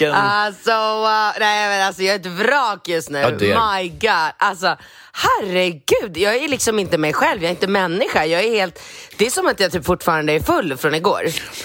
Vilken... 0.00 0.14
Alltså, 0.14 0.70
wow. 0.70 1.32
nej 1.40 1.68
men 1.68 1.86
alltså 1.86 2.02
jag 2.02 2.14
är 2.14 2.18
ett 2.20 2.26
vrak 2.26 2.88
just 2.88 3.10
nu. 3.10 3.18
Ja, 3.18 3.28
är- 3.28 3.82
My 3.82 3.88
God. 3.88 4.32
Alltså, 4.36 4.76
herregud. 5.12 6.16
Jag 6.16 6.36
är 6.36 6.48
liksom 6.48 6.78
inte 6.78 6.98
mig 6.98 7.12
själv, 7.12 7.42
jag 7.42 7.46
är 7.48 7.54
inte 7.54 7.66
människa. 7.66 8.24
Jag 8.24 8.44
är 8.44 8.50
helt... 8.50 8.80
Det 9.18 9.26
är 9.26 9.30
som 9.30 9.46
att 9.46 9.60
jag 9.60 9.72
typ 9.72 9.84
fortfarande 9.84 10.32
är 10.32 10.40
full 10.40 10.76
från 10.76 10.94
igår. 10.94 11.22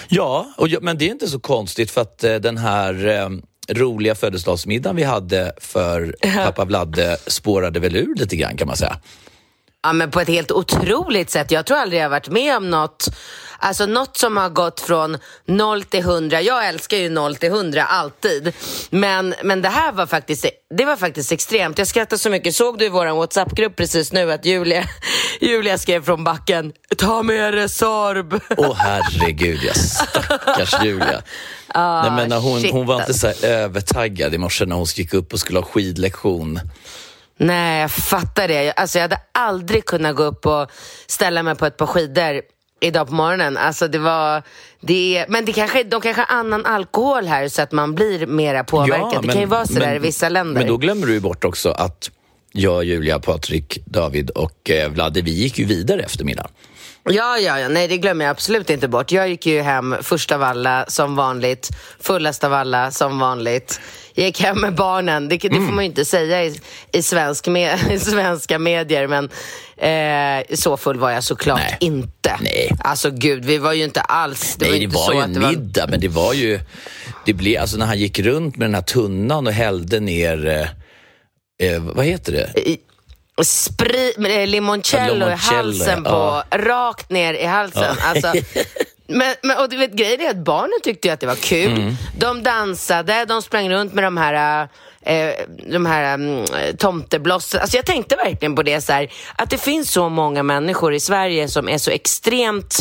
Ja, 0.07 0.47
och, 0.57 0.67
jag- 0.67 0.83
men 0.83 0.97
det 0.97 1.05
är 1.05 1.09
inte 1.09 1.27
så 1.27 1.39
konstigt 1.39 1.91
för 1.91 2.01
att 2.01 2.23
eh, 2.23 2.35
den 2.35 2.57
här 2.57 3.07
eh, 3.07 3.29
roliga 3.75 4.15
födelsedagsmiddagen 4.15 4.95
vi 4.95 5.03
hade 5.03 5.53
för 5.61 6.15
pappa 6.45 6.65
Vladde 6.65 7.17
spårade 7.27 7.79
väl 7.79 7.95
ur 7.95 8.15
lite 8.15 8.35
grann 8.35 8.57
kan 8.57 8.67
man 8.67 8.77
säga. 8.77 8.97
Ja, 9.83 9.93
men 9.93 10.11
på 10.11 10.19
ett 10.21 10.27
helt 10.27 10.51
otroligt 10.51 11.29
sätt. 11.29 11.51
Jag 11.51 11.65
tror 11.65 11.77
aldrig 11.77 11.99
jag 12.01 12.05
har 12.05 12.09
varit 12.09 12.29
med 12.29 12.57
om 12.57 12.69
något, 12.69 13.07
alltså 13.61 13.85
något 13.85 14.17
som 14.17 14.37
har 14.37 14.49
gått 14.49 14.79
från 14.79 15.17
0 15.45 15.83
till 15.83 15.99
100. 15.99 16.41
Jag 16.41 16.67
älskar 16.67 16.97
ju 16.97 17.09
0 17.09 17.35
till 17.35 17.49
100 17.49 17.83
alltid. 17.85 18.53
Men, 18.89 19.35
men 19.43 19.61
det 19.61 19.69
här 19.69 19.91
var 19.91 20.05
faktiskt, 20.05 20.45
det 20.77 20.85
var 20.85 20.95
faktiskt 20.95 21.31
extremt. 21.31 21.77
Jag 21.77 21.87
skrattar 21.87 22.17
så 22.17 22.29
mycket. 22.29 22.55
Såg 22.55 22.77
du 22.77 22.85
i 22.85 22.89
vår 22.89 23.05
WhatsApp-grupp 23.07 23.75
precis 23.75 24.11
nu 24.11 24.31
att 24.31 24.45
Julia, 24.45 24.83
Julia 25.41 25.77
skrev 25.77 26.03
från 26.05 26.23
backen, 26.23 26.73
ta 26.97 27.23
med 27.23 27.53
dig 27.53 27.69
Sorb. 27.69 28.39
Åh 28.57 28.75
herregud, 28.75 29.59
ja, 29.63 29.73
stackars 29.73 30.83
Julia. 30.83 31.21
Nej, 31.75 32.11
men 32.11 32.29
när 32.29 32.39
hon, 32.39 32.61
shit, 32.61 32.71
hon 32.71 32.85
var 32.85 32.95
inte 32.95 33.07
alltså. 33.07 33.33
så 33.33 33.47
här 33.47 33.53
övertaggad 33.53 34.33
i 34.33 34.37
morse 34.37 34.65
när 34.65 34.75
hon 34.75 34.85
gick 34.95 35.13
upp 35.13 35.33
och 35.33 35.39
skulle 35.39 35.59
ha 35.59 35.65
skidlektion. 35.65 36.59
Nej, 37.37 37.81
jag 37.81 37.91
fattar 37.91 38.47
det. 38.47 38.63
Jag- 38.63 38.73
Alltså, 38.79 38.97
jag 38.97 39.03
hade 39.03 39.19
aldrig 39.31 39.85
kunnat 39.85 40.15
gå 40.15 40.23
upp 40.23 40.45
och 40.45 40.71
ställa 41.07 41.43
mig 41.43 41.55
på 41.55 41.65
ett 41.65 41.77
par 41.77 41.85
skidor 41.87 42.41
idag 42.81 43.07
på 43.07 43.13
morgonen. 43.13 43.57
Alltså, 43.57 43.87
det 43.87 43.99
var, 43.99 44.43
det 44.81 45.17
är, 45.17 45.25
men 45.29 45.45
det 45.45 45.53
kanske, 45.53 45.83
de 45.83 46.01
kanske 46.01 46.21
har 46.21 46.37
annan 46.37 46.65
alkohol 46.65 47.25
här 47.25 47.47
så 47.47 47.61
att 47.61 47.71
man 47.71 47.95
blir 47.95 48.25
mera 48.27 48.63
påverkad. 48.63 49.21
det 49.21 49.27
kan 49.27 49.41
ju 49.41 49.47
vara 49.47 49.65
sådär 49.65 49.87
men- 49.87 49.95
i 49.95 49.99
vissa 49.99 50.29
länder. 50.29 50.61
Men 50.61 50.67
då 50.67 50.77
glömmer 50.77 51.07
du 51.07 51.19
bort 51.19 51.43
också 51.43 51.69
att 51.71 52.11
jag, 52.51 52.83
Julia, 52.83 53.19
Patrik, 53.19 53.79
David 53.85 54.29
och 54.29 54.69
eh, 54.69 54.89
Vladde, 54.89 55.21
vi 55.21 55.31
gick 55.31 55.59
ju 55.59 55.65
vidare 55.65 56.01
efter 56.01 56.25
middagen. 56.25 56.51
Ja, 57.03 57.37
ja, 57.37 57.59
ja, 57.59 57.67
nej 57.67 57.87
det 57.87 57.97
glömmer 57.97 58.25
jag 58.25 58.31
absolut 58.31 58.69
inte 58.69 58.87
bort. 58.87 59.11
Jag 59.11 59.29
gick 59.29 59.45
ju 59.45 59.61
hem 59.61 59.95
först 60.01 60.31
av 60.31 60.43
alla 60.43 60.85
som 60.87 61.15
vanligt, 61.15 61.69
fullast 61.99 62.43
av 62.43 62.53
alla 62.53 62.91
som 62.91 63.19
vanligt. 63.19 63.81
Jag 64.13 64.25
gick 64.25 64.41
hem 64.41 64.61
med 64.61 64.75
barnen, 64.75 65.29
det, 65.29 65.37
det 65.37 65.47
Mm. 65.47 65.65
får 65.67 65.73
man 65.73 65.83
ju 65.83 65.89
inte 65.89 66.05
säga 66.05 66.43
i, 66.45 66.59
i, 66.91 67.01
svensk 67.03 67.47
me, 67.47 67.77
i 67.93 67.99
svenska 67.99 68.59
medier, 68.59 69.07
men 69.07 69.29
eh, 69.77 70.55
så 70.55 70.77
full 70.77 70.99
var 70.99 71.11
jag 71.11 71.23
såklart 71.23 71.59
Nej. 71.59 71.77
inte. 71.79 72.37
Nej. 72.41 72.71
Alltså 72.79 73.11
gud, 73.11 73.45
vi 73.45 73.57
var 73.57 73.73
ju 73.73 73.83
inte 73.83 74.01
alls... 74.01 74.55
Det 74.55 74.65
Nej, 74.69 74.73
var 74.73 74.79
det 74.79 74.87
var 74.97 75.13
ju 75.13 75.19
en 75.19 75.41
var, 75.41 75.49
middag, 75.49 75.87
men 75.87 75.99
det 75.99 76.07
var 76.07 76.33
ju... 76.33 76.59
Det 77.25 77.33
blev, 77.33 77.61
alltså 77.61 77.77
när 77.77 77.85
han 77.85 77.97
gick 77.99 78.19
runt 78.19 78.57
med 78.57 78.67
den 78.67 78.75
här 78.75 78.81
tunnan 78.81 79.47
och 79.47 79.53
hällde 79.53 79.99
ner... 79.99 80.47
Eh, 80.47 81.71
eh, 81.71 81.81
vad 81.81 82.05
heter 82.05 82.31
det? 82.31 82.77
Spri, 83.43 84.13
eh, 84.41 84.47
limoncello, 84.47 85.03
Ja, 85.07 85.11
i 85.11 85.15
limoncello, 85.19 85.35
halsen 85.57 86.01
ja. 86.05 86.43
på, 86.49 86.57
rakt 86.57 87.09
ner 87.09 87.33
i 87.33 87.45
halsen. 87.45 87.95
Alltså, 88.01 88.33
men, 89.17 89.35
men, 89.41 89.57
och 89.57 89.69
du 89.69 89.77
vet, 89.77 89.91
grejen 89.91 90.21
är 90.21 90.29
att 90.29 90.37
barnen 90.37 90.79
tyckte 90.83 91.13
att 91.13 91.19
det 91.19 91.27
var 91.27 91.35
kul. 91.35 91.71
Mm. 91.71 91.93
De 92.19 92.43
dansade, 92.43 93.25
de 93.25 93.41
sprang 93.41 93.69
runt 93.69 93.93
med 93.93 94.03
de 94.03 94.17
här 94.17 94.67
eh, 95.01 95.33
de 95.71 95.85
här 95.85 96.13
um, 96.13 96.45
tomteblossen. 96.77 97.61
Alltså 97.61 97.77
jag 97.77 97.85
tänkte 97.85 98.15
verkligen 98.15 98.55
på 98.55 98.63
det 98.63 98.81
så 98.81 98.93
här, 98.93 99.11
att 99.35 99.49
det 99.49 99.57
finns 99.57 99.91
så 99.91 100.09
många 100.09 100.43
människor 100.43 100.93
i 100.93 100.99
Sverige 100.99 101.47
som 101.47 101.69
är 101.69 101.77
så 101.77 101.91
extremt 101.91 102.77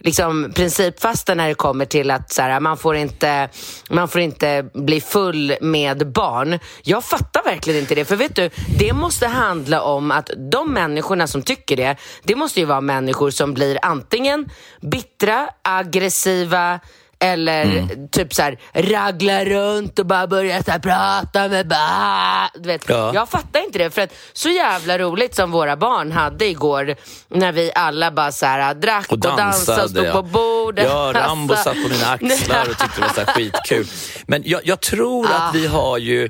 liksom 0.00 0.52
principfasta 0.54 1.34
när 1.34 1.48
det 1.48 1.54
kommer 1.54 1.84
till 1.84 2.10
att 2.10 2.32
så 2.32 2.42
här, 2.42 2.60
man, 2.60 2.76
får 2.76 2.96
inte, 2.96 3.48
man 3.90 4.08
får 4.08 4.20
inte 4.20 4.70
bli 4.74 5.00
full 5.00 5.54
med 5.60 6.12
barn. 6.12 6.58
Jag 6.82 7.04
fattar 7.04 7.42
verkligen 7.42 7.80
inte 7.80 7.94
det. 7.94 8.04
För 8.04 8.16
vet 8.16 8.36
du, 8.36 8.50
det 8.78 8.92
måste 8.92 9.26
handla 9.26 9.82
om 9.82 10.10
att 10.10 10.30
de 10.52 10.72
människorna 10.72 11.26
som 11.26 11.42
tycker 11.42 11.76
det, 11.76 11.96
det 12.22 12.34
måste 12.34 12.60
ju 12.60 12.66
vara 12.66 12.80
människor 12.80 13.30
som 13.30 13.54
blir 13.54 13.78
antingen 13.82 14.48
bittra, 14.80 15.48
aggressiva, 15.62 16.80
eller 17.24 17.64
Mm. 17.64 18.08
typ 18.08 18.34
så 18.34 18.42
här 18.42 18.58
ragla 18.72 19.44
runt 19.44 19.98
och 19.98 20.06
bara 20.06 20.26
börja 20.26 20.62
så 20.62 20.70
här, 20.70 20.78
prata 20.78 21.48
med 21.48 21.68
bara, 21.68 22.50
du 22.54 22.66
vet. 22.66 22.88
Ja. 22.88 23.14
Jag 23.14 23.28
fattar 23.28 23.64
inte 23.64 23.78
det 23.78 23.90
för 23.90 24.02
att 24.02 24.12
så 24.32 24.48
jävla 24.48 24.98
roligt 24.98 25.34
som 25.34 25.50
våra 25.50 25.76
barn 25.76 26.12
hade 26.12 26.46
igår 26.46 26.94
när 27.28 27.52
vi 27.52 27.72
alla 27.74 28.10
bara 28.10 28.32
så 28.32 28.46
här 28.46 28.74
drack 28.74 29.06
och, 29.06 29.12
Och 29.12 29.18
dansade 29.18 29.42
dansade. 29.42 29.82
och 29.84 29.90
stod 29.90 30.04
ja. 30.06 30.12
på 30.12 30.22
bordet. 30.22 30.84
Ja, 30.88 31.12
Rambo 31.14 31.54
Alltså. 31.54 31.64
satt 31.74 31.82
på 31.82 31.88
mina 31.88 32.06
axlar 32.10 32.60
och 32.70 32.78
tyckte 32.78 33.00
det 33.00 33.06
var 33.06 33.08
så 33.14 33.20
här 33.20 33.26
skitkul. 33.34 33.86
Men 34.26 34.42
jag, 34.46 34.60
jag 34.64 34.80
tror 34.80 35.26
Ah. 35.30 35.34
att 35.38 35.54
vi 35.54 35.66
har 35.66 35.98
ju... 35.98 36.28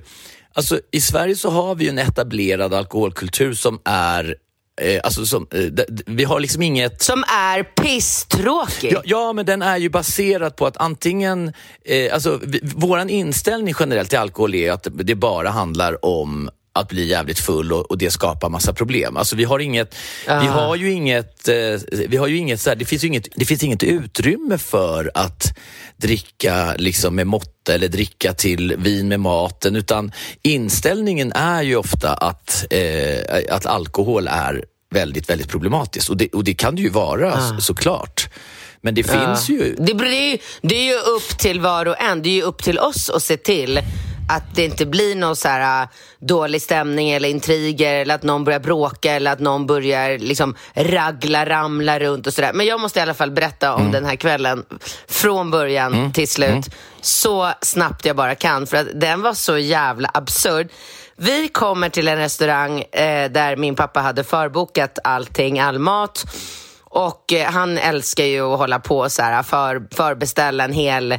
Alltså, 0.54 0.80
I 0.92 1.00
Sverige 1.00 1.36
så 1.36 1.50
har 1.50 1.74
vi 1.74 1.84
ju 1.84 1.90
en 1.90 1.98
etablerad 1.98 2.74
alkoholkultur 2.74 3.54
som 3.54 3.80
är... 3.84 4.34
Eh, 4.80 5.00
alltså 5.04 5.26
som, 5.26 5.46
eh, 5.54 5.84
vi 6.06 6.24
har 6.24 6.40
liksom 6.40 6.62
inget... 6.62 7.02
Som 7.02 7.24
är 7.28 7.62
pisstråkig. 7.62 8.92
Ja, 8.92 9.02
ja, 9.04 9.32
men 9.32 9.46
den 9.46 9.62
är 9.62 9.76
ju 9.76 9.88
baserad 9.88 10.56
på 10.56 10.66
att 10.66 10.76
antingen... 10.76 11.52
Eh, 11.84 12.14
alltså, 12.14 12.40
vi, 12.42 12.60
våran 12.62 13.10
inställning 13.10 13.74
generellt 13.80 14.10
till 14.10 14.18
alkohol 14.18 14.54
är 14.54 14.72
att 14.72 14.86
det 14.90 15.14
bara 15.14 15.50
handlar 15.50 16.04
om 16.04 16.50
att 16.80 16.88
bli 16.88 17.08
jävligt 17.08 17.38
full 17.38 17.72
och, 17.72 17.90
och 17.90 17.98
det 17.98 18.10
skapar 18.10 18.48
massa 18.48 18.72
problem. 18.72 19.16
Alltså 19.16 19.36
vi 19.36 19.44
har 19.44 19.58
inget, 19.58 19.94
vi 20.26 20.46
har 20.46 20.76
ju 20.76 20.92
inget, 20.92 21.48
eh, 21.48 21.54
vi 22.08 22.16
har 22.16 22.26
ju 22.26 22.36
inget, 22.36 22.60
så 22.60 22.70
här, 22.70 22.76
det, 22.76 22.84
finns 22.84 23.04
inget 23.04 23.28
det 23.36 23.44
finns 23.44 23.62
inget 23.62 23.82
utrymme 23.82 24.58
för 24.58 25.10
att 25.14 25.58
dricka 25.96 26.74
liksom 26.78 27.14
med 27.14 27.26
måtta 27.26 27.74
eller 27.74 27.88
dricka 27.88 28.32
till 28.32 28.74
vin 28.78 29.08
med 29.08 29.20
maten 29.20 29.76
utan 29.76 30.12
inställningen 30.42 31.32
är 31.32 31.62
ju 31.62 31.76
ofta 31.76 32.14
att, 32.14 32.66
eh, 32.70 33.54
att 33.54 33.66
alkohol 33.66 34.28
är 34.28 34.64
väldigt, 34.90 35.30
väldigt 35.30 35.48
problematiskt 35.48 36.08
och 36.08 36.16
det, 36.16 36.28
och 36.28 36.44
det 36.44 36.54
kan 36.54 36.76
det 36.76 36.82
ju 36.82 36.88
vara 36.88 37.40
så, 37.40 37.60
såklart. 37.60 38.28
Men 38.82 38.94
det 38.94 39.02
finns 39.02 39.48
ju... 39.48 39.76
Det, 39.78 39.94
det 40.62 40.74
är 40.74 40.84
ju 40.84 40.98
upp 40.98 41.38
till 41.38 41.60
var 41.60 41.86
och 41.86 42.00
en. 42.00 42.22
Det 42.22 42.28
är 42.28 42.34
ju 42.34 42.42
upp 42.42 42.62
till 42.62 42.78
oss 42.78 43.10
att 43.10 43.22
se 43.22 43.36
till 43.36 43.80
att 44.30 44.54
det 44.54 44.64
inte 44.64 44.86
blir 44.86 45.16
någon 45.16 45.36
så 45.36 45.48
här 45.48 45.82
äh, 45.82 45.88
dålig 46.20 46.62
stämning 46.62 47.10
eller 47.10 47.28
intriger 47.28 47.94
eller 47.94 48.14
att 48.14 48.22
någon 48.22 48.44
börjar 48.44 48.60
bråka 48.60 49.12
eller 49.12 49.32
att 49.32 49.40
någon 49.40 49.66
börjar 49.66 50.18
liksom 50.18 50.54
ragla, 50.74 51.46
ramla 51.46 51.98
runt 51.98 52.26
och 52.26 52.34
sådär. 52.34 52.52
Men 52.52 52.66
jag 52.66 52.80
måste 52.80 52.98
i 52.98 53.02
alla 53.02 53.14
fall 53.14 53.30
berätta 53.30 53.74
om 53.74 53.92
den 53.92 54.04
här 54.04 54.16
kvällen 54.16 54.64
från 55.08 55.50
början 55.50 56.12
till 56.12 56.28
slut. 56.28 56.66
Så 57.00 57.52
snabbt 57.60 58.04
jag 58.04 58.16
bara 58.16 58.34
kan 58.34 58.66
för 58.66 58.76
att 58.76 59.00
den 59.00 59.22
var 59.22 59.34
så 59.34 59.58
jävla 59.58 60.10
absurd. 60.14 60.68
Vi 61.16 61.48
kommer 61.48 61.88
till 61.88 62.08
en 62.08 62.18
restaurang 62.18 62.80
eh, 62.80 63.30
där 63.30 63.56
min 63.56 63.76
pappa 63.76 64.00
hade 64.00 64.24
förbokat 64.24 64.98
allting, 65.04 65.60
all 65.60 65.78
mat. 65.78 66.24
Och 66.84 67.32
eh, 67.32 67.50
han 67.50 67.78
älskar 67.78 68.24
ju 68.24 68.52
att 68.52 68.58
hålla 68.58 68.78
på 68.78 69.10
så 69.10 69.22
här 69.22 69.42
för, 69.42 69.82
förbeställa 69.94 70.64
en 70.64 70.72
hel 70.72 71.18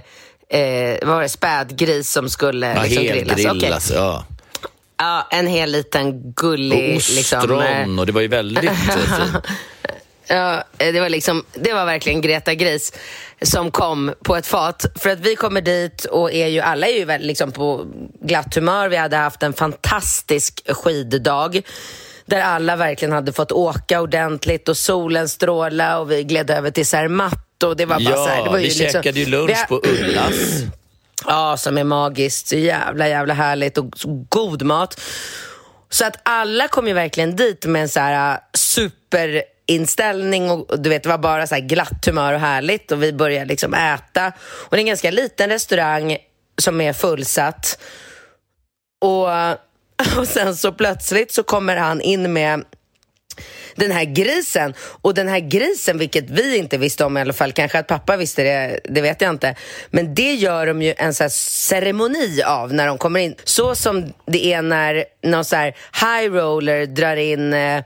eh, 0.60 1.08
var 1.08 1.22
det, 1.22 1.30
spädgris 1.30 2.12
som 2.12 2.30
skulle 2.30 2.74
Ja, 2.76 2.84
liksom, 2.84 3.04
grillas. 3.04 3.38
helgrillas, 3.46 3.90
Okej. 3.92 4.02
ja. 4.02 4.26
Ja, 4.98 5.28
en 5.32 5.48
hel 5.48 5.72
liten 5.72 6.34
gullig... 6.34 6.96
Och 6.96 7.16
liksom, 7.16 7.40
eh, 7.52 7.58
ostron 7.58 8.00
och 8.00 8.06
det 8.06 8.12
var 8.12 8.22
ju 8.22 8.28
väldigt 8.28 8.64
eh, 8.64 8.74
fint. 8.74 9.46
Ja, 10.28 10.64
det 10.78 11.00
var, 11.00 11.10
liksom, 11.10 11.46
det 11.54 11.74
var 11.74 11.86
verkligen 11.86 12.22
Greta 12.22 12.54
Gris 12.54 12.94
som 13.42 13.72
kom 13.72 14.14
på 14.24 14.36
ett 14.36 14.48
fat. 14.48 14.86
För 14.96 15.10
att 15.10 15.20
vi 15.20 15.36
kommer 15.36 15.62
dit 15.62 16.06
och 16.06 16.34
är 16.34 16.48
ju, 16.48 16.60
alla 16.60 16.88
är 16.88 16.92
ju 16.92 17.18
liksom 17.28 17.52
på 17.52 17.86
glatt 18.22 18.56
humör. 18.56 18.90
Vi 18.90 18.98
hade 18.98 19.18
haft 19.18 19.44
en 19.44 19.54
fantastisk 19.54 20.62
skiddag 20.68 21.52
där 22.26 22.42
alla 22.42 22.76
verkligen 22.76 23.12
hade 23.12 23.34
fått 23.34 23.52
åka 23.52 24.02
ordentligt 24.02 24.70
och 24.70 24.78
solen 24.78 25.30
stråla 25.30 26.00
och 26.00 26.12
vi 26.12 26.24
gled 26.24 26.50
över 26.50 26.72
till 26.72 26.86
Zermatt 26.86 27.51
och 27.64 27.76
det 27.78 27.86
var 27.86 27.96
bara 27.96 28.04
Ja, 28.10 28.16
så 28.16 28.28
här, 28.28 28.44
det 28.44 28.50
var 28.50 28.58
ju 28.58 28.64
vi 28.64 28.70
liksom, 28.70 28.86
käkade 29.02 29.20
ju 29.20 29.26
lunch 29.26 29.50
vi- 29.50 29.68
på 29.68 29.82
Ullas. 29.88 30.36
Ja, 31.26 31.58
som 31.58 31.78
är 31.78 31.84
magiskt. 31.84 32.48
Så 32.48 32.56
jävla, 32.56 33.08
jävla 33.08 33.34
härligt 33.34 33.78
och 33.78 33.94
god 34.30 34.64
mat. 34.64 35.02
Så 35.90 36.06
att 36.06 36.16
alla 36.24 36.68
kom 36.68 36.88
ju 36.88 36.94
verkligen 36.94 37.36
dit 37.36 37.66
med 37.66 37.82
en 37.82 37.90
så 37.90 38.00
här 38.00 38.34
äh, 38.34 38.38
superinställning 38.54 40.52
och 40.52 40.80
du 40.82 40.90
vet, 40.90 41.04
det 41.04 41.10
var 41.10 41.18
bara 41.18 41.48
så 41.48 41.56
här 41.56 41.62
glatt 41.62 42.06
humör 42.06 42.34
och 42.34 42.40
härligt 42.40 42.92
och 42.92 43.04
vi 43.04 43.14
började 43.14 43.46
liksom 43.46 43.74
äta. 43.74 44.28
Och 44.42 44.70
det 44.72 44.78
är 44.78 44.80
en 44.80 44.86
ganska 44.86 45.12
liten 45.12 45.50
restaurang 45.50 46.18
som 46.62 46.82
är 46.82 46.94
fullsatt. 46.94 47.80
Och, 49.02 49.28
och 50.20 50.28
sen 50.28 50.56
så 50.56 50.72
plötsligt 50.72 51.32
så 51.34 51.44
kommer 51.44 51.76
han 51.78 52.02
in 52.02 52.34
med 52.34 52.64
den 53.76 53.92
här 53.92 54.06
grisen. 54.06 54.74
Och 54.80 55.14
den 55.14 55.28
här 55.28 55.40
grisen, 55.40 55.98
vilket 55.98 56.30
vi 56.30 56.58
inte 56.58 56.78
visste 56.78 57.06
om 57.06 57.18
i 57.18 57.22
alla 57.22 57.34
fall, 57.34 57.52
kanske 57.52 57.80
att 57.80 57.88
pappa 57.88 58.18
visste 58.18 58.44
det, 58.44 58.80
det 58.84 59.02
vet 59.02 59.22
jag 59.22 59.30
inte. 59.30 59.56
Men 59.90 60.16
det 60.16 60.34
gör 60.34 60.66
de 60.66 60.82
ju 60.82 60.94
en 60.98 61.14
så 61.14 61.24
här 61.24 61.30
ceremoni 61.30 62.42
av 62.44 62.74
när 62.74 62.88
de 62.88 62.98
kommer 62.98 63.20
in. 63.20 63.36
Så 63.44 63.76
som 63.76 64.14
det 64.26 64.54
är 64.54 64.62
när 64.62 65.06
någon 65.24 65.46
så 65.46 65.56
här 65.56 65.76
high 65.94 66.34
roller 66.34 66.86
drar 66.86 67.16
in 67.16 67.54
eh, 67.54 67.72
eh, 67.78 67.84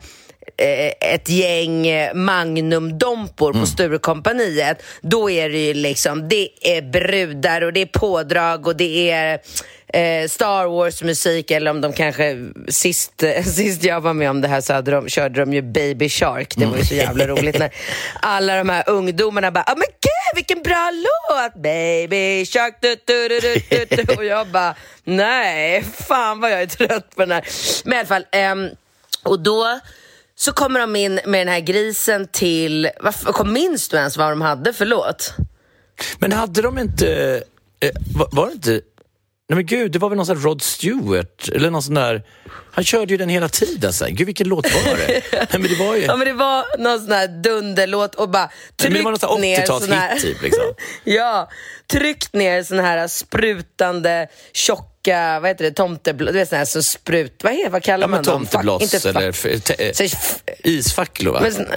ett 0.57 1.30
gäng 1.30 1.88
eh, 1.88 2.13
Magnumdompor 2.13 3.54
på 3.54 3.66
Sturecompagniet, 3.66 4.84
då 5.02 5.30
är 5.30 5.50
det 5.50 5.57
ju 5.57 5.74
liksom, 5.74 6.30
det 6.30 6.50
är 6.62 6.81
brudar 6.81 7.62
och 7.62 7.74
det 7.74 7.81
är 7.81 7.86
pådrag 7.86 8.68
och 8.68 8.75
det 8.75 9.12
är 9.12 9.40
eh, 9.88 10.28
Star 10.28 10.66
Wars-musik 10.66 11.52
eller 11.52 11.72
om 11.72 11.81
de 11.81 11.94
kanske, 11.94 12.48
sist, 12.68 13.24
eh, 13.24 13.44
sist 13.56 13.84
jag 13.84 14.02
var 14.02 14.13
med 14.13 14.30
om 14.30 14.42
det 14.42 14.48
här 14.48 14.62
så 14.62 14.74
hade 14.74 14.92
de, 14.92 15.10
körde 15.10 15.40
de 15.40 15.54
ju 15.54 15.62
Baby 15.62 16.10
Shark, 16.10 16.54
det 16.57 16.66
var 16.66 16.78
ju 16.78 16.84
så 16.84 16.96
jävla 16.96 17.28
roligt 17.28 17.60
när 17.60 17.69
alla 18.22 18.57
de 18.57 18.69
här 18.69 18.90
ungdomarna 18.90 19.52
bara, 19.52 19.63
ah, 19.68 19.75
men 19.75 19.88
gud 20.02 20.36
vilken 20.36 20.63
bra 20.63 20.92
låt! 20.94 21.63
Baby 21.63 22.46
Shark, 22.46 22.78
du, 22.81 22.96
du, 23.06 23.28
du, 23.28 23.40
du, 23.40 23.86
du, 23.90 24.04
du. 24.04 24.13
och 24.16 24.25
jag 24.25 24.48
bara, 24.48 24.75
nej, 25.04 25.84
fan 26.07 26.40
vad 26.40 26.52
jag 26.52 26.62
är 26.62 26.68
trött 26.68 27.16
på 27.16 27.22
den 27.22 27.31
här. 27.31 27.46
Men 27.84 27.94
i 27.94 27.98
alla 27.98 28.07
fall, 28.07 28.25
ehm, 28.31 28.69
och 29.24 29.40
då 29.40 29.80
så 30.38 30.52
kommer 30.52 30.80
de 30.80 30.96
in 30.96 31.20
med 31.26 31.42
den 31.42 31.48
här 31.48 31.60
grisen 31.60 32.28
till, 32.28 32.90
kom, 33.24 33.54
minns 33.54 33.90
du 33.90 33.98
ens 33.98 34.18
vad 34.18 34.32
de 34.32 34.42
hade 34.42 34.74
för 34.74 34.86
låt? 34.86 35.34
Men 36.18 36.32
hade 36.32 36.62
de 36.62 36.80
inte... 36.80 37.42
Eh, 37.80 37.92
var, 38.32 38.48
det 38.48 38.54
inte... 38.54 38.72
Nej 39.50 39.56
men 39.56 39.66
gud, 39.66 39.92
det 39.92 40.00
var 40.00 40.10
väl 40.10 40.16
någon 40.18 40.26
sån 40.26 40.38
här 40.38 40.44
Rod 40.44 40.62
Stewart 40.62 41.50
eller 41.50 41.70
någon 41.70 41.84
sån 41.84 41.94
där... 41.94 42.24
Han 42.72 42.84
körde 42.84 43.14
ju 43.14 43.18
den 43.18 43.30
hela 43.30 43.50
tiden. 43.50 43.94
Så 43.94 44.06
här. 44.06 44.12
Gud, 44.12 44.26
vilken 44.26 44.48
låt 44.48 44.66
var 44.74 44.98
det? 44.98 45.24
Nej 45.32 45.48
men 45.52 45.62
det 45.62 45.76
var 45.76 45.96
ju... 45.96 46.02
Ja 46.02 46.16
men 46.16 46.28
det 46.28 46.34
var 46.34 46.78
någon 46.80 47.00
sån 47.00 47.12
här 47.12 47.28
dunderlåt 47.28 48.16
och 48.16 48.30
bara 48.30 48.46
Nej, 48.46 48.52
men 48.78 48.92
tryckt 48.92 49.22
det 49.22 49.28
var 49.28 49.31
någon 49.31 49.42
ner 49.42 49.60
80-talshit 49.60 49.80
sån 49.80 49.92
här... 49.92 50.20
typ, 50.20 50.42
liksom. 50.42 50.64
ja, 51.04 51.50
tryckt 51.92 52.34
ner 52.34 52.64
sån 52.64 52.80
här 52.80 53.08
sprutande 53.08 54.28
tjocka, 55.06 55.40
vad 55.40 55.50
heter 55.50 55.63
det, 55.66 55.72
tomteblå, 55.72 56.31
du 56.31 56.38
vet 56.40 56.50
sån 56.50 56.57
här 56.57 56.66
som 56.66 56.84
sprut, 56.84 57.44
vad, 57.44 57.54
heter, 57.54 57.69
vad 57.69 57.84
kallar 57.84 58.04
Ja, 58.04 58.07
man 58.07 58.24
dem? 58.24 58.46
tomtebloss 58.46 58.84
Fuck- 58.94 58.96
inte 58.96 59.74
eller 59.74 59.92
eh, 59.92 60.12
isfacklor 60.63 61.34
va? 61.34 61.40
men 61.42 61.68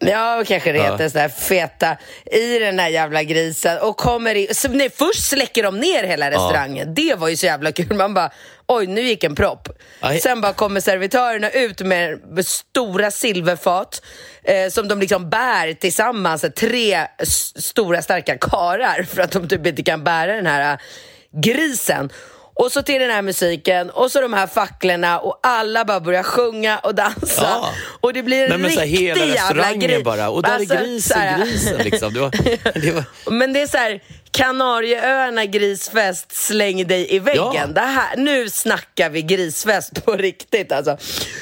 Ja, 0.00 0.44
kanske 0.46 0.72
det 0.72 0.78
Ja. 0.78 0.92
heter 0.92 1.08
sådär 1.08 1.28
feta 1.28 1.96
i 2.32 2.58
den 2.58 2.78
här 2.78 2.88
jävla 2.88 3.22
grisen 3.22 3.78
och 3.78 3.96
kommer 3.96 4.34
in, 4.34 4.54
så, 4.54 4.68
nej, 4.68 4.90
först 4.96 5.24
släcker 5.28 5.62
de 5.62 5.80
ner 5.80 6.04
hela 6.04 6.30
restaurangen. 6.30 6.94
Det 6.94 7.14
var 7.14 7.28
ju 7.28 7.36
så 7.36 7.46
jävla 7.46 7.72
kul. 7.72 7.94
Man 7.96 8.14
bara, 8.14 8.30
oj 8.66 8.86
nu 8.86 9.00
gick 9.00 9.24
en 9.24 9.34
propp. 9.34 9.68
Aj. 10.00 10.20
Sen 10.20 10.40
bara 10.40 10.52
kommer 10.52 10.80
servitörerna 10.80 11.50
ut 11.50 11.80
med, 11.80 12.18
stora 12.44 13.10
silverfat 13.10 14.02
eh, 14.44 14.68
som 14.70 14.88
de 14.88 15.00
liksom 15.00 15.30
bär 15.30 15.72
tillsammans, 15.74 16.44
tre 16.56 17.06
stora 17.56 18.02
starka 18.02 18.38
karar 18.38 19.02
för 19.02 19.22
att 19.22 19.30
de 19.30 19.48
typ 19.48 19.66
inte 19.66 19.82
kan 19.82 20.04
bära 20.04 20.32
den 20.36 20.46
här 20.46 20.72
eh, 20.72 20.78
grisen. 21.42 22.10
Och 22.58 22.72
så 22.72 22.82
till 22.82 23.00
den 23.00 23.10
här 23.10 23.22
musiken 23.22 23.90
och 23.90 24.10
så 24.12 24.20
de 24.20 24.32
här 24.32 24.46
facklorna 24.46 25.18
och 25.18 25.40
alla 25.42 25.84
bara 25.84 26.00
börjar 26.00 26.22
sjunga 26.22 26.78
och 26.78 26.94
dansa. 26.94 27.42
Ja. 27.42 27.72
Och 28.00 28.12
det 28.12 28.22
blir 28.22 28.50
en 28.52 28.60
Nej, 28.62 28.70
här, 28.76 28.82
riktig 28.86 28.98
hela 29.06 29.24
jävla 29.24 29.72
grej. 29.74 30.02
bara. 30.04 30.28
Och 30.28 30.42
där 30.42 30.54
Alltså, 30.54 30.74
är 30.74 30.84
grisen, 30.84 31.40
grisen 31.40 31.78
liksom. 31.78 32.14
Det 32.14 32.20
var, 32.20 32.30
det 32.80 32.90
var, 32.92 33.04
Men 33.30 33.52
det 33.52 33.60
är 33.62 33.66
så 33.66 33.76
här, 33.76 34.02
Kanarieöarna 34.30 35.44
grisfest, 35.44 36.32
släng 36.36 36.86
dig 36.86 37.14
i 37.14 37.18
väggen. 37.18 37.54
Ja. 37.54 37.66
Det 37.66 37.80
här, 37.80 38.16
nu 38.16 38.50
snackar 38.50 39.10
vi 39.10 39.22
grisfest 39.22 40.04
på 40.04 40.12
riktigt 40.16 40.72
alltså. 40.72 40.96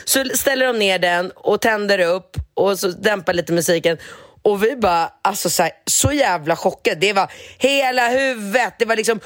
Så 0.04 0.24
ställer 0.34 0.66
de 0.66 0.78
ner 0.78 0.98
den 0.98 1.30
och 1.34 1.60
tänder 1.60 1.98
upp 1.98 2.36
och 2.54 2.78
så 2.78 2.88
dämpar 2.88 3.34
lite 3.34 3.52
musiken. 3.52 3.98
Och 4.46 4.64
vi 4.64 4.76
bara, 4.76 5.10
alltså 5.22 5.50
så, 5.50 5.62
här, 5.62 5.72
så 5.86 6.12
jävla 6.12 6.56
chockade. 6.56 6.96
Det 7.00 7.12
var 7.12 7.30
hela 7.58 8.08
huvudet, 8.08 8.74
det 8.78 8.84
var 8.84 8.96
liksom 8.96 9.20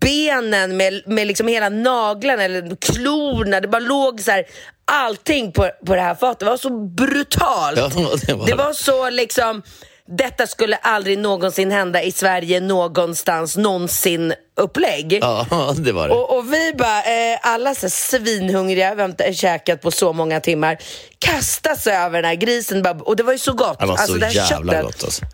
benen 0.00 0.76
med, 0.76 1.02
med 1.06 1.26
liksom 1.26 1.48
hela 1.48 1.68
naglarna 1.68 2.42
eller 2.44 2.76
klorna. 2.76 3.60
Det 3.60 3.68
bara 3.68 3.78
låg 3.78 4.20
så 4.20 4.30
här, 4.30 4.44
allting 4.84 5.52
på, 5.52 5.70
på 5.86 5.94
det 5.94 6.00
här 6.00 6.14
fatet. 6.14 6.38
Det 6.38 6.44
var 6.44 6.56
så 6.56 6.70
brutalt. 6.70 7.78
Ja, 7.78 7.88
det 7.88 8.34
var 8.34 8.44
det 8.46 8.50
det. 8.50 8.54
var 8.54 8.72
så 8.72 9.10
liksom, 9.10 9.62
detta 10.06 10.46
skulle 10.46 10.76
aldrig 10.76 11.18
någonsin 11.18 11.70
hända 11.70 12.02
i 12.02 12.12
Sverige 12.12 12.60
någonstans, 12.60 13.56
någonsin 13.56 14.34
upplägg. 14.56 15.18
ja, 15.20 15.74
det 15.78 15.92
var 15.92 16.08
det. 16.08 16.14
Och, 16.14 16.36
och 16.38 16.52
vi 16.52 16.72
bara, 16.78 17.02
eh, 17.02 17.38
alla 17.42 17.74
så 17.74 17.90
svinhungriga, 17.90 18.94
vi 18.94 19.00
har 19.02 19.08
inte 19.08 19.34
käkat 19.34 19.80
på 19.82 19.90
så 19.90 20.12
många 20.12 20.40
timmar, 20.40 20.78
kastas 21.18 21.86
över 21.86 22.22
den 22.22 22.28
här 22.28 22.34
grisen 22.34 22.82
bara, 22.82 22.94
och 22.94 23.16
det 23.16 23.22
var 23.22 23.32
ju 23.32 23.38
så 23.38 23.52
gott. 23.52 23.80
Det 23.80 23.86
var 23.86 23.92
Alltså, 23.92 24.12
så 24.12 24.18
det 24.18 24.26
här 24.26 24.32
jävla 24.50 24.72
köttet, 24.72 24.84
gott 24.86 25.04
alltså. 25.04 25.24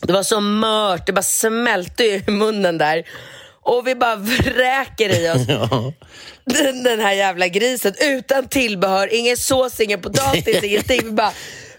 Det 0.00 0.12
var 0.12 0.22
så 0.22 0.40
mört, 0.40 1.06
det 1.06 1.12
bara 1.12 1.22
smälte 1.22 2.04
i 2.04 2.24
munnen 2.26 2.78
där. 2.78 3.04
Och 3.62 3.86
vi 3.86 3.94
bara 3.94 4.16
vräker 4.16 5.20
i 5.20 5.30
oss 5.30 5.46
den, 6.44 6.82
den 6.82 7.00
här 7.00 7.12
jävla 7.12 7.48
grisen 7.48 7.94
utan 8.00 8.48
tillbehör, 8.48 9.14
ingen 9.14 9.36
sås, 9.36 9.80
ingen 9.80 10.00
potatis, 10.00 10.62
ingenting. 10.62 11.00
Vi 11.04 11.10
bara 11.10 11.32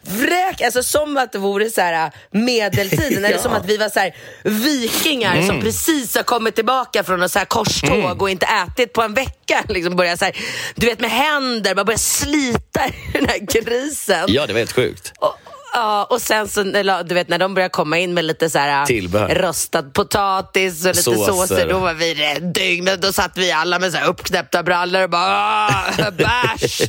vräk, 0.07 0.61
alltså 0.61 0.83
som 0.83 1.17
att 1.17 1.31
det 1.31 1.37
vore 1.39 1.69
så 1.69 1.81
här 1.81 2.11
medeltiden, 2.31 3.25
eller 3.25 3.37
som 3.37 3.53
att 3.53 3.65
vi 3.65 3.77
var 3.77 3.89
så 3.89 3.99
här 3.99 4.15
vikingar 4.43 5.41
som 5.41 5.61
precis 5.61 6.15
har 6.15 6.23
kommit 6.23 6.55
tillbaka 6.55 7.03
från 7.03 7.21
ett 7.23 7.31
så 7.31 7.39
här 7.39 7.45
korståg 7.45 8.21
och 8.21 8.29
inte 8.29 8.45
ätit 8.45 8.93
på 8.93 9.01
en 9.01 9.13
vecka. 9.13 9.63
Liksom 9.69 9.95
börja 9.95 10.17
så 10.17 10.25
här, 10.25 10.35
du 10.75 10.85
vet 10.87 10.99
med 10.99 11.11
händer, 11.11 11.75
bara 11.75 11.85
börja 11.85 11.97
slita 11.97 12.87
i 12.87 12.91
den 13.13 13.25
här 13.25 13.39
grisen. 13.39 14.25
Ja, 14.27 14.47
det 14.47 14.53
var 14.53 14.59
helt 14.59 14.71
sjukt. 14.71 15.13
Och, 15.19 15.33
ja, 15.73 16.03
och 16.09 16.21
sen 16.21 16.47
så, 16.47 16.63
du 17.05 17.13
vet 17.15 17.29
när 17.29 17.37
de 17.37 17.53
börjar 17.53 17.69
komma 17.69 17.97
in 17.97 18.13
med 18.13 18.25
lite 18.25 18.49
så 18.49 18.59
här 18.59 18.85
Tillbehör. 18.85 19.35
rostad 19.35 19.83
potatis 19.93 20.81
och 20.85 20.87
lite 20.89 21.01
Såser. 21.03 21.31
såser, 21.33 21.69
då 21.69 21.79
var 21.79 21.93
vi 21.93 22.13
rätt 22.13 22.53
dygn. 22.55 22.89
Då 22.99 23.13
satt 23.13 23.37
vi 23.37 23.51
alla 23.51 23.79
med 23.79 23.91
så 23.91 23.97
här 23.97 24.07
uppknäppta 24.07 24.63
brallor 24.63 25.03
och 25.03 25.09
bara 25.09 25.67
"Ah, 25.67 26.11
bärs. 26.17 26.81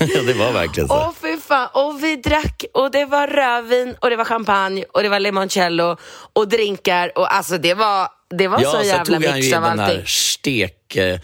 Ja, 0.00 0.22
det 0.26 0.32
var 0.34 0.52
verkligen 0.52 0.88
så. 0.88 0.94
Åh 0.94 1.10
fan, 1.46 1.68
och 1.72 2.04
vi 2.04 2.16
drack 2.16 2.64
och 2.74 2.90
det 2.90 3.04
var 3.04 3.26
rödvin 3.26 3.96
och 4.00 4.10
det 4.10 4.16
var 4.16 4.24
champagne 4.24 4.84
och 4.92 5.02
det 5.02 5.08
var 5.08 5.20
limoncello 5.20 5.96
och 6.32 6.48
drinkar 6.48 7.18
och 7.18 7.34
alltså 7.34 7.58
det 7.58 7.74
var, 7.74 8.08
det 8.30 8.48
var 8.48 8.60
ja, 8.62 8.70
så 8.72 8.82
jävla 8.82 9.04
tog 9.04 9.14
han 9.14 9.22
ju 9.22 9.32
mix 9.34 9.46
in 9.48 9.54
av 9.54 9.62
den 9.62 9.80
allting. 9.80 9.98
här 9.98 10.04
stek... 10.06 10.96
eh, 10.96 11.18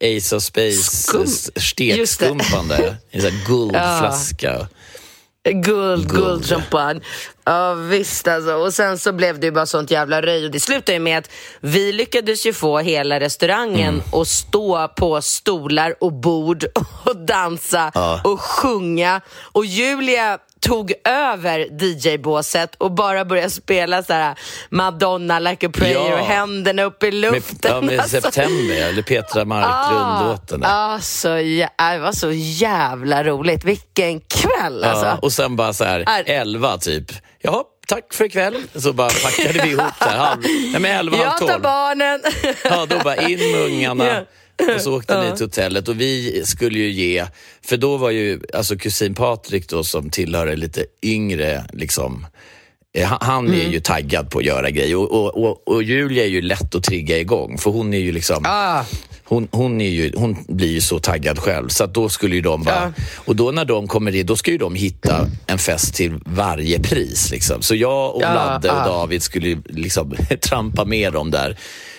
Ace 0.00 0.36
of 0.36 0.42
Space 0.42 0.82
Skum. 0.82 1.22
s- 1.22 1.50
Just 1.56 1.76
det. 1.76 2.06
stekskumpan 2.06 2.68
där. 2.68 2.96
I 3.10 3.16
en 3.16 3.22
sån 3.22 3.30
här 3.30 3.46
guldflaska. 3.46 4.52
Guld, 4.52 4.66
Guld. 5.52 6.08
guld, 6.12 6.46
champagne. 6.48 7.00
Ja 7.44 7.74
visst 7.74 8.28
alltså. 8.28 8.52
Och 8.54 8.74
sen 8.74 8.98
så 8.98 9.12
blev 9.12 9.40
det 9.40 9.46
ju 9.46 9.52
bara 9.52 9.66
sånt 9.66 9.90
jävla 9.90 10.22
röj. 10.22 10.44
Och 10.44 10.50
det 10.50 10.60
slutade 10.60 10.92
ju 10.92 10.98
med 10.98 11.18
att 11.18 11.30
vi 11.60 11.92
lyckades 11.92 12.46
ju 12.46 12.52
få 12.52 12.78
hela 12.78 13.20
restaurangen 13.20 13.94
Mm. 13.94 14.20
att 14.20 14.28
stå 14.28 14.88
på 14.88 15.22
stolar 15.22 15.94
och 16.00 16.12
bord 16.12 16.64
och 17.04 17.16
dansa 17.16 17.90
Ja. 17.94 18.20
och 18.24 18.40
sjunga. 18.40 19.20
Och 19.52 19.64
Julia 19.66 20.38
tog 20.66 20.92
över 21.04 21.58
DJ-båset 21.80 22.74
och 22.78 22.92
bara 22.92 23.24
började 23.24 23.50
spela 23.50 24.02
så 24.02 24.12
här 24.12 24.34
Madonna 24.70 25.38
like 25.38 25.66
a 25.66 25.70
prayer 25.74 26.10
Ja. 26.10 26.14
och 26.20 26.26
händerna 26.26 26.82
upp 26.82 27.02
i 27.02 27.06
Med, 27.06 27.14
luften. 27.14 27.70
ja, 27.74 27.80
med 27.80 28.00
Alltså, 28.00 28.20
September, 28.20 28.74
eller 28.74 29.02
Petra 29.02 29.44
Marklund-låten. 29.44 30.60
där. 30.60 30.68
Ja, 30.68 30.98
så 31.02 31.28
jä- 31.28 31.92
det 31.92 31.98
var 31.98 32.12
så 32.12 32.30
jävla 32.32 33.24
roligt. 33.24 33.64
Vilken 33.64 34.20
kväll 34.20 34.84
alltså. 34.84 35.06
Ja, 35.06 35.18
och 35.22 35.32
sen 35.32 35.56
bara 35.56 35.72
så 35.72 35.84
här, 35.84 36.04
Är- 36.06 36.30
elva 36.40 36.78
typ. 36.78 37.12
Jaha, 37.40 37.62
tack 37.88 38.14
för 38.14 38.24
ikväll. 38.24 38.56
Så 38.74 38.92
bara 38.92 39.08
packade 39.10 39.60
vi 39.62 39.70
ihop 39.70 39.92
där. 40.00 40.16
Halv, 40.16 40.40
nej, 40.42 40.80
men 40.80 40.84
elva, 40.96 41.16
halv 41.16 41.26
Jag 41.28 41.38
tar 41.38 41.46
tolv. 41.48 41.62
barnen. 41.62 42.20
Ja, 42.64 42.86
då 42.86 42.98
bara 43.04 43.16
in 43.16 43.38
med 43.52 43.60
ungarna. 43.60 44.22
Ja. 44.56 44.74
Och 44.74 44.80
så 44.80 44.96
åkte 44.96 45.24
ni 45.30 45.36
till 45.36 45.46
hotellet 45.46 45.88
och 45.88 46.00
vi 46.00 46.42
skulle 46.44 46.78
ju 46.78 46.90
ge, 46.90 47.26
för 47.64 47.76
då 47.76 47.96
var 47.96 48.10
ju 48.10 48.40
alltså 48.54 48.76
kusin 48.76 49.14
Patrik 49.14 49.68
då 49.68 49.84
som 49.84 50.10
tillhör 50.10 50.46
en 50.46 50.60
lite 50.60 50.84
yngre 51.02 51.64
liksom 51.72 52.26
eh, 52.96 53.12
han- 53.20 53.54
är 53.54 53.68
ju 53.72 53.80
taggad 53.80 54.30
på 54.30 54.38
att 54.38 54.44
göra 54.44 54.70
grejer 54.70 54.96
och, 54.96 55.10
och, 55.10 55.44
och, 55.44 55.68
och 55.68 55.82
Julia 55.82 56.24
är 56.24 56.28
ju 56.28 56.42
lätt 56.42 56.74
att 56.74 56.82
trigga 56.82 57.18
igång 57.18 57.58
för 57.58 57.70
hon 57.70 57.94
är 57.94 57.98
ju 57.98 58.12
liksom 58.12 58.42
Ah. 58.46 58.84
hon, 59.24 59.48
hon, 59.50 59.80
är 59.80 59.88
ju, 59.90 60.12
hon 60.16 60.36
blir 60.48 60.68
ju 60.72 60.80
så 60.80 60.98
taggad 60.98 61.38
själv 61.38 61.68
så 61.68 61.86
då 61.86 62.08
skulle 62.08 62.34
ju 62.34 62.40
de 62.40 62.62
bara... 62.62 62.92
Och 63.14 63.36
då 63.36 63.50
när 63.50 63.64
de 63.64 63.88
kommer 63.88 64.14
in, 64.16 64.26
då 64.26 64.36
ska 64.36 64.50
ju 64.50 64.58
de 64.58 64.74
hitta 64.74 65.26
en 65.46 65.58
fest 65.58 65.94
till 65.94 66.14
varje 66.26 66.80
pris. 66.80 67.30
Liksom. 67.30 67.62
Så 67.62 67.74
jag 67.74 68.14
och 68.14 68.22
Ja, 68.22 68.34
Ladde 68.34 68.70
och 68.70 68.76
ja. 68.76 68.84
David 68.86 69.22
skulle 69.22 69.58
liksom 69.64 70.16
trampa 70.42 70.84
med 70.84 71.12
dem 71.12 71.30
där. 71.30 71.56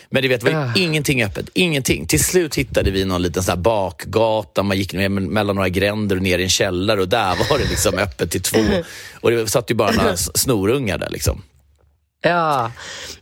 Men 0.09 0.21
du 0.21 0.27
vet, 0.27 0.41
det 0.45 0.53
var 0.53 0.71
ju 0.75 0.83
ingenting 0.83 1.23
öppet. 1.23 1.49
Ingenting. 1.53 2.07
Till 2.07 2.23
slut 2.23 2.55
hittade 2.55 2.91
vi 2.91 3.05
någon 3.05 3.21
liten 3.21 3.43
sån 3.43 3.61
bakgata. 3.61 4.63
Man 4.63 4.77
gick 4.77 4.93
ner 4.93 5.09
mellan 5.09 5.55
några 5.55 5.69
gränder 5.69 6.15
och 6.15 6.21
ner 6.21 6.39
i 6.39 6.43
en 6.43 6.49
källare 6.49 7.01
och 7.01 7.07
där 7.09 7.49
var 7.49 7.57
det 7.57 7.65
liksom 7.69 7.93
öppet 7.97 8.31
till 8.31 8.41
två. 8.41 8.59
Och 9.21 9.31
det 9.31 9.47
satt 9.47 9.71
ju 9.71 9.75
bara 9.75 9.91
några 9.91 10.17
snorungar 10.17 10.97
där 10.97 11.09
liksom. 11.09 11.41
Ja, 12.21 12.71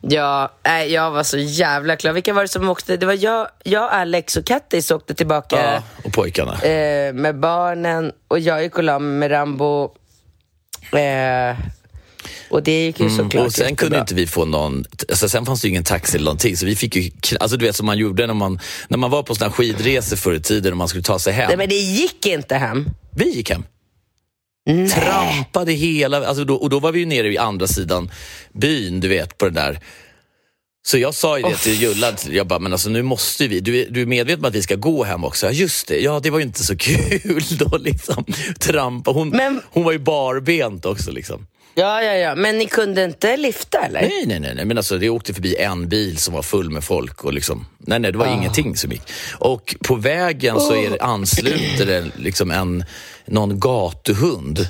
ja 0.02 0.52
nej, 0.64 0.94
jag 0.94 1.12
var 1.12 1.24
så 1.24 1.38
jävla 1.38 1.96
klar. 1.96 2.14
Vilka 2.14 2.34
var 2.34 2.42
det 2.42 2.48
som 2.48 2.70
åkte? 2.70 2.98
Det 2.98 3.06
var 3.06 3.14
jag, 3.24 3.48
jag 3.64 3.92
Alex 3.92 4.38
och 4.38 4.46
Kattis 4.46 4.92
åkte 4.92 5.14
tillbaka 5.16 5.56
Ja, 5.74 5.84
och 6.04 6.14
pojkarna. 6.14 6.54
eh, 6.62 7.14
med 7.14 7.40
barnen 7.40 8.12
och 8.28 8.40
jag 8.40 8.64
gick 8.64 8.78
och 8.78 8.84
la 8.84 9.00
mig 9.00 9.20
med 9.20 9.32
Rambo. 9.32 9.84
Eh, 10.92 11.58
och 12.50 12.64
det 12.64 12.86
gick 12.86 13.00
ju 13.00 13.10
såklart 13.10 13.34
Mm, 13.34 13.46
Och 13.46 13.54
sen 13.54 13.64
jättebra. 13.64 13.76
kunde 13.86 14.00
inte 14.00 14.16
vi 14.16 14.28
få 14.28 14.46
någon, 14.46 14.86
alltså 15.10 15.30
sen 15.30 15.46
fanns 15.46 15.62
det 15.62 15.68
ju 15.68 15.70
ingen 15.70 15.84
taxi 15.84 16.16
eller 16.18 16.26
någonting 16.26 16.58
så 16.58 16.66
vi 16.66 16.76
fick 16.76 16.96
ju, 16.96 17.12
alltså 17.40 17.58
du 17.58 17.66
vet 17.66 17.76
som 17.76 17.86
man 17.86 17.98
gjorde 17.98 18.28
när 18.28 18.34
man, 18.34 18.60
när 18.88 18.98
man 18.98 19.12
var 19.12 19.24
på 19.24 19.36
här 19.40 19.50
skidresor 19.50 20.16
förr 20.16 20.34
i 20.34 20.42
tiden 20.42 20.72
och 20.74 20.78
man 20.78 20.88
skulle 20.88 21.04
ta 21.04 21.20
sig 21.20 21.34
hem. 21.34 21.48
Nej 21.48 21.58
men 21.58 21.70
det 21.70 21.76
gick 21.76 22.26
inte 22.26 22.56
hem. 22.56 22.90
Vi 23.16 23.30
gick 23.36 23.50
hem. 23.50 23.64
Trampade 24.94 25.72
hela, 25.72 26.28
alltså 26.28 26.44
då, 26.46 26.56
och 26.56 26.70
då 26.70 26.80
var 26.80 26.92
vi 26.92 27.00
ju 27.00 27.06
nere 27.06 27.34
i 27.34 27.38
andra 27.38 27.68
sidan 27.68 28.12
byn, 28.54 29.00
du 29.00 29.08
vet, 29.08 29.38
på 29.38 29.46
den 29.46 29.54
där 29.54 29.80
så 30.88 30.98
jag 30.98 31.14
sa 31.14 31.38
ju 31.38 31.44
det 31.44 31.56
till 31.58 31.82
Julla, 31.82 32.14
jag 32.30 32.48
bara, 32.48 32.60
men 32.60 32.72
alltså 32.72 32.90
nu 32.90 33.02
måste 33.02 33.48
vi, 33.48 33.60
du 33.60 33.86
du 33.90 34.02
är 34.02 34.06
medveten 34.06 34.40
om 34.46 34.50
att 34.50 34.56
vi 34.56 34.62
ska 34.62 34.76
gå 34.76 35.04
hem 35.04 35.24
också? 35.24 35.46
Ja, 35.46 35.52
just 35.52 35.88
det, 35.88 36.00
ja 36.00 36.20
det 36.20 36.30
var 36.30 36.40
ju 36.40 36.46
inte 36.46 36.64
så 36.64 36.78
kul 36.80 37.44
då 37.52 37.78
liksom. 37.78 38.26
Trampa, 38.60 39.12
hon, 39.12 39.30
Men- 39.30 39.62
hon 39.70 39.84
var 39.84 39.92
ju 39.92 40.00
barbent 40.00 40.86
också 40.86 41.12
liksom. 41.12 41.48
Ja, 41.78 42.04
ja, 42.04 42.14
ja. 42.14 42.36
Men 42.36 42.58
ni 42.58 42.66
kunde 42.66 43.04
inte 43.04 43.38
lifta 43.38 43.86
eller? 43.86 44.02
Nej, 44.02 44.24
nej, 44.26 44.40
nej, 44.40 44.56
nej. 44.56 44.66
men 44.66 44.78
alltså 44.78 44.98
det 44.98 45.10
åkte 45.10 45.34
förbi 45.34 45.56
en 45.56 45.90
bil 45.90 46.18
som 46.18 46.34
var 46.34 46.42
full 46.42 46.70
med 46.70 46.84
folk 46.84 47.24
och 47.24 47.34
liksom, 47.34 47.66
nej, 47.78 48.00
nej, 48.00 48.12
det 48.12 48.18
var 48.18 48.28
ingenting 48.28 48.76
som 48.76 48.92
gick. 48.92 49.02
Och 49.40 49.76
på 49.84 49.96
vägen 49.96 50.60
så 50.60 50.76
är 50.76 50.90
det, 50.90 51.00
ansluter 51.00 51.86
det 51.86 52.06
liksom 52.16 52.52
en, 52.52 52.84
någon 53.26 53.60
gatuhund 53.60 54.68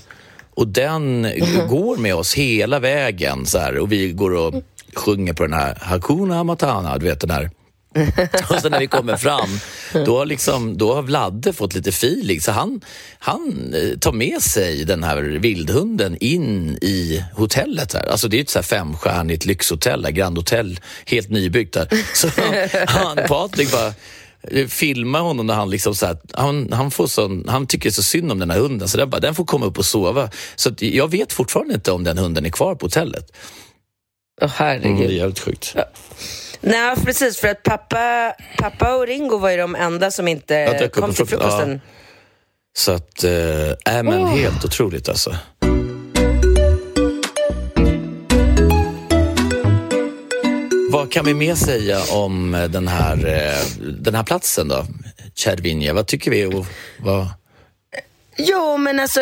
och 0.56 0.68
den 0.68 1.28
går 1.70 1.98
med 1.98 2.16
oss 2.16 2.34
hela 2.34 2.80
vägen 2.80 3.46
så 3.46 3.58
här 3.58 3.78
och 3.78 3.92
vi 3.92 4.12
går 4.12 4.34
och 4.34 4.54
sjunger 4.96 5.34
på 5.34 5.44
den 5.44 5.54
här 5.54 5.78
Hakuna 5.82 6.44
Matana, 6.44 6.98
du 6.98 7.06
vet 7.06 7.20
den 7.20 7.32
här 7.32 7.50
och 8.50 8.62
sen 8.62 8.72
när 8.72 8.80
vi 8.80 8.88
kommer 8.88 9.18
fram, 9.18 9.60
då 10.06 10.18
har, 10.18 10.26
liksom, 10.26 10.78
då 10.78 10.94
har 10.94 11.02
Vladde 11.02 11.54
fått 11.54 11.76
lite 11.76 11.90
feeling 11.90 12.42
så 12.42 12.52
han, 12.52 12.82
han 13.20 13.74
eh, 13.74 13.98
tar 13.98 14.12
med 14.12 14.42
sig 14.42 14.86
den 14.86 15.04
här 15.04 15.22
vildhunden 15.22 16.18
in 16.20 16.78
i 16.82 17.24
hotellet. 17.34 17.94
Här. 17.94 18.06
Alltså 18.06 18.28
det 18.28 18.38
är 18.38 18.42
ett 18.42 18.50
så 18.50 18.60
här 18.60 18.64
femstjärnigt 18.64 19.46
lyxhotell, 19.46 20.02
där, 20.02 20.12
Grand 20.12 20.38
Hotel, 20.38 20.80
helt 21.06 21.30
nybyggt 21.30 21.74
där. 21.74 21.88
Så 22.14 22.28
han, 22.88 23.18
Patrik 23.28 23.72
bara 23.72 23.94
eh, 24.42 24.68
filmar 24.68 25.20
honom 25.20 25.48
när 25.48 25.54
han 25.54 25.70
liksom 25.70 25.96
så 25.96 26.06
här, 26.06 26.18
han, 26.34 26.72
han, 26.72 26.92
får 26.92 27.08
sån, 27.08 27.46
han 27.48 27.68
tycker 27.68 27.92
så 27.92 28.04
synd 28.04 28.32
om 28.32 28.40
den 28.40 28.52
här 28.52 28.60
hunden 28.60 28.88
så 28.88 28.98
den, 28.98 29.10
bara, 29.10 29.22
den 29.22 29.36
får 29.36 29.46
komma 29.46 29.66
upp 29.66 29.78
och 29.78 29.86
sova. 29.86 30.30
Så 30.56 30.72
jag 30.80 31.12
vet 31.12 31.34
fortfarande 31.34 31.74
inte 31.74 31.92
om 31.92 32.04
den 32.04 32.18
hunden 32.18 32.46
är 32.46 32.50
kvar 32.50 32.76
på 32.76 32.86
hotellet. 32.86 33.32
Åh 34.42 34.52
herregud. 34.56 34.98
Det 34.98 35.06
är 35.06 35.18
jävligt 35.18 35.40
sjukt. 35.40 35.76
Nej, 36.66 36.96
precis. 37.06 37.38
För 37.38 37.48
att 37.48 37.64
pappa, 37.64 38.36
pappa 38.58 38.96
och 38.96 39.08
Ringo 39.08 39.38
var 39.38 39.50
ju 39.50 39.58
de 39.58 39.76
enda 39.76 40.12
som 40.12 40.28
inte 40.28 40.90
kom 40.94 41.14
till 41.14 41.26
frukost, 41.26 41.30
frukosten. 41.30 41.82
Så 42.78 42.92
att, 42.92 43.24
äh, 43.24 44.04
men 44.04 44.28
helt 44.28 44.66
otroligt 44.66 45.10
alltså. 45.10 45.36
Vad 50.92 51.12
kan 51.12 51.26
vi 51.26 51.34
mer 51.34 51.56
säga 51.56 52.02
om 52.12 52.56
eh, 52.56 52.64
den 52.64 52.88
här, 52.88 53.28
eh, 53.28 53.84
den 54.00 54.16
här 54.16 54.24
platsen 54.24 54.68
då? 54.68 54.86
Cervinia, 55.36 55.94
vad 55.94 56.08
tycker 56.08 56.32
vi? 56.32 56.46
Och 56.46 56.66
vad... 57.00 57.28
Jo, 58.38 58.78
men 58.78 59.00
alltså 59.00 59.20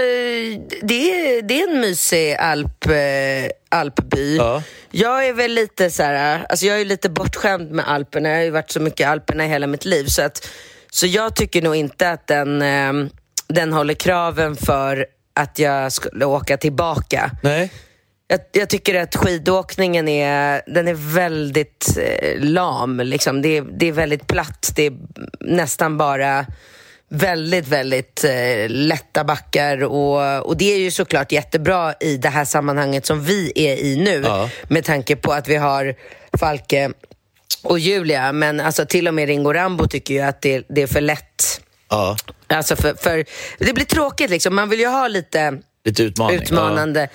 det 0.81 1.11
är, 1.11 1.41
det 1.41 1.61
är 1.61 1.69
en 1.69 1.81
mysig 1.81 2.33
alp, 2.33 2.85
eh, 2.85 3.51
alpby. 3.69 4.37
Ja. 4.37 4.63
Jag 4.91 5.27
är 5.27 5.33
väl 5.33 5.51
lite 5.51 5.89
så 5.89 6.03
här, 6.03 6.45
alltså 6.49 6.65
jag 6.65 6.81
är 6.81 6.85
lite 6.85 7.09
bortskämd 7.09 7.71
med 7.71 7.89
Alperna. 7.89 8.29
Jag 8.29 8.35
har 8.35 8.43
ju 8.43 8.49
varit 8.49 8.71
så 8.71 8.79
mycket 8.79 8.99
i 8.99 9.03
Alperna 9.03 9.45
i 9.45 9.47
hela 9.47 9.67
mitt 9.67 9.85
liv. 9.85 10.05
Så, 10.05 10.21
att, 10.21 10.49
så 10.91 11.07
jag 11.07 11.35
tycker 11.35 11.61
nog 11.61 11.75
inte 11.75 12.09
att 12.09 12.27
den, 12.27 12.61
eh, 12.61 13.09
den 13.47 13.73
håller 13.73 13.93
kraven 13.93 14.55
för 14.55 15.05
att 15.33 15.59
jag 15.59 15.91
skulle 15.91 16.25
åka 16.25 16.57
tillbaka. 16.57 17.31
Nej. 17.43 17.71
Jag, 18.27 18.39
jag 18.51 18.69
tycker 18.69 19.01
att 19.01 19.15
skidåkningen 19.15 20.07
är, 20.07 20.61
den 20.67 20.87
är 20.87 21.13
väldigt 21.15 21.97
eh, 21.97 22.39
lam. 22.39 22.99
Liksom. 22.99 23.41
Det, 23.41 23.61
det 23.61 23.87
är 23.87 23.91
väldigt 23.91 24.27
platt. 24.27 24.71
Det 24.75 24.85
är 24.85 24.93
nästan 25.39 25.97
bara 25.97 26.45
väldigt, 27.13 27.67
väldigt 27.67 28.23
eh, 28.23 28.69
lätta 28.69 29.23
backar. 29.23 29.83
Och, 29.83 30.45
och 30.47 30.57
det 30.57 30.73
är 30.73 30.77
ju 30.77 30.91
såklart 30.91 31.31
jättebra 31.31 31.93
i 31.99 32.17
det 32.17 32.29
här 32.29 32.45
sammanhanget 32.45 33.05
som 33.05 33.23
vi 33.23 33.51
är 33.55 33.75
i 33.75 33.95
nu. 33.95 34.21
Ja. 34.25 34.49
Med 34.67 34.85
tanke 34.85 35.15
på 35.15 35.33
att 35.33 35.47
vi 35.47 35.55
har 35.55 35.95
Falke 36.37 36.91
och 37.63 37.79
Julia. 37.79 38.31
Men 38.31 38.59
alltså, 38.59 38.85
till 38.85 39.07
och 39.07 39.13
med 39.13 39.27
Ringo 39.27 39.53
Rambo 39.53 39.87
tycker 39.87 40.13
ju 40.13 40.19
att 40.19 40.41
det, 40.41 40.65
det 40.69 40.81
är 40.81 40.87
för 40.87 41.01
lätt. 41.01 41.61
Ja, 41.89 42.17
Alltså 42.47 42.75
för, 42.75 42.93
för, 42.93 43.25
det 43.59 43.73
blir 43.73 43.85
tråkigt 43.85 44.29
liksom. 44.29 44.55
Man 44.55 44.69
vill 44.69 44.79
ju 44.79 44.87
ha 44.87 45.07
lite 45.07 45.59
lite 45.85 46.03
utmaning. 46.03 46.39
utmanande. 46.41 47.09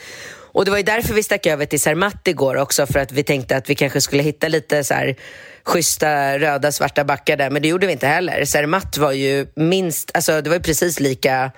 Och 0.59 0.65
det 0.65 0.71
var 0.71 0.79
ju 0.79 0.85
därför 0.85 1.15
vi 1.15 1.23
stack 1.23 1.47
över 1.47 1.67
till 1.67 1.81
Zermatt 1.81 2.29
igår 2.29 2.57
också, 2.57 2.87
för 2.87 2.99
att 2.99 3.13
vi 3.13 3.23
tänkte 3.23 3.57
att 3.57 3.71
vi 3.71 3.75
kanske 3.75 4.01
skulle 4.01 4.23
hitta 4.23 4.49
lite 4.49 4.85
så 4.85 4.95
här 4.95 5.17
schyssta 5.65 6.39
röda, 6.39 6.73
svarta 6.73 7.05
backar 7.05 7.37
där, 7.37 7.51
men 7.51 7.63
det 7.63 7.69
gjorde 7.69 7.87
vi 7.87 7.93
inte 7.93 8.07
heller. 8.07 8.45
Zermatt 8.45 8.99
var 8.99 9.13
ju 9.13 9.47
minst, 9.55 10.11
alltså 10.15 10.41
det 10.41 10.51
var 10.51 10.57
ju 10.57 10.63
precis 10.63 11.01
lika 11.01 11.51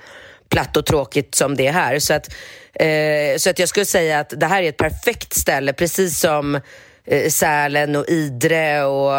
platt 0.49 0.77
och 0.77 0.87
tråkigt 0.87 1.35
som 1.35 1.57
det 1.57 1.71
här. 1.71 1.99
Så 1.99 2.15
att, 2.15 2.29
eh, 2.75 3.37
så 3.39 3.51
att 3.51 3.59
jag 3.59 3.69
skulle 3.69 3.87
säga 3.87 4.21
att 4.21 4.41
det 4.41 4.47
här 4.47 4.63
är 4.63 4.69
ett 4.69 4.77
perfekt 4.77 5.33
ställe, 5.33 5.73
precis 5.73 6.21
som 6.21 6.61
eh, 7.05 7.29
Sälen 7.29 7.97
och 7.97 8.09
Idre 8.09 8.85
och, 8.85 9.13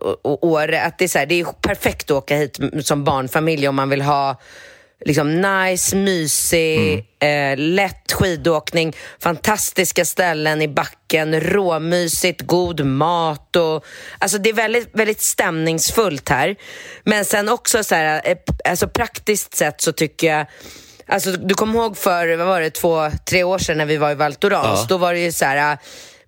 och, 0.00 0.26
och 0.26 0.44
Åre. 0.44 0.82
Att 0.82 0.98
det, 0.98 1.04
är 1.04 1.08
så 1.08 1.18
här, 1.18 1.26
det 1.26 1.40
är 1.40 1.44
perfekt 1.44 2.10
att 2.10 2.16
åka 2.16 2.36
hit 2.36 2.58
som 2.82 3.04
barnfamilj 3.04 3.68
om 3.68 3.76
man 3.76 3.90
vill 3.90 4.02
ha 4.02 4.40
liksom 5.04 5.40
nice, 5.40 5.96
mysig, 5.96 7.04
eh, 7.20 7.56
lätt 7.56 8.12
skidåkning, 8.12 8.96
fantastiska 9.22 10.04
ställen 10.04 10.62
i 10.62 10.68
backen, 10.68 11.40
råmysigt, 11.40 12.40
god 12.40 12.86
mat 12.86 13.56
och 13.56 13.84
alltså 14.18 14.38
det 14.38 14.48
är 14.48 14.54
väldigt, 14.54 14.88
väldigt 14.92 15.20
stämningsfullt 15.20 16.28
här. 16.28 16.56
Men 17.04 17.24
sen 17.24 17.48
också 17.48 17.84
så 17.84 17.94
här, 17.94 18.22
eh, 18.24 18.36
alltså 18.70 18.88
praktiskt 18.88 19.54
sett 19.54 19.80
så 19.80 19.92
tycker 19.92 20.26
jag 20.26 20.46
Alltså, 21.10 21.30
du 21.32 21.54
kommer 21.54 21.74
ihåg 21.74 21.96
för, 21.96 22.36
vad 22.36 22.46
var 22.46 22.60
det, 22.60 22.70
två, 22.70 23.10
tre 23.24 23.44
år 23.44 23.58
sedan 23.58 23.78
när 23.78 23.86
vi 23.86 23.96
var 23.96 24.10
i 24.10 24.14
Val 24.14 24.34
Thorens? 24.34 24.80
Ja. 24.80 24.86
Då 24.88 24.96
var 24.96 25.14
det 25.14 25.20
ju 25.20 25.32
så 25.32 25.44
här, 25.44 25.78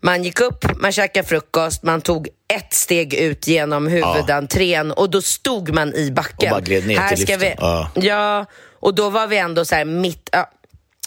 man 0.00 0.23
gick 0.23 0.40
upp, 0.40 0.80
man 0.80 0.92
käkade 0.92 1.28
frukost, 1.28 1.83
man 1.83 2.00
tog 2.00 2.28
ett 2.54 2.75
steg 2.75 3.14
ut 3.14 3.47
genom 3.47 3.87
huvudentrén 3.87 4.92
och 4.92 5.11
då 5.11 5.23
stod 5.23 5.75
man 5.75 5.95
i 5.95 6.11
backen. 6.11 6.52
Och 6.52 6.57
bara 6.57 6.61
gled 6.61 6.87
ner 6.87 7.09
till 7.09 7.26
ska 7.26 7.33
liften. 7.33 7.38
vi, 7.40 7.54
Ja. 7.59 7.90
ja, 7.95 8.47
och 8.80 8.95
då 8.95 9.11
var 9.11 9.26
vi 9.26 9.38
ändå 9.38 9.64
så 9.64 9.75
här 9.75 9.85
mitt... 9.85 10.28
Ja. 10.33 10.50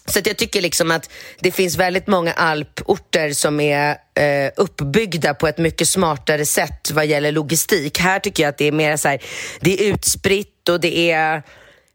Så 0.06 0.20
jag 0.26 0.38
tycker 0.38 0.62
liksom 0.62 0.92
att 0.92 1.10
det 1.40 1.52
finns 1.52 1.78
väldigt 1.78 2.08
många 2.08 2.34
alporter 2.34 3.34
som 3.34 3.60
är 3.60 3.90
eh, 4.16 4.52
uppbyggda 4.58 5.34
på 5.34 5.48
ett 5.48 5.58
mycket 5.58 5.90
smartare 5.90 6.46
sätt 6.46 6.92
vad 6.92 7.06
gäller 7.06 7.32
logistik. 7.32 8.00
Här 8.00 8.20
tycker 8.20 8.44
jag 8.44 8.50
att 8.50 8.58
det 8.58 8.66
är 8.66 8.72
mer 8.72 8.98
så 8.98 9.08
här, 9.08 9.20
det 9.60 9.74
är 9.82 9.94
utspritt 9.94 10.70
och 10.70 10.80
det 10.80 11.12
är 11.12 11.44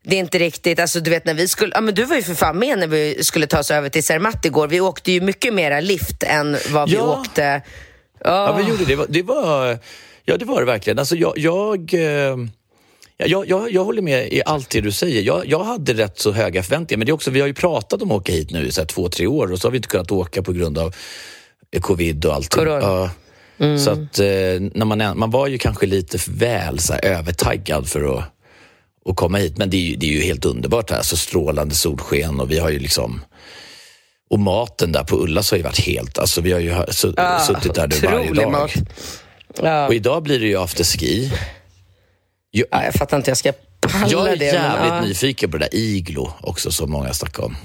det 0.04 0.16
är 0.16 0.20
inte 0.20 0.38
riktigt, 0.38 0.80
alltså 0.80 1.00
du 1.00 1.10
vet 1.10 1.24
när 1.24 1.34
vi 1.34 1.48
skulle, 1.48 1.72
ja 1.74 1.80
men 1.80 1.94
du 1.94 2.04
var 2.04 2.16
ju 2.16 2.22
för 2.22 2.34
fan 2.34 2.58
med 2.58 2.78
när 2.78 2.86
vi 2.86 3.24
skulle 3.24 3.46
ta 3.46 3.58
oss 3.58 3.70
över 3.70 3.88
till 3.88 4.04
Zermatt 4.04 4.44
igår. 4.44 4.68
Vi 4.68 4.80
åkte 4.80 5.12
ju 5.12 5.20
mycket 5.20 5.54
mera 5.54 5.80
lift 5.80 6.22
än 6.22 6.56
vad 6.70 6.90
vi 6.90 6.96
Ja. 6.96 7.20
åkte. 7.20 7.62
Ja, 8.24 8.56
vi 8.62 8.70
gjorde 8.70 8.84
det. 8.84 8.88
Det 8.88 8.96
var, 8.96 9.06
det 9.08 9.22
var, 9.22 9.78
ja, 10.24 10.36
det 10.36 10.44
var 10.44 10.60
det 10.60 10.66
verkligen. 10.66 10.98
Alltså, 10.98 11.16
jag, 11.16 11.38
jag, 11.38 11.94
eh, 11.94 12.00
ja, 13.16 13.26
jag, 13.26 13.48
jag, 13.48 13.70
jag 13.72 13.84
håller 13.84 14.02
med 14.02 14.32
i 14.32 14.42
allt 14.46 14.70
det 14.70 14.80
du 14.80 14.92
säger. 14.92 15.22
Jag, 15.22 15.46
jag 15.46 15.64
hade 15.64 15.92
rätt 15.92 16.18
så 16.18 16.32
höga 16.32 16.62
förväntningar, 16.62 16.98
men 16.98 17.06
det 17.06 17.10
är 17.10 17.14
också, 17.14 17.30
vi 17.30 17.40
har 17.40 17.46
ju 17.46 17.54
pratat 17.54 18.02
om 18.02 18.10
att 18.10 18.16
åka 18.16 18.32
hit 18.32 18.50
nu 18.50 18.66
i 18.66 18.72
så 18.72 18.84
två, 18.84 19.08
tre 19.08 19.26
år 19.26 19.52
och 19.52 19.58
så 19.58 19.66
har 19.68 19.70
vi 19.72 19.76
inte 19.76 19.88
kunnat 19.88 20.10
åka 20.12 20.42
på 20.42 20.52
grund 20.52 20.78
av 20.78 20.94
covid 21.80 22.24
och 22.24 22.34
allt. 22.34 22.56
Ja. 22.56 23.10
Mm. 23.60 23.78
Så 23.78 23.90
att 23.90 24.18
eh, 24.18 24.26
när 24.74 24.84
man, 24.84 25.18
man 25.18 25.30
var 25.30 25.46
ju 25.46 25.58
kanske 25.58 25.86
lite 25.86 26.18
väl 26.30 26.78
så 26.78 26.94
övertaggad 26.94 27.88
för 27.88 28.18
att, 28.18 28.24
att 29.08 29.16
komma 29.16 29.38
hit. 29.38 29.58
Men 29.58 29.70
det 29.70 29.76
är, 29.76 29.80
ju, 29.80 29.96
det 29.96 30.06
är 30.06 30.10
ju 30.10 30.22
helt 30.22 30.44
underbart 30.44 30.90
här, 30.90 31.02
så 31.02 31.16
strålande 31.16 31.74
solsken 31.74 32.40
och 32.40 32.50
vi 32.50 32.58
har 32.58 32.70
ju 32.70 32.78
liksom 32.78 33.20
och 34.30 34.38
maten 34.38 34.92
där 34.92 35.04
på 35.04 35.16
Ullas 35.16 35.50
har 35.50 35.58
ju 35.58 35.64
varit 35.64 35.80
helt... 35.80 36.18
Alltså 36.18 36.40
vi 36.40 36.52
har 36.52 36.60
ju 36.60 36.74
ah, 37.16 37.40
suttit 37.40 37.74
där 37.74 37.88
nu 37.88 37.96
varje 38.08 38.32
dag. 38.32 38.52
Mat. 38.52 38.70
Ja. 39.62 39.86
Och 39.86 39.94
idag 39.94 40.22
blir 40.22 40.40
det 40.40 40.46
ju 40.46 40.56
afterski. 40.56 41.32
Jag, 42.50 42.66
ja, 42.70 42.84
jag 42.84 42.94
fattar 42.94 43.16
inte, 43.16 43.30
jag 43.30 43.38
ska 43.38 43.52
palla 43.80 44.06
det. 44.06 44.12
Jag 44.12 44.32
är 44.32 44.36
det, 44.36 44.44
jävligt 44.44 44.92
men, 44.92 45.04
nyfiken 45.04 45.50
på 45.50 45.58
det 45.58 45.64
där 45.64 45.78
iglo 45.78 46.32
också 46.40 46.70
som 46.70 46.90
många 46.90 47.14
snackar 47.14 47.42
om. 47.42 47.56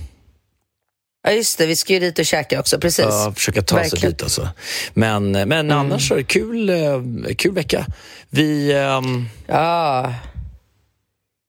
Ja, 1.24 1.32
just 1.32 1.58
det. 1.58 1.66
Vi 1.66 1.76
ska 1.76 1.94
ju 1.94 2.00
dit 2.00 2.20
och 2.20 2.26
käka 2.26 2.60
också. 2.60 2.80
Precis. 2.80 3.06
Ja, 3.06 3.34
försöka 3.36 3.62
ta 3.62 3.76
Verkligen. 3.76 4.02
sig 4.02 4.10
dit 4.10 4.24
alltså. 4.24 4.50
Men, 4.94 5.32
men 5.32 5.52
mm. 5.52 5.78
annars 5.78 6.12
är 6.12 6.16
det 6.16 6.24
kul, 6.24 6.70
eh, 6.70 7.36
kul 7.38 7.54
vecka. 7.54 7.86
Vi... 8.30 8.74
Um... 8.74 9.30
Ja. 9.48 10.14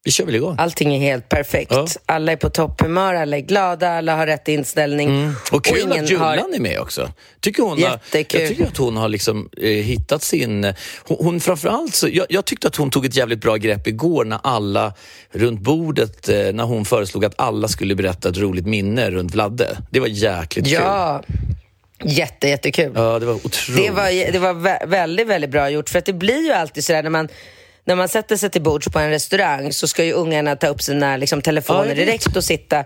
Vi 0.05 0.11
kör 0.11 0.25
väl 0.25 0.35
igång. 0.35 0.55
Allting 0.59 0.95
är 0.95 0.99
helt 0.99 1.29
perfekt. 1.29 1.71
Ja. 1.71 1.87
Alla 2.05 2.31
är 2.31 2.35
på 2.35 2.49
topphumör, 2.49 3.13
alla 3.13 3.37
är 3.37 3.41
glada, 3.41 3.89
alla 3.89 4.15
har 4.15 4.27
rätt 4.27 4.47
inställning. 4.47 5.09
Mm. 5.09 5.33
Och 5.51 5.65
kul 5.65 5.91
och 5.91 5.97
att 5.97 6.09
Jullan 6.09 6.39
har... 6.39 6.55
är 6.55 6.59
med 6.59 6.79
också. 6.79 7.11
Tycker 7.39 7.63
hon 7.63 7.79
Jättekul. 7.79 8.39
Har, 8.39 8.43
jag 8.43 8.49
tycker 8.49 8.67
att 8.67 8.77
hon 8.77 8.97
har 8.97 9.09
liksom, 9.09 9.49
eh, 9.57 9.69
hittat 9.69 10.23
sin... 10.23 10.73
Hon, 11.03 11.17
hon 11.19 11.39
framförallt 11.39 11.95
så, 11.95 12.07
jag, 12.11 12.25
jag, 12.29 12.45
tyckte 12.45 12.67
att 12.67 12.75
hon 12.75 12.91
tog 12.91 13.05
ett 13.05 13.15
jävligt 13.15 13.41
bra 13.41 13.55
grepp 13.55 13.87
igår 13.87 14.25
när 14.25 14.39
alla 14.43 14.93
runt 15.31 15.59
bordet, 15.59 16.29
eh, 16.29 16.35
när 16.37 16.63
hon 16.63 16.85
föreslog 16.85 17.25
att 17.25 17.33
alla 17.37 17.67
skulle 17.67 17.95
berätta 17.95 18.29
ett 18.29 18.37
roligt 18.37 18.65
minne 18.65 19.11
runt 19.11 19.33
Vladde. 19.33 19.77
Det 19.91 19.99
var 19.99 20.07
jäkligt 20.07 20.67
ja. 20.67 21.23
kul. 21.27 21.35
Jätte, 22.03 22.47
jättekul. 22.47 22.91
Ja, 22.95 23.19
det 23.19 23.25
var 23.25 23.33
otroligt. 23.33 23.85
Det 23.85 23.91
var, 23.91 24.31
det 24.31 24.39
var 24.39 24.87
väldigt, 24.87 25.27
väldigt 25.27 25.49
bra 25.49 25.69
gjort. 25.69 25.89
För 25.89 25.99
att 25.99 26.05
det 26.05 26.13
blir 26.13 26.45
ju 26.45 26.51
alltid 26.51 26.85
sådär 26.85 27.03
när 27.03 27.09
man 27.09 27.27
när 27.85 27.95
man 27.95 28.09
sätter 28.09 28.37
sig 28.37 28.49
till 28.49 28.61
bords 28.61 28.87
på 28.87 28.99
en 28.99 29.09
restaurang 29.09 29.73
så 29.73 29.87
ska 29.87 30.03
ju 30.03 30.13
ungarna 30.13 30.55
ta 30.55 30.67
upp 30.67 30.81
sina 30.81 31.17
liksom, 31.17 31.41
telefoner 31.41 31.87
ja, 31.87 31.95
direkt 31.95 32.37
och 32.37 32.43
sitta 32.43 32.85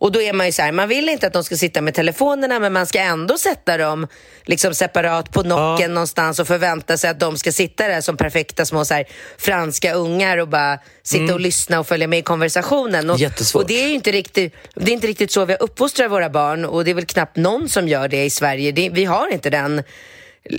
och 0.00 0.12
då 0.12 0.22
är 0.22 0.32
man 0.32 0.46
ju 0.46 0.52
så 0.52 0.62
här, 0.62 0.72
man 0.72 0.88
vill 0.88 1.08
inte 1.08 1.26
att 1.26 1.32
de 1.32 1.44
ska 1.44 1.56
sitta 1.56 1.80
med 1.80 1.94
telefonerna 1.94 2.58
men 2.58 2.72
man 2.72 2.86
ska 2.86 2.98
ändå 2.98 3.38
sätta 3.38 3.76
dem 3.76 4.06
liksom 4.44 4.74
separat 4.74 5.32
på 5.32 5.42
nocken 5.42 5.90
ja. 5.90 5.94
någonstans 5.94 6.38
och 6.38 6.46
förvänta 6.46 6.96
sig 6.96 7.10
att 7.10 7.20
de 7.20 7.38
ska 7.38 7.52
sitta 7.52 7.88
där 7.88 8.00
som 8.00 8.16
perfekta 8.16 8.64
små 8.64 8.84
så 8.84 8.94
här, 8.94 9.04
franska 9.38 9.92
ungar 9.92 10.38
och 10.38 10.48
bara 10.48 10.78
sitta 11.02 11.22
mm. 11.22 11.34
och 11.34 11.40
lyssna 11.40 11.80
och 11.80 11.86
följa 11.86 12.06
med 12.06 12.18
i 12.18 12.22
konversationen. 12.22 13.10
Och, 13.10 13.18
Jättesvårt. 13.18 13.62
Och 13.62 13.68
det 13.68 13.82
är 13.82 13.88
ju 13.88 13.94
inte 13.94 14.12
riktigt, 14.12 14.54
det 14.74 14.90
är 14.90 14.94
inte 14.94 15.06
riktigt 15.06 15.30
så 15.30 15.44
vi 15.44 15.54
uppfostrar 15.54 16.08
våra 16.08 16.30
barn 16.30 16.64
och 16.64 16.84
det 16.84 16.90
är 16.90 16.94
väl 16.94 17.06
knappt 17.06 17.36
någon 17.36 17.68
som 17.68 17.88
gör 17.88 18.08
det 18.08 18.24
i 18.24 18.30
Sverige. 18.30 18.72
Det, 18.72 18.90
vi 18.90 19.04
har 19.04 19.32
inte 19.32 19.50
den 19.50 19.82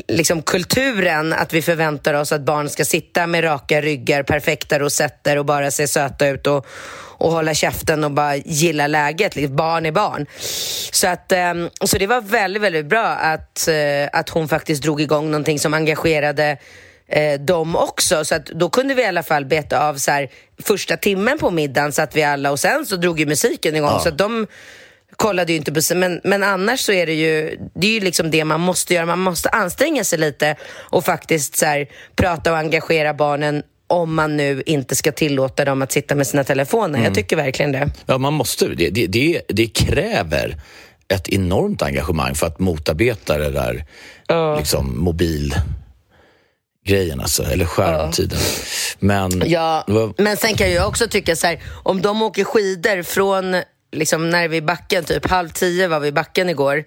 liksom 0.08 0.42
kulturen 0.42 1.34
att 1.34 1.54
vi 1.54 1.62
förväntar 1.62 2.14
oss 2.14 2.32
att 2.32 2.42
barn 2.42 2.70
ska 2.70 2.86
sitta 2.86 3.28
med 3.28 3.44
raka 3.44 3.82
ryggar, 3.82 4.24
perfekta 4.24 4.80
rosetter 4.80 5.38
och 5.38 5.46
bara 5.46 5.72
se 5.72 5.88
söta 5.88 6.28
ut 6.28 6.48
och, 6.48 6.66
och 7.18 7.32
hålla 7.32 7.54
käften 7.54 8.04
och 8.04 8.12
bara 8.12 8.36
gilla 8.36 8.88
läget. 8.88 9.36
Liksom, 9.36 9.56
barn 9.56 9.86
är 9.86 9.92
barn. 9.92 10.26
Så, 10.92 11.08
att, 11.08 11.32
ehm, 11.32 11.70
så 11.86 11.98
det 11.98 12.08
var 12.08 12.22
väldigt, 12.22 12.64
väldigt 12.64 12.86
bra 12.86 13.06
att, 13.06 13.68
eh, 13.68 14.10
att 14.20 14.30
hon 14.30 14.48
faktiskt 14.48 14.84
drog 14.84 15.02
igång 15.02 15.32
någonting 15.32 15.60
som 15.60 15.74
engagerade 15.74 16.58
eh, 17.08 17.40
dem 17.40 17.76
också. 17.76 18.26
Så 18.26 18.36
att 18.36 18.46
då 18.46 18.70
kunde 18.70 18.94
vi 18.94 19.02
i 19.02 19.06
alla 19.06 19.24
fall 19.24 19.46
beta 19.46 19.88
av 19.88 19.96
så 19.96 20.12
här, 20.12 20.30
första 20.64 20.98
timmen 20.98 21.40
på 21.40 21.52
middagen 21.52 21.92
satt 21.92 22.16
vi 22.16 22.24
alla 22.24 22.52
och 22.52 22.60
sen 22.60 22.86
så 22.86 22.96
drog 22.96 23.20
ju 23.20 23.26
musiken 23.26 23.76
igång. 23.76 23.90
Ja. 23.90 24.00
Så 24.00 24.10
att 24.10 24.18
de 24.18 24.48
kollade 25.20 25.52
ju 25.52 25.58
inte 25.58 25.72
på 25.74 25.82
men, 25.96 26.22
men 26.24 26.44
annars 26.44 26.80
så 26.80 26.92
är 26.92 27.06
det 27.06 27.14
ju 27.14 27.58
det 27.76 27.88
är 27.88 27.92
ju 27.92 28.00
liksom 28.00 28.32
det 28.32 28.46
man 28.46 28.60
måste 28.62 28.94
göra. 28.94 29.06
Man 29.06 29.20
måste 29.20 29.50
anstränga 29.50 30.04
sig 30.04 30.20
lite 30.20 30.56
och 30.76 31.06
faktiskt 31.06 31.56
så 31.56 31.66
här, 31.66 31.88
prata 32.16 32.52
och 32.52 32.58
engagera 32.58 33.14
barnen 33.14 33.64
om 33.88 34.16
man 34.16 34.38
nu 34.38 34.64
inte 34.66 34.96
ska 34.96 35.12
tillåta 35.12 35.66
dem 35.66 35.82
att 35.82 35.92
sitta 35.92 36.16
med 36.16 36.28
sina 36.28 36.44
telefoner. 36.44 37.00
Mm. 37.00 37.04
Jag 37.04 37.16
tycker 37.16 37.36
verkligen 37.36 37.72
det. 37.72 37.90
Ja, 38.06 38.18
man 38.18 38.34
måste. 38.34 38.68
Det, 38.68 38.90
det, 38.90 39.08
det, 39.08 39.42
det 39.48 39.68
kräver 39.68 40.56
ett 41.14 41.30
enormt 41.30 41.82
engagemang 41.82 42.36
för 42.36 42.48
att 42.48 42.60
motarbeta 42.60 43.38
det 43.38 43.50
där 43.50 43.86
uh. 44.32 44.58
liksom, 44.58 45.00
mobil 45.00 45.56
grejen 46.86 47.20
alltså, 47.20 47.44
eller 47.44 47.66
skärmtiden. 47.66 48.40
Ja. 48.40 48.96
Men, 49.00 49.44
ja, 49.46 49.86
men 50.18 50.38
sen 50.38 50.56
kan 50.56 50.72
jag 50.72 50.88
också 50.88 51.08
tycka 51.08 51.36
så 51.36 51.48
här, 51.48 51.60
om 51.84 52.02
de 52.02 52.22
åker 52.22 52.44
skidor 52.44 53.04
från 53.04 53.56
liksom 53.92 54.30
när 54.30 54.48
vi 54.48 54.58
i 54.58 54.62
backen, 54.62 55.04
typ 55.04 55.30
halv 55.30 55.50
tio 55.50 55.88
var 55.88 56.00
vi 56.00 56.08
i 56.08 56.12
backen 56.12 56.50
igår, 56.50 56.84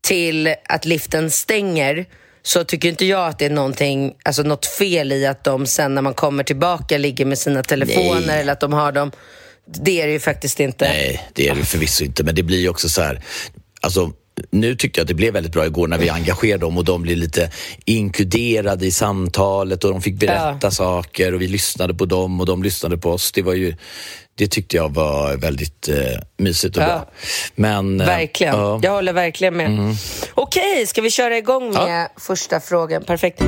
till 0.00 0.54
att 0.64 0.84
liften 0.84 1.30
stänger 1.30 2.06
så 2.42 2.64
tycker 2.64 2.88
inte 2.88 3.04
jag 3.04 3.28
att 3.28 3.38
det 3.38 3.46
är 3.46 3.50
någonting, 3.50 4.14
alltså 4.22 4.42
något 4.42 4.66
fel 4.66 5.12
i 5.12 5.26
att 5.26 5.44
de 5.44 5.66
sen 5.66 5.94
när 5.94 6.02
man 6.02 6.14
kommer 6.14 6.44
tillbaka 6.44 6.98
ligger 6.98 7.24
med 7.24 7.38
sina 7.38 7.62
telefoner 7.62 8.26
Nej. 8.26 8.40
eller 8.40 8.52
att 8.52 8.60
de 8.60 8.72
har 8.72 8.92
dem. 8.92 9.10
Det 9.66 10.00
är 10.00 10.06
det 10.06 10.12
ju 10.12 10.20
faktiskt 10.20 10.60
inte. 10.60 10.84
Nej, 10.84 11.28
det 11.32 11.48
är 11.48 11.54
det 11.54 11.64
förvisso 11.64 12.04
inte. 12.04 12.24
Men 12.24 12.34
det 12.34 12.42
blir 12.42 12.60
ju 12.60 12.68
också 12.68 12.88
så 12.88 13.02
här, 13.02 13.24
alltså 13.80 14.12
nu 14.50 14.74
tyckte 14.74 15.00
jag 15.00 15.04
att 15.04 15.08
det 15.08 15.14
blev 15.14 15.32
väldigt 15.32 15.52
bra 15.52 15.66
igår 15.66 15.88
när 15.88 15.98
vi 15.98 16.08
engagerade 16.08 16.60
dem 16.60 16.78
och 16.78 16.84
de 16.84 17.02
blev 17.02 17.16
lite 17.16 17.50
inkluderade 17.84 18.86
i 18.86 18.90
samtalet 18.90 19.84
och 19.84 19.90
de 19.90 20.02
fick 20.02 20.14
berätta 20.14 20.58
ja. 20.62 20.70
saker 20.70 21.34
och 21.34 21.42
vi 21.42 21.48
lyssnade 21.48 21.94
på 21.94 22.06
dem 22.06 22.40
och 22.40 22.46
de 22.46 22.62
lyssnade 22.62 22.98
på 22.98 23.10
oss. 23.10 23.32
Det 23.32 23.42
var 23.42 23.54
ju 23.54 23.76
det 24.34 24.46
tyckte 24.46 24.76
jag 24.76 24.94
var 24.94 25.36
väldigt 25.36 25.88
eh, 25.88 25.96
mysigt 26.36 26.76
och 26.76 26.82
ja. 26.82 26.86
bra. 26.86 27.10
Men, 27.54 28.00
eh, 28.00 28.06
verkligen. 28.06 28.54
Uh, 28.54 28.80
jag 28.82 28.90
håller 28.90 29.12
verkligen 29.12 29.56
med. 29.56 29.66
Mm. 29.66 29.94
Okej, 30.34 30.86
ska 30.86 31.00
vi 31.00 31.10
köra 31.10 31.38
igång 31.38 31.72
med 31.72 32.02
ja. 32.02 32.20
första 32.20 32.60
frågan? 32.60 33.04
Perfekt. 33.04 33.42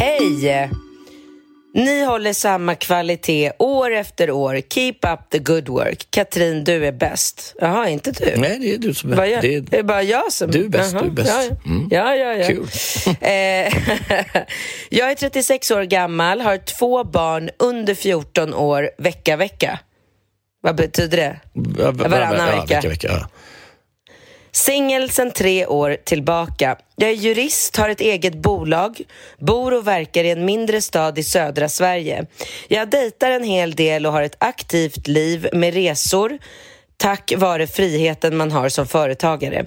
Hej! 0.00 0.70
Ni 1.78 2.04
håller 2.04 2.32
samma 2.32 2.74
kvalitet 2.74 3.52
år 3.58 3.94
efter 3.94 4.30
år. 4.30 4.60
Keep 4.70 4.94
up 5.02 5.30
the 5.30 5.38
good 5.38 5.68
work. 5.68 6.06
Katrin, 6.10 6.64
du 6.64 6.86
är 6.86 6.92
bäst. 6.92 7.54
Jaha, 7.60 7.88
inte 7.88 8.10
du? 8.10 8.36
Nej, 8.36 8.58
det 8.58 8.74
är 8.74 8.78
du 8.78 8.94
som 8.94 9.12
är 9.12 9.16
bäst. 9.16 9.42
Det, 9.42 9.60
det 9.60 9.78
är 9.78 9.82
bara 9.82 10.02
jag 10.02 10.32
som... 10.32 10.50
Du 10.50 10.64
är 10.64 10.68
bäst, 10.68 10.92
Jaha. 10.92 11.02
du 11.02 11.08
är 11.08 11.12
bäst. 11.12 11.30
Ja, 11.30 11.70
mm. 11.70 11.88
ja, 11.90 12.14
ja. 12.14 12.34
ja. 12.34 12.46
Kul. 12.46 12.66
Eh, 13.20 13.28
jag 14.90 15.10
är 15.10 15.14
36 15.14 15.70
år 15.70 15.82
gammal, 15.82 16.40
har 16.40 16.56
två 16.56 17.04
barn 17.04 17.50
under 17.58 17.94
14 17.94 18.54
år 18.54 18.90
vecka, 18.98 19.36
vecka. 19.36 19.78
Vad 20.60 20.76
betyder 20.76 21.16
det? 21.16 21.40
Varannan 21.92 22.46
vecka. 22.46 22.74
vecka, 22.74 22.88
vecka 22.88 23.08
ja. 23.08 23.28
Singel 24.52 25.10
sedan 25.10 25.30
tre 25.30 25.66
år 25.66 25.96
tillbaka. 26.04 26.76
Jag 26.96 27.10
är 27.10 27.14
jurist, 27.14 27.76
har 27.76 27.88
ett 27.88 28.00
eget 28.00 28.34
bolag, 28.34 29.00
bor 29.38 29.74
och 29.74 29.86
verkar 29.86 30.24
i 30.24 30.30
en 30.30 30.44
mindre 30.44 30.80
stad 30.80 31.18
i 31.18 31.22
södra 31.22 31.68
Sverige. 31.68 32.26
Jag 32.68 32.90
dejtar 32.90 33.30
en 33.30 33.44
hel 33.44 33.74
del 33.74 34.06
och 34.06 34.12
har 34.12 34.22
ett 34.22 34.36
aktivt 34.38 35.06
liv 35.06 35.48
med 35.52 35.74
resor, 35.74 36.38
tack 36.98 37.32
vare 37.36 37.66
friheten 37.66 38.36
man 38.36 38.52
har 38.52 38.68
som 38.68 38.86
företagare. 38.86 39.66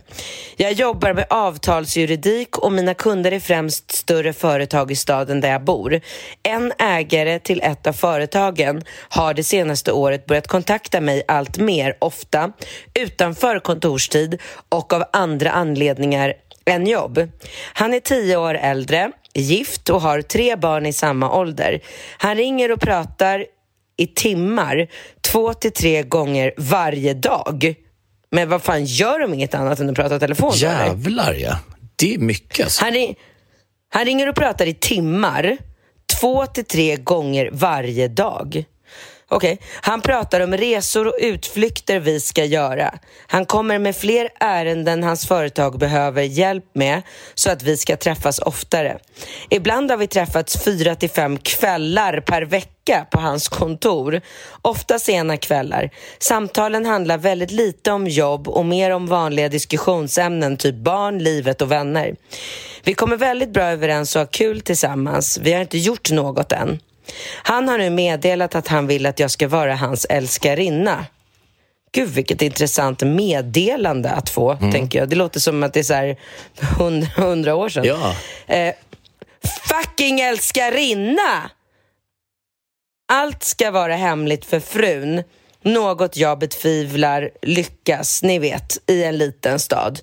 Jag 0.55 0.73
jobbar 0.73 1.13
med 1.13 1.25
avtalsjuridik 1.29 2.57
och 2.57 2.71
mina 2.71 2.93
kunder 2.93 3.31
är 3.31 3.39
främst 3.39 3.91
större 3.91 4.33
företag 4.33 4.91
i 4.91 4.95
staden 4.95 5.41
där 5.41 5.51
jag 5.51 5.63
bor. 5.63 6.01
En 6.43 6.73
ägare 6.79 7.39
till 7.39 7.61
ett 7.61 7.87
av 7.87 7.93
företagen 7.93 8.83
har 9.09 9.33
det 9.33 9.43
senaste 9.43 9.91
året 9.91 10.25
börjat 10.25 10.47
kontakta 10.47 11.01
mig 11.01 11.23
allt 11.27 11.57
mer 11.57 11.97
ofta 11.99 12.51
utanför 12.93 13.59
kontorstid 13.59 14.41
och 14.69 14.93
av 14.93 15.03
andra 15.13 15.51
anledningar 15.51 16.33
än 16.65 16.87
jobb. 16.87 17.29
Han 17.73 17.93
är 17.93 17.99
tio 17.99 18.37
år 18.37 18.55
äldre, 18.55 19.11
gift 19.33 19.89
och 19.89 20.01
har 20.01 20.21
tre 20.21 20.55
barn 20.55 20.85
i 20.85 20.93
samma 20.93 21.37
ålder. 21.39 21.79
Han 22.17 22.35
ringer 22.35 22.71
och 22.71 22.81
pratar 22.81 23.45
i 24.01 24.07
timmar, 24.07 24.87
två 25.21 25.53
till 25.53 25.71
tre 25.71 26.03
gånger 26.03 26.53
varje 26.57 27.13
dag. 27.13 27.75
Men 28.31 28.49
vad 28.49 28.61
fan, 28.61 28.85
gör 28.85 29.19
de 29.19 29.33
inget 29.33 29.53
annat 29.53 29.79
än 29.79 29.89
att 29.89 29.95
prata 29.95 30.19
telefon? 30.19 30.51
Jävlar 30.55 31.33
ja. 31.33 31.59
Det 31.95 32.13
är 32.13 32.17
mycket 32.17 32.63
alltså. 32.63 32.83
Han, 32.83 32.93
ring, 32.93 33.15
han 33.89 34.05
ringer 34.05 34.29
och 34.29 34.35
pratar 34.35 34.65
i 34.65 34.73
timmar, 34.73 35.57
två 36.19 36.45
till 36.45 36.65
tre 36.65 36.95
gånger 36.95 37.49
varje 37.53 38.07
dag. 38.07 38.63
Okej, 39.33 39.53
okay. 39.53 39.67
han 39.81 40.01
pratar 40.01 40.39
om 40.39 40.57
resor 40.57 41.07
och 41.07 41.15
utflykter 41.19 41.99
vi 41.99 42.19
ska 42.19 42.45
göra. 42.45 42.93
Han 43.27 43.45
kommer 43.45 43.79
med 43.79 43.95
fler 43.95 44.29
ärenden 44.39 45.03
hans 45.03 45.27
företag 45.27 45.79
behöver 45.79 46.23
hjälp 46.23 46.65
med 46.73 47.01
så 47.35 47.51
att 47.51 47.63
vi 47.63 47.77
ska 47.77 47.97
träffas 47.97 48.39
oftare. 48.39 48.99
Ibland 49.49 49.91
har 49.91 49.97
vi 49.97 50.07
träffats 50.07 50.63
fyra 50.63 50.95
till 50.95 51.09
fem 51.09 51.37
kvällar 51.37 52.19
per 52.19 52.41
vecka 52.41 53.05
på 53.11 53.19
hans 53.19 53.49
kontor. 53.49 54.21
Ofta 54.61 54.99
sena 54.99 55.37
kvällar. 55.37 55.89
Samtalen 56.19 56.85
handlar 56.85 57.17
väldigt 57.17 57.51
lite 57.51 57.91
om 57.91 58.07
jobb 58.07 58.47
och 58.47 58.65
mer 58.65 58.91
om 58.91 59.07
vanliga 59.07 59.49
diskussionsämnen, 59.49 60.57
typ 60.57 60.75
barn, 60.75 61.19
livet 61.19 61.61
och 61.61 61.71
vänner. 61.71 62.15
Vi 62.83 62.93
kommer 62.93 63.17
väldigt 63.17 63.53
bra 63.53 63.63
överens 63.63 64.15
och 64.15 64.19
har 64.19 64.25
kul 64.25 64.61
tillsammans. 64.61 65.37
Vi 65.41 65.53
har 65.53 65.61
inte 65.61 65.77
gjort 65.77 66.11
något 66.11 66.51
än. 66.51 66.79
Han 67.43 67.67
har 67.67 67.77
nu 67.77 67.89
meddelat 67.89 68.55
att 68.55 68.67
han 68.67 68.87
vill 68.87 69.05
att 69.05 69.19
jag 69.19 69.31
ska 69.31 69.47
vara 69.47 69.75
hans 69.75 70.05
älskarinna. 70.05 71.05
Gud, 71.93 72.09
vilket 72.09 72.41
intressant 72.41 73.01
meddelande 73.01 74.09
att 74.09 74.29
få, 74.29 74.51
mm. 74.51 74.71
tänker 74.71 74.99
jag. 74.99 75.09
Det 75.09 75.15
låter 75.15 75.39
som 75.39 75.63
att 75.63 75.73
det 75.73 75.79
är 75.79 75.83
så 75.83 75.93
här 75.93 76.17
hundra, 76.77 77.07
hundra 77.15 77.55
år 77.55 77.69
sedan. 77.69 77.85
Ja. 77.85 78.15
Eh, 78.55 78.73
fucking 79.67 80.19
älskarinna! 80.19 81.51
Allt 83.11 83.43
ska 83.43 83.71
vara 83.71 83.95
hemligt 83.95 84.45
för 84.45 84.59
frun. 84.59 85.23
Något 85.63 86.17
jag 86.17 86.39
betvivlar 86.39 87.31
lyckas, 87.41 88.23
ni 88.23 88.39
vet, 88.39 88.77
i 88.87 89.03
en 89.03 89.17
liten 89.17 89.59
stad. 89.59 89.99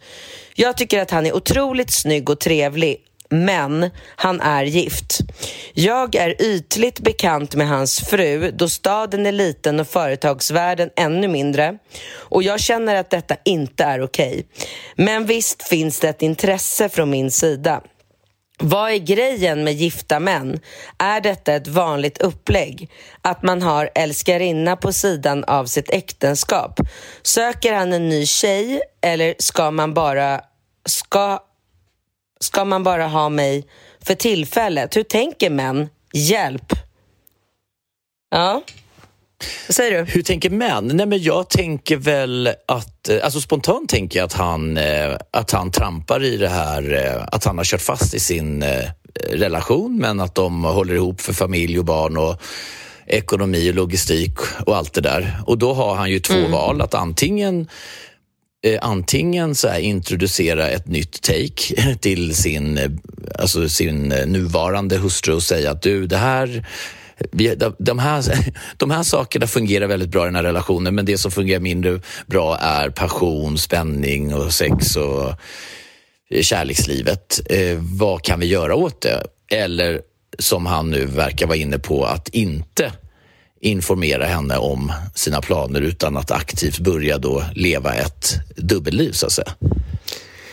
Jag 0.55 0.77
tycker 0.77 1.03
att 1.03 1.11
han 1.11 1.27
är 1.27 1.37
otroligt 1.37 1.91
snygg 1.91 2.31
och 2.31 2.41
trevlig 2.41 3.05
men 3.29 3.91
han 4.17 4.41
är 4.41 4.65
gift. 4.65 5.19
Jag 5.75 6.15
är 6.15 6.43
ytligt 6.43 7.01
bekant 7.01 7.55
med 7.55 7.69
hans 7.69 8.01
fru 8.01 8.51
då 8.51 8.69
staden 8.69 9.27
är 9.27 9.33
liten 9.33 9.81
och 9.81 9.89
företagsvärlden 9.89 10.91
ännu 10.97 11.29
mindre 11.29 11.79
och 12.15 12.43
jag 12.43 12.61
känner 12.61 12.95
att 12.95 13.11
detta 13.11 13.37
inte 13.45 13.85
är 13.85 14.03
okej. 14.03 14.29
Okay. 14.29 14.45
Men 14.97 15.27
visst 15.27 15.69
finns 15.69 16.01
det 16.01 16.09
ett 16.09 16.23
intresse 16.23 16.89
från 16.89 17.11
min 17.11 17.31
sida. 17.31 17.83
Vad 18.61 18.91
är 18.91 18.99
grejen 18.99 19.65
med 19.65 19.75
gifta 19.75 20.21
män? 20.21 20.61
Är 20.99 21.21
detta 21.21 21.55
ett 21.55 21.69
vanligt 21.69 22.19
upplägg? 22.19 22.91
Att 23.23 23.43
man 23.43 23.63
har 23.63 23.91
älskarinna 23.95 24.77
på 24.77 24.93
sidan 24.93 25.45
av 25.45 25.65
sitt 25.65 25.91
äktenskap? 25.91 26.81
Söker 27.23 27.73
han 27.73 27.93
en 27.93 28.09
ny 28.09 28.27
tjej 28.27 28.81
eller 29.01 29.35
ska 29.39 29.71
man 29.71 29.95
bara 29.95 30.41
ska 30.87 31.39
ska 32.41 32.65
man 32.65 32.83
bara 32.83 33.07
ha 33.07 33.29
mig 33.29 33.67
för 34.01 34.15
tillfället? 34.15 34.97
Hur 34.97 35.03
tänker 35.03 35.51
män? 35.51 35.89
Hjälp! 36.13 36.73
Ja, 38.31 38.63
vad 39.67 39.75
säger 39.75 39.99
du? 39.99 40.13
Hur 40.13 40.23
tänker 40.23 40.51
män? 40.51 40.91
Nej, 40.95 41.07
men 41.07 41.23
jag 41.23 41.49
tänker 41.49 41.97
väl 41.97 42.51
att, 42.69 43.09
eh, 43.09 43.25
alltså 43.25 43.41
spontant 43.41 43.91
tänker 43.91 44.19
jag 44.19 44.27
att 44.27 44.33
han, 44.33 44.77
eh, 44.77 45.17
att 45.31 45.51
han 45.51 45.71
trampar 45.71 46.25
i 46.25 46.37
det 46.37 46.49
här, 46.49 46.95
eh, 46.95 47.25
att 47.33 47.45
han 47.45 47.59
har 47.59 47.65
kört 47.65 47.81
fast 47.81 48.15
i 48.15 48.21
sin 48.21 48.65
relation 49.31 49.99
men 49.99 50.21
att 50.21 50.35
de 50.35 50.65
håller 50.65 50.95
ihop 50.95 51.21
för 51.21 51.33
familj 51.33 51.79
och 51.79 51.85
barn 51.85 52.17
och 52.17 52.43
ekonomi 53.07 53.71
och 53.71 53.75
logistik 53.75 54.39
och 54.67 54.77
allt 54.77 54.93
det 54.93 55.01
där. 55.01 55.41
Och 55.47 55.59
då 55.59 55.73
har 55.73 55.95
han 55.95 56.11
ju 56.11 56.21
två 56.21 56.35
mm. 56.35 56.51
val, 56.51 56.81
att 56.81 56.95
antingen 56.95 57.69
Eh, 58.65 58.79
antingen 58.83 59.55
så 59.55 59.69
här, 59.69 59.79
introducera 59.79 60.69
ett 60.69 60.87
nytt 60.87 61.23
take 61.23 61.97
till 62.01 62.35
sin, 62.35 62.79
eh, 62.79 62.91
alltså 63.39 63.69
sin 63.69 64.13
eh, 64.13 64.27
nuvarande 64.27 64.97
hustru 64.97 65.35
och 65.35 65.43
säga 65.43 65.71
att 65.71 65.83
du, 65.83 66.07
det 66.07 66.17
här 66.17 66.67
vi, 67.33 67.55
de, 67.79 67.99
här, 67.99 68.25
de 68.77 68.91
här 68.91 69.03
sakerna 69.03 69.47
fungerar 69.47 69.87
väldigt 69.87 70.09
bra 70.09 70.23
i 70.23 70.25
den 70.25 70.35
här 70.35 70.43
relationen 70.43 70.95
men 70.95 71.05
det 71.05 71.19
som 71.19 71.31
fungerar 71.31 71.61
mindre 71.61 72.01
bra 72.27 72.57
är 72.59 72.91
passion, 72.91 73.59
spänning 73.59 74.35
och 74.35 74.53
sex 74.53 74.97
och 74.97 75.35
kärlekslivet. 76.41 77.41
Eh, 77.51 77.79
vad 77.81 78.23
kan 78.23 78.41
vi 78.41 78.47
göra 78.47 78.75
åt 78.75 79.01
det? 79.01 79.23
Eller 79.51 80.01
som 80.39 80.67
han 80.67 80.91
nu 80.91 81.07
verkar 81.07 81.47
vara 81.47 81.57
inne 81.57 81.79
på, 81.79 82.05
att 82.05 82.29
inte 82.29 82.93
informera 83.61 84.27
henne 84.27 84.57
om 84.57 84.93
sina 85.15 85.41
planer 85.41 85.81
utan 85.81 86.17
att 86.17 86.31
aktivt 86.31 86.79
börja 86.79 87.19
då 87.19 87.43
leva 87.55 87.95
ett 87.95 88.35
dubbelliv 88.57 89.13
så 89.13 89.27
att 89.27 89.33
säga. 89.33 89.53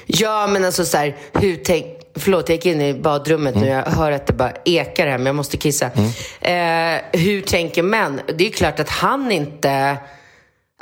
Ja, 0.06 0.48
men 0.48 0.66
alltså 0.66 0.86
så 0.86 0.98
här, 0.98 1.16
hur 1.34 1.56
tänk... 1.56 1.86
Förlåt, 2.18 2.50
jag 2.50 2.56
gick 2.56 2.66
in 2.66 2.82
i 2.82 2.94
badrummet 2.94 3.56
mm. 3.56 3.68
nu. 3.68 3.74
Jag 3.74 3.86
hör 3.86 4.12
att 4.12 4.28
det 4.28 4.34
bara 4.34 4.54
ekar 4.66 5.08
här, 5.08 5.18
men 5.18 5.26
jag 5.26 5.36
måste 5.36 5.58
kissa. 5.58 5.90
Mm. 5.90 6.10
Eh, 6.42 7.22
hur 7.22 7.42
tänker 7.42 7.84
män? 7.84 8.22
Det 8.38 8.48
är 8.48 8.52
klart 8.52 8.80
att 8.80 8.90
han 8.90 9.32
inte... 9.32 9.98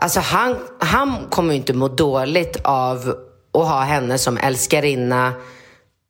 Alltså 0.01 0.19
han, 0.19 0.57
han 0.79 1.27
kommer 1.29 1.53
ju 1.53 1.59
inte 1.59 1.73
må 1.73 1.88
dåligt 1.88 2.57
av 2.63 3.15
att 3.53 3.67
ha 3.67 3.81
henne 3.81 4.17
som 4.17 4.38
älskarinna. 4.38 5.33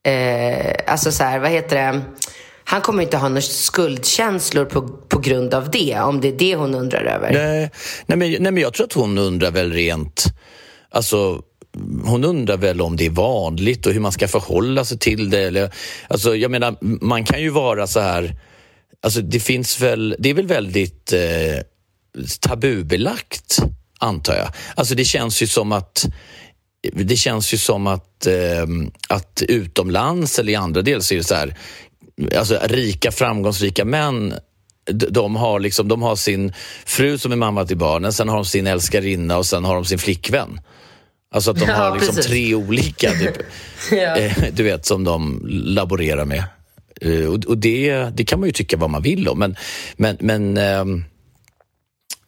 Eh, 0.06 0.76
alltså 0.88 1.12
så 1.12 1.24
här, 1.24 1.40
vad 1.40 1.50
heter 1.50 1.76
det? 1.76 2.02
Han 2.66 2.82
kommer 2.82 3.04
inte 3.04 3.18
ha 3.18 3.30
några 3.30 3.42
skuldkänslor 3.42 4.66
på, 4.66 4.88
på 4.88 5.20
grund 5.20 5.54
av 5.54 5.72
det, 5.72 6.00
om 6.00 6.22
det 6.22 6.28
är 6.28 6.38
det 6.38 6.56
hon 6.56 6.76
undrar 6.76 7.04
över. 7.04 7.34
Nej, 7.34 7.72
nej, 8.06 8.18
men, 8.18 8.32
nej 8.32 8.52
men 8.52 8.58
jag 8.58 8.74
tror 8.74 8.86
att 8.86 8.94
hon 8.94 9.18
undrar 9.18 9.52
väl 9.52 9.74
rent... 9.74 10.24
Alltså, 10.92 11.42
hon 12.04 12.24
undrar 12.24 12.58
väl 12.58 12.82
om 12.82 12.98
det 12.98 13.06
är 13.06 13.10
vanligt 13.10 13.86
och 13.86 13.94
hur 13.94 14.00
man 14.00 14.12
ska 14.12 14.28
förhålla 14.28 14.86
sig 14.86 15.00
till 15.00 15.30
det. 15.30 15.44
Eller, 15.44 15.74
alltså, 16.08 16.36
jag 16.36 16.52
menar, 16.52 16.76
man 16.82 17.26
kan 17.26 17.42
ju 17.42 17.50
vara 17.50 17.88
så 17.88 18.00
här... 18.00 18.36
Alltså, 19.04 19.22
det 19.22 19.40
finns 19.40 19.80
väl... 19.80 20.16
Det 20.20 20.30
är 20.30 20.34
väl 20.34 20.48
väldigt 20.48 21.14
eh, 21.14 21.62
tabubelagt, 22.40 23.60
antar 24.00 24.36
jag. 24.36 24.48
Alltså, 24.76 24.96
det 24.96 25.06
känns 25.06 25.42
ju 25.42 25.48
som 25.48 25.72
att 25.72 26.06
det 26.94 27.16
känns 27.16 27.54
ju 27.54 27.58
som 27.58 27.88
att, 27.88 28.28
eh, 28.28 28.66
att 29.10 29.44
utomlands 29.48 30.40
eller 30.40 30.54
i 30.54 30.56
andra 30.56 30.82
delar 30.82 31.00
så 31.00 31.14
är 31.14 31.18
det 31.18 31.24
så 31.24 31.36
här, 31.36 31.58
alltså 32.38 32.60
rika 32.64 33.12
framgångsrika 33.12 33.86
män 33.86 34.34
de 34.92 35.36
har, 35.36 35.60
liksom, 35.60 35.88
de 35.88 36.02
har 36.02 36.16
sin 36.16 36.54
fru 36.86 37.18
som 37.18 37.32
är 37.32 37.36
mamma 37.36 37.66
till 37.66 37.78
barnen, 37.78 38.14
sen 38.14 38.30
har 38.30 38.36
de 38.36 38.46
sin 38.46 38.68
älskarinna 38.68 39.38
och 39.38 39.46
sen 39.46 39.64
har 39.64 39.76
de 39.76 39.86
sin 39.86 40.00
flickvän. 40.00 40.60
Alltså 41.34 41.52
att 41.52 41.60
de 41.60 41.66
ja, 41.68 41.76
har 41.76 42.00
liksom 42.00 42.16
tre 42.16 42.56
olika, 42.56 43.12
typ, 43.12 43.38
ja. 43.92 44.18
eh, 44.18 44.38
du 44.54 44.64
vet, 44.64 44.86
som 44.86 45.04
de 45.04 45.42
laborerar 45.50 46.26
med. 46.26 46.44
Eh, 47.02 47.26
och, 47.26 47.46
och 47.46 47.58
det, 47.58 48.10
det 48.14 48.26
kan 48.26 48.40
man 48.40 48.50
ju 48.50 48.54
tycka 48.54 48.78
vad 48.78 48.90
man 48.90 49.02
vill 49.02 49.28
om, 49.28 49.40
men, 49.40 49.56
men, 49.96 50.18
men 50.20 50.58
ehm, 50.58 51.04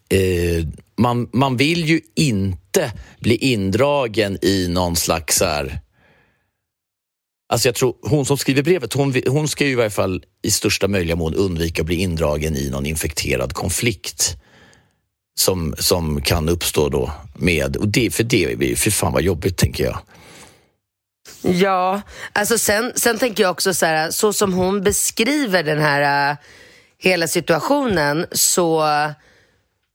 eh, 0.10 0.65
man, 0.98 1.30
man 1.34 1.58
vill 1.58 1.86
ju 1.86 2.02
inte 2.15 2.91
bli 3.19 3.36
indragen 3.36 4.38
i 4.41 4.67
någon 4.67 4.95
slags 4.95 5.41
här, 5.41 5.80
Alltså 7.47 7.67
jag 7.67 7.75
tror, 7.75 7.95
hon 8.01 8.25
som 8.25 8.38
skriver 8.38 8.63
brevet, 8.63 8.93
hon, 8.93 9.21
hon 9.27 9.47
ska 9.47 9.65
ju 9.65 9.71
i 9.71 9.75
varje 9.75 9.89
fall 9.89 10.23
i 10.41 10.51
största 10.51 10.88
möjliga 10.88 11.15
mån 11.15 11.36
undvika 11.36 11.81
att 11.81 11.86
bli 11.86 11.95
indragen 11.95 12.55
i 12.55 12.69
någon 12.69 12.86
infekterad 12.86 13.53
konflikt 13.53 14.36
som, 15.38 15.75
som 15.79 16.21
kan 16.21 16.49
uppstå 16.49 16.89
då 16.89 17.12
med, 17.36 17.77
och 17.77 17.88
det, 17.88 18.13
för 18.13 18.23
det 18.23 18.58
blir 18.58 18.75
för 18.75 18.91
fan 18.91 19.13
vad 19.13 19.21
jobbigt 19.21 19.58
tänker 19.58 19.84
jag. 19.84 19.99
Ja, 21.41 22.01
alltså 22.34 22.58
sen, 22.58 22.91
sen 22.95 23.17
tänker 23.17 23.43
jag 23.43 23.51
också 23.51 23.73
så 23.73 23.86
här, 23.86 24.12
så 24.12 24.34
som 24.34 24.53
hon 24.53 24.84
beskriver 24.84 25.63
den 25.63 25.79
här 25.79 26.31
uh, 26.31 26.38
hela 26.97 27.27
situationen 27.27 28.25
så 28.31 28.84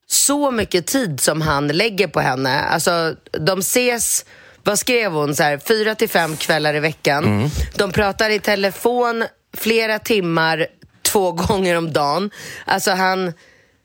så 0.06 0.50
mycket 0.50 0.86
tid 0.86 1.20
som 1.20 1.40
han 1.40 1.68
lägger 1.68 2.08
på 2.08 2.20
henne. 2.20 2.60
Alltså, 2.60 3.14
de 3.30 3.58
ses 3.58 4.24
vad 4.64 4.78
skrev 4.78 5.12
hon? 5.12 5.36
Så 5.36 5.42
här, 5.42 5.58
fyra 5.58 5.94
till 5.94 6.08
fem 6.08 6.36
kvällar 6.36 6.74
i 6.74 6.80
veckan. 6.80 7.24
Mm. 7.24 7.48
De 7.74 7.92
pratar 7.92 8.30
i 8.30 8.38
telefon 8.38 9.24
flera 9.56 9.98
timmar, 9.98 10.66
två 11.02 11.32
gånger 11.48 11.76
om 11.76 11.92
dagen. 11.92 12.30
Alltså 12.64 12.90
han... 12.90 13.32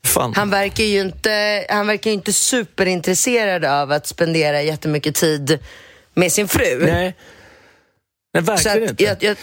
Fan. 0.06 0.34
Han 0.36 0.50
verkar 0.50 0.84
ju 0.84 1.02
inte, 1.02 1.66
han 1.70 1.88
verkar 1.88 2.12
inte 2.12 2.34
superintresserad 2.34 3.66
av 3.66 3.92
att 3.92 4.08
spendera 4.08 4.62
jättemycket 4.62 5.16
tid 5.16 5.60
med 6.14 6.32
sin 6.32 6.48
fru. 6.48 6.86
Nej, 6.86 7.16
Nej 8.34 8.44
verkligen 8.44 8.90
inte. 8.90 9.04
Jag, 9.04 9.24
jag, 9.24 9.38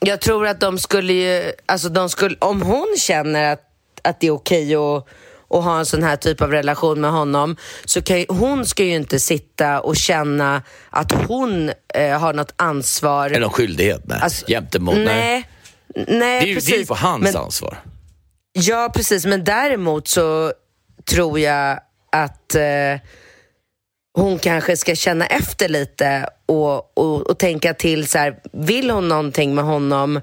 jag, 0.00 0.20
tror 0.20 0.46
att 0.46 0.60
de 0.60 0.78
skulle 0.78 1.12
ju, 1.12 1.52
alltså 1.66 1.88
de 1.88 2.08
skulle, 2.08 2.36
om 2.38 2.62
hon 2.62 2.94
känner 2.98 3.52
att, 3.52 3.62
att 4.02 4.20
det 4.20 4.26
är 4.26 4.30
okej 4.30 4.76
okay 4.76 4.96
att 4.98 5.08
och 5.52 5.62
ha 5.62 5.78
en 5.78 5.86
sån 5.86 6.02
här 6.02 6.16
typ 6.16 6.40
av 6.40 6.50
relation 6.50 7.00
med 7.00 7.10
honom 7.10 7.56
så 7.84 8.02
kan 8.02 8.18
ju, 8.18 8.26
hon 8.28 8.66
ska 8.66 8.84
ju 8.84 8.94
inte 8.94 9.20
sitta 9.20 9.80
och 9.80 9.96
känna 9.96 10.62
att 10.90 11.12
hon 11.12 11.72
eh, 11.94 12.18
har 12.18 12.32
något 12.32 12.52
ansvar. 12.56 13.26
Eller 13.26 13.40
någon 13.40 13.50
skyldighet, 13.50 14.02
nej. 14.04 14.18
Alltså, 14.22 14.46
Gentemot, 14.46 14.94
nej. 14.94 15.04
nej. 15.04 15.48
Nej, 15.94 16.44
det, 16.44 16.50
är, 16.50 16.54
precis. 16.54 16.70
det 16.70 16.76
är 16.76 16.78
ju 16.78 16.86
på 16.86 16.94
hans 16.94 17.22
men, 17.22 17.36
ansvar. 17.36 17.78
Ja, 18.52 18.90
precis. 18.94 19.26
Men 19.26 19.44
däremot 19.44 20.08
så 20.08 20.52
tror 21.10 21.38
jag 21.38 21.80
att 22.12 22.54
eh, 22.54 23.00
hon 24.14 24.38
kanske 24.38 24.76
ska 24.76 24.94
känna 24.94 25.26
efter 25.26 25.68
lite 25.68 26.26
och, 26.46 26.98
och, 26.98 27.30
och 27.30 27.38
tänka 27.38 27.74
till 27.74 28.06
så 28.06 28.18
här, 28.18 28.38
vill 28.52 28.90
hon 28.90 29.08
någonting 29.08 29.54
med 29.54 29.64
honom 29.64 30.20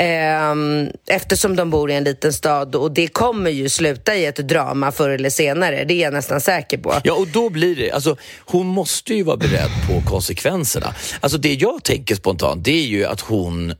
Ehm, 0.00 0.90
eftersom 1.06 1.56
de 1.56 1.70
bor 1.70 1.90
i 1.90 1.94
en 1.94 2.04
liten 2.04 2.32
stad 2.32 2.74
och 2.74 2.92
det 2.92 3.08
kommer 3.08 3.50
ju 3.50 3.68
sluta 3.68 4.16
i 4.16 4.26
ett 4.26 4.36
drama 4.36 4.92
förr 4.92 5.10
eller 5.10 5.30
senare. 5.30 5.84
Det 5.84 5.94
är 5.94 6.02
jag 6.02 6.12
nästan 6.12 6.40
säker 6.40 6.78
på. 6.78 6.94
Ja, 7.04 7.14
och 7.14 7.28
då 7.28 7.50
blir 7.50 7.76
det... 7.76 7.90
Alltså, 7.90 8.16
hon 8.38 8.66
måste 8.66 9.14
ju 9.14 9.22
vara 9.22 9.36
beredd 9.36 9.70
på 9.88 10.10
konsekvenserna. 10.10 10.94
Alltså 11.20 11.38
det 11.38 11.54
jag 11.54 11.84
tänker 11.84 12.14
spontant, 12.14 12.64
det 12.64 12.70
är 12.70 12.86
ju 12.86 13.04
att 13.04 13.20
hon 13.20 13.74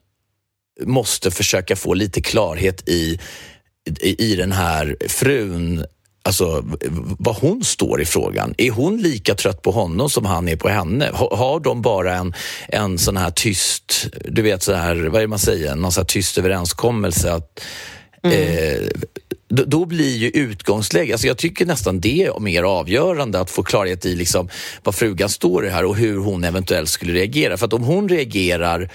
måste 0.84 1.30
försöka 1.30 1.76
få 1.76 1.94
lite 1.94 2.20
klarhet 2.20 2.88
i, 2.88 3.18
i, 4.00 4.32
i 4.32 4.36
den 4.36 4.52
här 4.52 4.96
frun 5.08 5.84
alltså, 6.28 6.64
vad 7.18 7.36
hon 7.36 7.64
står 7.64 8.00
i 8.00 8.04
frågan. 8.04 8.54
Är 8.58 8.70
hon 8.70 8.96
lika 8.96 9.34
trött 9.34 9.62
på 9.62 9.70
honom 9.70 10.10
som 10.10 10.24
han 10.24 10.48
är 10.48 10.56
på 10.56 10.68
henne? 10.68 11.10
Har, 11.12 11.36
har 11.36 11.60
de 11.60 11.82
bara 11.82 12.14
en, 12.14 12.34
en 12.68 12.98
sån 12.98 13.16
här 13.16 13.30
tyst, 13.30 14.06
du 14.24 14.42
vet 14.42 14.62
så 14.62 14.72
här, 14.72 14.96
vad 14.96 15.16
är 15.16 15.20
det 15.20 15.28
man 15.28 15.38
säger, 15.38 15.74
någon 15.74 15.92
sån 15.92 16.00
här 16.00 16.06
tyst 16.06 16.38
överenskommelse 16.38 17.32
att 17.32 17.60
mm. 18.22 18.38
eh, 18.38 18.88
då, 19.48 19.64
då 19.64 19.84
blir 19.84 20.16
ju 20.16 20.28
utgångsläget, 20.28 21.14
alltså 21.14 21.26
jag 21.26 21.38
tycker 21.38 21.66
nästan 21.66 22.00
det 22.00 22.22
är 22.22 22.40
mer 22.40 22.62
avgörande 22.62 23.40
att 23.40 23.50
få 23.50 23.62
klarhet 23.62 24.06
i 24.06 24.14
liksom 24.14 24.48
vad 24.84 24.94
frugan 24.94 25.28
står 25.28 25.66
i 25.66 25.68
här 25.68 25.84
och 25.84 25.96
hur 25.96 26.18
hon 26.18 26.44
eventuellt 26.44 26.88
skulle 26.88 27.12
reagera. 27.12 27.56
För 27.56 27.66
att 27.66 27.72
om 27.72 27.82
hon 27.82 28.08
reagerar 28.08 28.90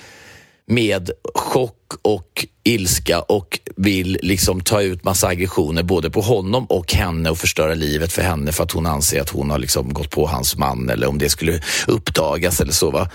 med 0.67 1.11
chock 1.33 1.93
och 2.01 2.45
ilska 2.63 3.21
och 3.21 3.59
vill 3.75 4.17
liksom 4.21 4.61
ta 4.61 4.81
ut 4.81 5.03
massa 5.03 5.27
aggressioner 5.27 5.83
både 5.83 6.09
på 6.09 6.21
honom 6.21 6.65
och 6.65 6.93
henne 6.93 7.29
och 7.29 7.37
förstöra 7.37 7.73
livet 7.73 8.11
för 8.11 8.21
henne 8.21 8.51
för 8.51 8.63
att 8.63 8.71
hon 8.71 8.85
anser 8.85 9.21
att 9.21 9.29
hon 9.29 9.49
har 9.49 9.59
liksom 9.59 9.93
gått 9.93 10.09
på 10.09 10.27
hans 10.27 10.57
man 10.57 10.89
eller 10.89 11.07
om 11.07 11.17
det 11.17 11.29
skulle 11.29 11.61
uppdagas 11.87 12.61
eller 12.61 12.71
så. 12.71 12.91
Va? 12.91 13.09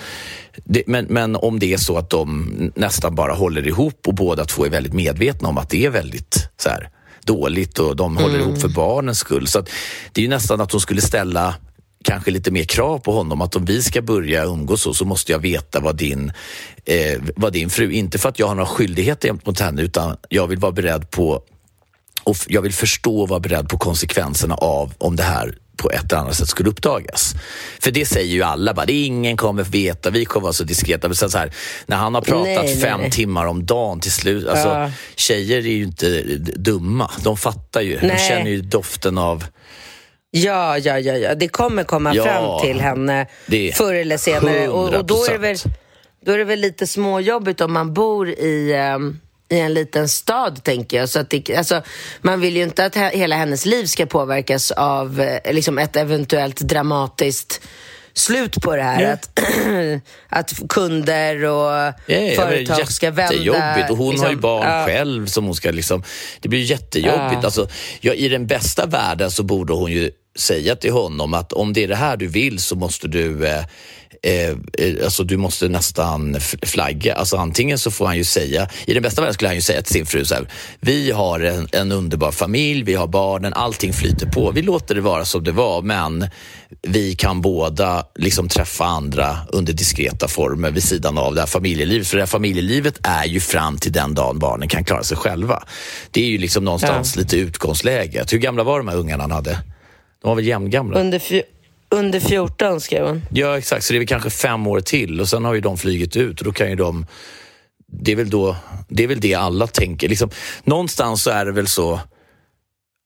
Det, 0.65 0.83
men, 0.87 1.05
men 1.05 1.37
om 1.37 1.59
det 1.59 1.73
är 1.73 1.79
så 1.79 1.99
att 1.99 2.11
de 2.11 2.51
nästan 2.77 3.15
bara 3.15 3.33
håller 3.33 3.67
ihop 3.67 4.09
och 4.09 4.15
båda 4.15 4.45
två 4.45 4.65
är 4.65 4.71
väldigt 4.71 4.95
medvetna 4.95 5.49
om 5.49 5.59
att 5.59 5.71
det 5.71 5.85
är 5.85 5.91
väldigt 5.91 6.49
så 6.57 6.69
här, 6.69 6.91
dåligt 7.25 7.79
och 7.79 7.97
de 7.97 8.17
håller 8.17 8.39
ihop 8.39 8.61
för 8.61 8.69
barnens 8.69 9.19
skull. 9.19 9.47
Så 9.47 9.61
det 10.13 10.21
är 10.21 10.23
ju 10.23 10.29
nästan 10.29 10.61
att 10.61 10.73
hon 10.73 10.81
skulle 10.81 11.01
ställa 11.01 11.55
kanske 12.05 12.31
lite 12.31 12.51
mer 12.51 12.65
krav 12.65 12.99
på 12.99 13.13
honom 13.13 13.41
att 13.41 13.57
om 13.57 13.65
vi 13.65 13.83
ska 13.83 14.03
börja 14.03 14.45
umgås 14.45 14.83
så, 14.83 14.95
så 14.95 15.05
måste 15.05 15.33
jag 15.33 15.39
veta 15.39 15.81
vad 15.81 15.97
din, 15.97 16.33
eh, 16.85 17.21
vad 17.37 17.53
din 17.53 17.71
fru, 17.71 17.93
inte 17.93 18.19
för 18.19 18.29
att 18.29 18.39
jag 18.39 18.47
har 18.47 18.55
några 18.55 18.69
skyldigheter 18.69 19.37
mot 19.45 19.61
henne 19.61 19.83
utan 19.83 20.17
jag 20.29 20.47
vill 20.47 20.59
vara 20.59 20.73
beredd 20.73 21.11
på 21.11 21.43
och 22.25 22.37
jag 22.47 22.63
vill 22.63 22.73
förstå 22.73 23.21
och 23.21 23.29
vara 23.29 23.41
beredd 23.41 23.69
på 23.69 23.79
konsekvenserna 23.79 24.55
av 24.55 24.93
om 24.99 25.17
det 25.17 25.23
här 25.23 25.55
på 25.77 25.91
ett 25.91 26.13
eller 26.13 26.23
annat 26.23 26.37
sätt 26.37 26.49
skulle 26.49 26.71
uppdagas. 26.71 27.35
För 27.81 27.91
det 27.91 28.07
säger 28.07 28.35
ju 28.35 28.43
alla, 28.43 28.75
bara, 28.75 28.87
ingen 28.87 29.37
kommer 29.37 29.63
veta, 29.63 30.11
vi 30.11 30.25
kommer 30.25 30.43
vara 30.43 30.53
så 30.53 30.65
diskreta. 30.65 31.09
Men 31.09 31.15
sen 31.17 31.31
så 31.31 31.39
här, 31.39 31.53
när 31.87 31.97
han 31.97 32.15
har 32.15 32.23
pratat 32.23 32.65
Nej, 32.65 32.77
fem 32.81 33.01
nej. 33.01 33.11
timmar 33.11 33.47
om 33.47 33.67
dagen 33.67 34.01
till 34.01 34.13
slut, 34.13 34.49
alltså, 34.49 34.69
Ja. 34.69 34.91
tjejer 35.17 35.59
är 35.59 35.63
ju 35.63 35.83
inte 35.83 36.23
dumma, 36.57 37.11
de 37.25 37.37
fattar 37.37 37.81
ju, 37.81 37.99
de 37.99 38.07
Nej. 38.07 38.29
känner 38.29 38.51
ju 38.51 38.61
doften 38.61 39.19
av 39.19 39.45
Ja, 40.31 40.79
ja, 40.79 40.99
ja, 40.99 41.17
ja. 41.17 41.35
det 41.35 41.49
kommer 41.49 41.85
komma 41.85 42.14
Ja, 42.14 42.25
fram 42.25 42.61
till 42.61 42.81
henne 42.81 43.27
det 43.47 43.77
förr 43.77 43.95
eller 43.95 44.17
senare. 44.17 44.69
Och, 44.69 44.95
och 44.95 45.05
då, 45.05 45.25
är 45.25 45.33
det 45.33 45.38
väl, 45.38 45.57
100%. 45.57 45.69
då 46.25 46.33
är 46.33 46.38
det 46.38 46.45
väl 46.45 46.61
lite 46.61 46.87
småjobbigt 46.87 47.61
om 47.61 47.73
man 47.73 47.95
bor 47.95 48.29
i, 48.29 48.73
ehm, 48.75 49.21
i 49.49 49.59
en 49.61 49.75
liten 49.75 50.09
stad, 50.09 50.64
tänker 50.64 50.97
jag. 50.97 51.09
Så 51.09 51.21
att 51.21 51.31
det, 51.31 51.57
alltså, 51.57 51.83
man 52.21 52.41
vill 52.41 52.57
ju 52.57 52.62
inte 52.62 52.85
att 52.85 52.95
he 52.95 53.09
hela 53.17 53.37
hennes 53.37 53.67
liv 53.67 53.85
ska 53.85 54.07
påverkas 54.07 54.71
av 54.71 55.21
eh, 55.21 55.53
liksom 55.53 55.79
ett 55.79 55.97
eventuellt 55.97 56.61
dramatiskt 56.61 57.61
slut 58.19 58.63
på 58.63 58.77
det 58.77 58.83
här. 58.83 59.03
Ja. 59.03 59.13
Att, 59.13 59.41
att 60.29 60.69
kunder 60.69 61.45
och 61.45 61.95
Ja, 62.07 62.33
företag 62.37 62.93
ska 62.93 63.11
vända. 63.11 63.35
jättejobbigt. 63.35 63.91
och 63.91 63.97
hon 63.97 64.07
har 64.07 64.13
ju 64.13 64.33
liksom, 64.33 64.41
barn 64.41 64.67
ja. 64.67 64.87
själv 64.87 65.27
som 65.27 65.45
hon 65.45 65.55
ska 65.55 65.71
liksom... 65.71 66.03
Det 66.41 66.49
blir 66.49 66.63
jättejobbigt. 66.63 67.33
Ja. 67.33 67.45
Alltså, 67.45 67.69
ja, 68.01 68.13
I 68.13 68.29
den 68.29 68.47
bästa 68.47 68.87
världen 68.87 69.31
så 69.31 69.43
borde 69.43 69.73
hon 69.73 69.93
ju 69.93 70.11
säga 70.39 70.77
till 70.77 70.93
honom 70.93 71.35
att 71.35 71.53
om 71.53 71.73
det 71.73 71.85
är 71.85 71.89
det 71.89 71.97
här 71.97 72.17
du 72.17 72.27
vill 72.27 72.59
så 72.59 72.77
måste 72.77 73.09
du 73.09 73.47
eh, 73.47 73.65
Eh, 74.23 74.51
eh, 74.51 75.05
alltså 75.05 75.25
du 75.25 75.37
måste 75.37 75.69
nästan 75.69 76.37
flagga. 76.63 77.15
Alltså 77.15 77.37
antingen 77.37 77.79
så 77.79 77.91
får 77.91 78.07
han 78.07 78.17
ju 78.17 78.25
säga, 78.25 78.69
i 78.87 78.95
den 78.95 79.03
bästa 79.03 79.21
världen 79.21 79.35
skulle 79.35 79.49
han 79.49 79.57
ju 79.57 79.63
säga 79.63 79.83
till 79.83 79.93
sin 79.93 80.07
fru 80.07 80.25
så 80.25 80.35
här, 80.35 80.49
vi 80.81 81.11
har 81.11 81.41
en, 81.41 81.69
en 81.73 81.93
underbar 81.93 82.33
familj, 82.33 82.83
vi 82.83 82.95
har 82.95 83.07
barnen, 83.07 83.53
allting 83.55 83.93
flyter 83.93 84.27
på. 84.27 84.51
Vi 84.51 84.63
låter 84.63 84.95
det 84.95 85.01
vara 85.01 85.25
som 85.25 85.45
det 85.45 85.53
var, 85.53 85.83
men 85.83 86.27
vi 86.83 87.15
kan 87.15 87.41
båda 87.41 88.05
liksom 88.15 88.49
träffa 88.49 88.85
andra 88.85 89.39
under 89.49 89.73
diskreta 89.73 90.29
former 90.29 90.71
vid 90.71 90.83
sidan 90.83 91.19
av 91.19 91.35
det 91.35 91.41
här 91.41 91.47
familjelivet. 91.47 92.09
För 92.09 92.17
det 92.17 92.23
här 92.23 92.27
familjelivet 92.27 92.99
är 93.03 93.25
ju 93.25 93.41
fram 93.41 93.79
till 93.79 93.93
den 93.93 94.15
dagen 94.15 94.39
barnen 94.39 94.69
kan 94.69 94.85
klara 94.85 95.03
sig 95.03 95.17
själva. 95.17 95.63
Det 96.11 96.21
är 96.25 96.29
ju 96.29 96.39
liksom 96.39 96.65
någonstans 96.65 97.17
lite 97.17 97.37
utgångsläget. 97.37 98.33
Hur 98.33 98.39
gamla 98.39 98.65
var 98.65 98.79
de 98.79 98.89
här 98.89 98.97
ungarna 98.97 99.23
han 99.23 99.31
hade? 99.31 99.59
De 100.23 100.29
var 100.29 100.35
väl 100.35 100.47
jämngamla? 100.47 101.01
Under, 101.01 101.23
under 101.90 102.20
14 102.20 102.81
skrev 102.81 103.07
hon. 103.07 103.22
Ja, 103.33 103.59
exakt. 103.59 103.85
Så 103.85 103.92
det 103.92 103.96
är 103.96 103.98
väl 104.01 104.09
kanske 104.09 104.31
fem 104.31 104.66
år 104.66 104.81
till 104.81 105.20
och 105.20 105.29
sen 105.29 105.44
har 105.44 105.55
ju 105.55 105.61
de 105.61 105.79
flugit 105.79 106.16
ut 106.16 106.38
och 106.40 106.44
då 106.44 106.53
kan 106.53 106.70
ju 106.70 106.77
de... 106.77 107.07
Det 107.87 108.12
är 108.12 108.16
väl, 108.16 108.31
då, 108.31 108.57
det, 108.88 109.03
är 109.05 109.09
väl 109.09 109.20
det 109.20 109.35
alla 109.35 109.66
tänker. 109.66 110.09
Liksom, 110.09 110.31
någonstans 110.64 111.22
så 111.22 111.31
är 111.31 111.44
det 111.44 111.53
väl 111.53 111.66
så 111.68 112.01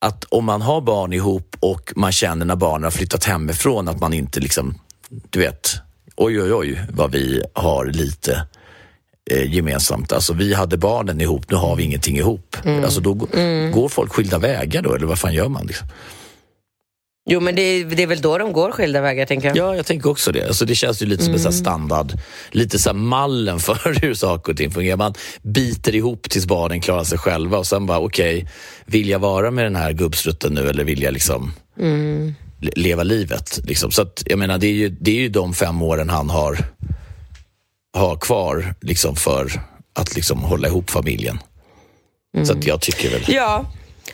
att 0.05 0.23
om 0.23 0.45
man 0.45 0.61
har 0.61 0.81
barn 0.81 1.13
ihop 1.13 1.55
och 1.59 1.93
man 1.95 2.11
känner 2.11 2.45
när 2.45 2.55
barnen 2.55 2.83
har 2.83 2.91
flyttat 2.91 3.23
hemifrån 3.23 3.87
att 3.87 3.99
man 3.99 4.13
inte 4.13 4.39
liksom, 4.39 4.79
du 5.29 5.39
vet, 5.39 5.71
oj 6.15 6.41
oj 6.41 6.53
oj 6.53 6.81
vad 6.93 7.11
vi 7.11 7.43
har 7.53 7.85
lite 7.85 8.47
eh, 9.31 9.53
gemensamt. 9.53 10.11
Alltså 10.11 10.33
vi 10.33 10.53
hade 10.53 10.77
barnen 10.77 11.21
ihop, 11.21 11.51
nu 11.51 11.55
har 11.57 11.75
vi 11.75 11.83
ingenting 11.83 12.17
ihop. 12.17 12.57
Alltså 12.83 13.01
då 13.01 13.13
g- 13.13 13.25
går 13.73 13.89
folk 13.89 14.11
skilda 14.13 14.39
vägar 14.39 14.81
då 14.81 14.93
eller 14.93 15.05
vad 15.07 15.19
fan 15.19 15.33
gör 15.33 15.49
man? 15.49 15.65
Liksom? 15.67 15.87
Jo, 17.25 17.39
men 17.39 17.55
det 17.55 17.61
är, 17.61 17.85
det 17.85 18.03
är 18.03 18.07
väl 18.07 18.21
då 18.21 18.37
de 18.37 18.53
går 18.53 18.71
skilda 18.71 19.01
vägar, 19.01 19.25
tänker 19.25 19.47
jag. 19.47 19.57
Ja, 19.57 19.75
jag 19.75 19.85
tänker 19.85 20.09
också 20.09 20.31
det. 20.31 20.47
Alltså, 20.47 20.65
det 20.65 20.75
känns 20.75 21.01
ju 21.01 21.05
lite 21.05 21.23
som 21.23 21.33
en 21.33 21.39
här 21.39 21.51
standard, 21.51 22.13
lite 22.51 22.79
så 22.79 22.93
mallen 22.93 23.59
för 23.59 23.97
hur 24.01 24.13
saker 24.13 24.51
och 24.51 24.57
ting 24.57 24.71
fungerar. 24.71 24.97
Man 24.97 25.13
biter 25.41 25.95
ihop 25.95 26.29
tills 26.29 26.45
barnen 26.45 26.81
klarar 26.81 27.03
sig 27.03 27.17
själva 27.17 27.57
och 27.57 27.67
sen 27.67 27.85
bara, 27.85 27.99
okej, 27.99 28.49
vill 28.85 29.09
jag 29.09 29.19
vara 29.19 29.51
med 29.51 29.65
den 29.65 29.75
här 29.75 29.93
gubbstrutten 29.93 30.53
nu 30.53 30.69
eller 30.69 30.83
vill 30.83 31.01
jag 31.03 31.13
liksom 31.13 31.53
le- 32.61 32.71
leva 32.75 33.03
livet? 33.03 33.59
Liksom. 33.63 33.91
Så 33.91 34.01
att, 34.01 34.23
jag 34.25 34.39
menar, 34.39 34.57
det 34.57 34.67
är, 34.67 34.73
ju, 34.73 34.89
det 34.89 35.11
är 35.11 35.21
ju 35.21 35.29
de 35.29 35.53
fem 35.53 35.81
åren 35.81 36.09
han 36.09 36.29
har, 36.29 36.57
har 37.97 38.15
kvar 38.15 38.75
liksom, 38.81 39.15
för 39.15 39.51
att 39.95 40.15
liksom, 40.15 40.39
hålla 40.39 40.67
ihop 40.67 40.89
familjen. 40.89 41.39
Så 42.45 42.53
att 42.53 42.65
jag 42.67 42.81
tycker 42.81 43.09
väl... 43.11 43.21
Ja, 43.27 43.65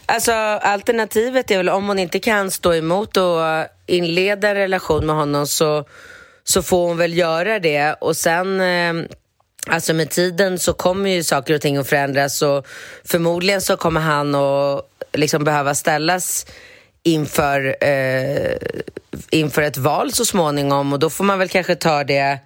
alltså 0.10 0.32
alternativet 0.32 1.52
är 1.52 1.58
väl 1.58 1.69
om 1.69 1.88
hon 1.88 2.00
inte 2.00 2.19
kan 2.19 2.52
stå 2.52 2.74
emot 2.74 3.17
och 3.17 3.41
inleda 3.86 4.50
en 4.50 4.56
relation 4.56 5.06
med 5.06 5.15
honom 5.15 5.48
så, 5.48 5.86
så 6.43 6.62
får 6.62 6.88
hon 6.88 6.98
väl 6.98 7.17
göra 7.17 7.60
det. 7.60 7.93
Och 7.93 8.17
sen 8.17 8.62
eh, 8.62 9.10
Alltså 9.67 9.93
med 9.93 10.10
tiden 10.10 10.60
så 10.60 10.74
kommer 10.74 11.10
ju 11.10 11.24
saker 11.24 11.54
och 11.54 11.62
ting 11.62 11.78
att 11.78 11.88
förändras 11.88 12.41
och 12.41 12.67
förmodligen 13.06 13.62
så 13.62 13.78
kommer 13.78 14.02
han 14.02 14.36
att 14.36 14.86
liksom 15.13 15.43
behöva 15.43 15.76
ställas 15.76 16.45
inför, 17.04 17.76
eh, 17.84 18.58
inför 19.30 19.62
ett 19.62 19.78
val 19.78 20.13
så 20.13 20.26
småningom. 20.26 20.93
Och 20.93 21.00
då 21.00 21.10
får 21.10 21.24
man 21.24 21.39
väl 21.39 21.50
kanske 21.50 21.76
ta 21.76 22.04
det 22.04 22.39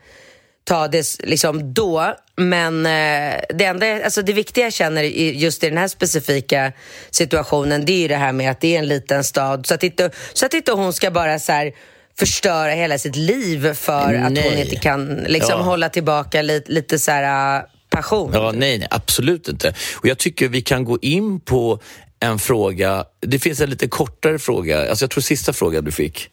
ta 0.63 0.87
det 0.87 1.17
liksom 1.23 1.73
då. 1.73 2.15
Men 2.37 2.85
eh, 2.85 3.41
det, 3.49 3.65
enda, 3.65 4.03
alltså 4.03 4.21
det 4.21 4.33
viktiga 4.33 4.63
jag 4.63 4.73
känner 4.73 5.03
i, 5.03 5.39
just 5.39 5.63
i 5.63 5.69
den 5.69 5.77
här 5.77 5.87
specifika 5.87 6.71
situationen 7.11 7.85
det 7.85 7.93
är 7.93 7.99
ju 7.99 8.07
det 8.07 8.15
här 8.15 8.33
med 8.33 8.51
att 8.51 8.61
det 8.61 8.75
är 8.75 8.79
en 8.79 8.87
liten 8.87 9.23
stad. 9.23 9.65
Så 9.65 9.73
att 9.73 9.83
inte, 9.83 10.09
så 10.33 10.45
att 10.45 10.53
inte 10.53 10.71
hon 10.71 10.93
ska 10.93 11.11
bara 11.11 11.39
så 11.39 11.51
här, 11.51 11.71
förstöra 12.19 12.71
hela 12.71 12.97
sitt 12.97 13.15
liv 13.15 13.73
för 13.73 14.13
att 14.13 14.23
hon 14.23 14.33
Nej. 14.33 14.61
inte 14.61 14.75
kan 14.75 15.05
liksom, 15.15 15.59
Ja. 15.59 15.63
hålla 15.63 15.89
tillbaka 15.89 16.41
lite, 16.41 16.71
lite 16.71 16.99
så 16.99 17.11
här, 17.11 17.57
äh, 17.59 17.63
passion. 17.89 18.31
Ja, 18.33 18.51
nej, 18.55 18.77
nej, 18.77 18.87
absolut 18.91 19.47
inte. 19.47 19.73
Och 19.95 20.07
jag 20.07 20.17
tycker 20.17 20.47
vi 20.47 20.61
kan 20.61 20.85
gå 20.85 20.97
in 21.01 21.39
på 21.39 21.79
en 22.19 22.39
fråga. 22.39 23.05
Det 23.19 23.39
finns 23.39 23.61
en 23.61 23.69
lite 23.69 23.87
kortare 23.87 24.39
fråga. 24.39 24.89
Alltså 24.89 25.03
jag 25.03 25.11
tror 25.11 25.21
sista 25.21 25.53
frågan 25.53 25.83
du 25.83 25.91
fick. 25.91 26.29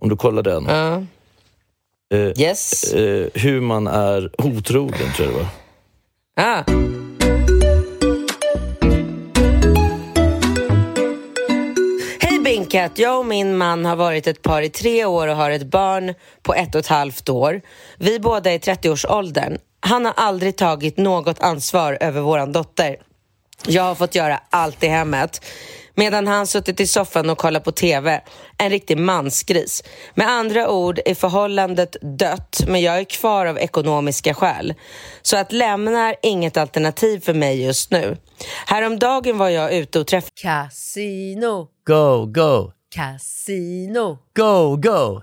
Om 0.00 0.08
du 0.08 0.16
kollar 0.16 0.42
den. 0.42 0.64
Ja. 0.68 1.04
Eh, 2.12 2.40
Yes. 2.42 2.92
eh, 2.92 3.28
hur 3.34 3.60
man 3.60 3.86
är 3.86 4.30
otrogen, 4.38 5.12
tror 5.16 5.28
jag 5.28 5.34
det 5.36 5.38
var. 5.38 5.46
Ah. 6.36 6.64
Hej 12.20 12.38
Binkat! 12.44 12.98
Jag 12.98 13.18
och 13.18 13.26
min 13.26 13.56
man 13.56 13.84
har 13.84 13.96
varit 13.96 14.26
ett 14.26 14.42
par 14.42 14.62
i 14.62 14.70
tre 14.70 15.04
år 15.04 15.28
och 15.28 15.36
har 15.36 15.50
ett 15.50 15.66
barn 15.66 16.14
på 16.42 16.54
ett 16.54 16.74
och 16.74 16.78
ett 16.78 16.86
halvt 16.86 17.28
år. 17.28 17.60
Vi 17.98 18.20
båda 18.20 18.50
är 18.50 18.54
i 18.54 18.58
30-årsåldern. 18.58 19.58
Han 19.80 20.04
har 20.04 20.14
aldrig 20.16 20.56
tagit 20.56 20.96
något 20.96 21.40
ansvar 21.40 21.98
över 22.00 22.20
våran 22.20 22.52
dotter. 22.52 22.96
Jag 23.66 23.82
har 23.82 23.94
fått 23.94 24.14
göra 24.14 24.40
allt 24.50 24.82
i 24.84 24.86
hemmet. 24.86 25.44
Medan 25.94 26.26
han 26.26 26.46
suttit 26.46 26.80
i 26.80 26.86
soffan 26.86 27.30
och 27.30 27.38
kollat 27.38 27.64
på 27.64 27.72
TV. 27.72 28.20
En 28.58 28.70
riktig 28.70 28.98
mansgris. 28.98 29.82
Med 30.14 30.28
andra 30.28 30.70
ord 30.70 31.00
är 31.04 31.14
förhållandet 31.14 31.96
dött, 32.18 32.60
men 32.66 32.80
jag 32.80 32.98
är 32.98 33.04
kvar 33.04 33.46
av 33.46 33.58
ekonomiska 33.58 34.34
skäl. 34.34 34.74
Så 35.22 35.36
att 35.36 35.52
lämna 35.52 36.08
är 36.08 36.16
inget 36.22 36.56
alternativ 36.56 37.20
för 37.20 37.34
mig 37.34 37.62
just 37.62 37.90
nu. 37.90 38.16
Häromdagen 38.66 39.38
var 39.38 39.48
jag 39.48 39.74
ute 39.74 40.00
och 40.00 40.06
träffade 40.06 40.32
Casino, 40.42 41.68
Go, 41.86 42.26
go, 42.26 42.72
casino, 42.94 44.18
go, 44.36 44.76
go, 44.76 45.22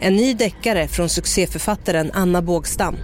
En 0.00 0.16
ny 0.16 0.34
deckare 0.34 0.88
från 0.88 1.08
succéförfattaren 1.08 2.10
Anna 2.14 2.42
Bågstam. 2.42 2.96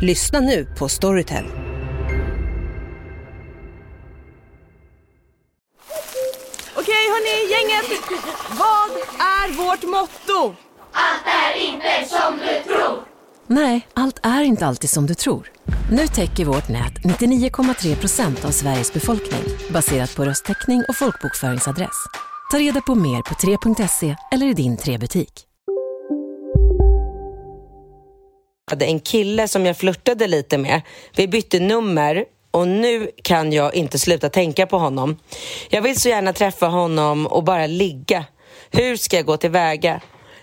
Lyssna 0.00 0.40
nu 0.40 0.66
på 0.78 0.88
Storytel. 0.88 1.44
Okej 6.76 7.04
hörni, 7.12 7.52
gänget. 7.52 8.00
Vad 8.50 8.90
är 9.18 9.66
vårt 9.66 9.82
motto? 9.82 10.54
Nej, 13.46 13.88
allt 13.94 14.20
är 14.22 14.42
inte 14.42 14.66
alltid 14.66 14.90
som 14.90 15.06
du 15.06 15.14
tror. 15.14 15.50
Nu 15.90 16.06
täcker 16.06 16.44
vårt 16.44 16.68
nät 16.68 16.92
99,3 17.04 17.96
procent 17.96 18.44
av 18.44 18.50
Sveriges 18.50 18.92
befolkning 18.92 19.42
baserat 19.70 20.16
på 20.16 20.24
röstteckning 20.24 20.84
och 20.88 20.96
folkbokföringsadress. 20.96 22.06
Ta 22.50 22.58
reda 22.58 22.80
på 22.80 22.94
mer 22.94 23.22
på 23.22 23.34
3.se 23.34 24.16
eller 24.32 24.46
i 24.46 24.52
din 24.52 24.76
3-butik. 24.76 25.53
Hade 28.70 28.84
en 28.84 29.00
kille 29.00 29.48
som 29.48 29.66
jag 29.66 29.76
flörtade 29.76 30.26
lite 30.26 30.58
med. 30.58 30.80
Vi 31.16 31.28
bytte 31.28 31.60
nummer 31.60 32.24
och 32.50 32.68
nu 32.68 33.10
kan 33.22 33.52
jag 33.52 33.74
inte 33.74 33.98
sluta 33.98 34.28
tänka 34.28 34.66
på 34.66 34.78
honom. 34.78 35.16
Jag 35.70 35.82
vill 35.82 36.00
så 36.00 36.08
gärna 36.08 36.32
träffa 36.32 36.66
honom 36.66 37.26
och 37.26 37.44
bara 37.44 37.66
ligga. 37.66 38.24
Hur 38.70 38.96
ska 38.96 39.16
jag 39.16 39.26
gå 39.26 39.36
tillväga? 39.36 40.00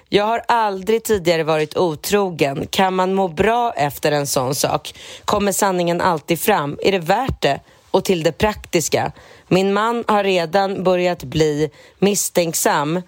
Jag 0.09 0.25
har 0.25 0.41
aldrig 0.47 1.03
tidigare 1.03 1.43
varit 1.43 1.77
otrogen. 1.77 2.67
Kan 2.67 2.93
man 2.95 3.13
må 3.13 3.27
bra 3.27 3.73
efter 3.75 4.11
en 4.11 4.27
sån 4.27 4.55
sak? 4.55 4.93
Kommer 5.25 5.51
sanningen 5.51 6.01
alltid 6.01 6.39
fram? 6.39 6.77
Är 6.81 6.91
det 6.91 6.99
värt 6.99 7.41
det? 7.41 7.59
Och 7.91 8.05
till 8.05 8.23
det 8.23 8.31
praktiska. 8.31 9.11
Min 9.47 9.73
man 9.73 10.03
har 10.07 10.23
redan 10.23 10.83
börjat 10.83 11.23
bli 11.23 11.69
misstänksam 11.99 13.01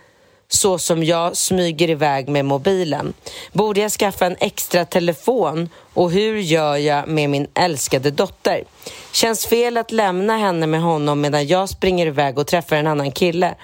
så 0.47 0.77
som 0.77 1.03
jag 1.03 1.38
smyger 1.38 1.89
iväg 1.89 2.29
med 2.29 2.45
mobilen. 2.45 3.13
Borde 3.51 3.82
jag 3.82 3.91
skaffa 3.91 4.25
en 4.25 4.36
extra 4.39 4.86
telefon 4.86 5.69
och 5.93 6.12
hur 6.12 6.38
gör 6.38 6.75
jag 6.75 7.08
med 7.08 7.29
min 7.29 7.47
älskade 7.53 8.12
dotter? 8.12 8.63
Känns 9.12 9.45
fel 9.45 9.77
att 9.77 9.91
lämna 9.91 10.38
henne 10.38 10.67
med 10.67 10.82
honom 10.82 11.21
medan 11.21 11.47
jag 11.47 11.69
springer 11.69 12.08
iväg 12.08 12.38
och 12.38 12.47
träffar 12.47 12.75
en 12.75 12.88
annan 12.88 13.12
kille. 13.12 13.56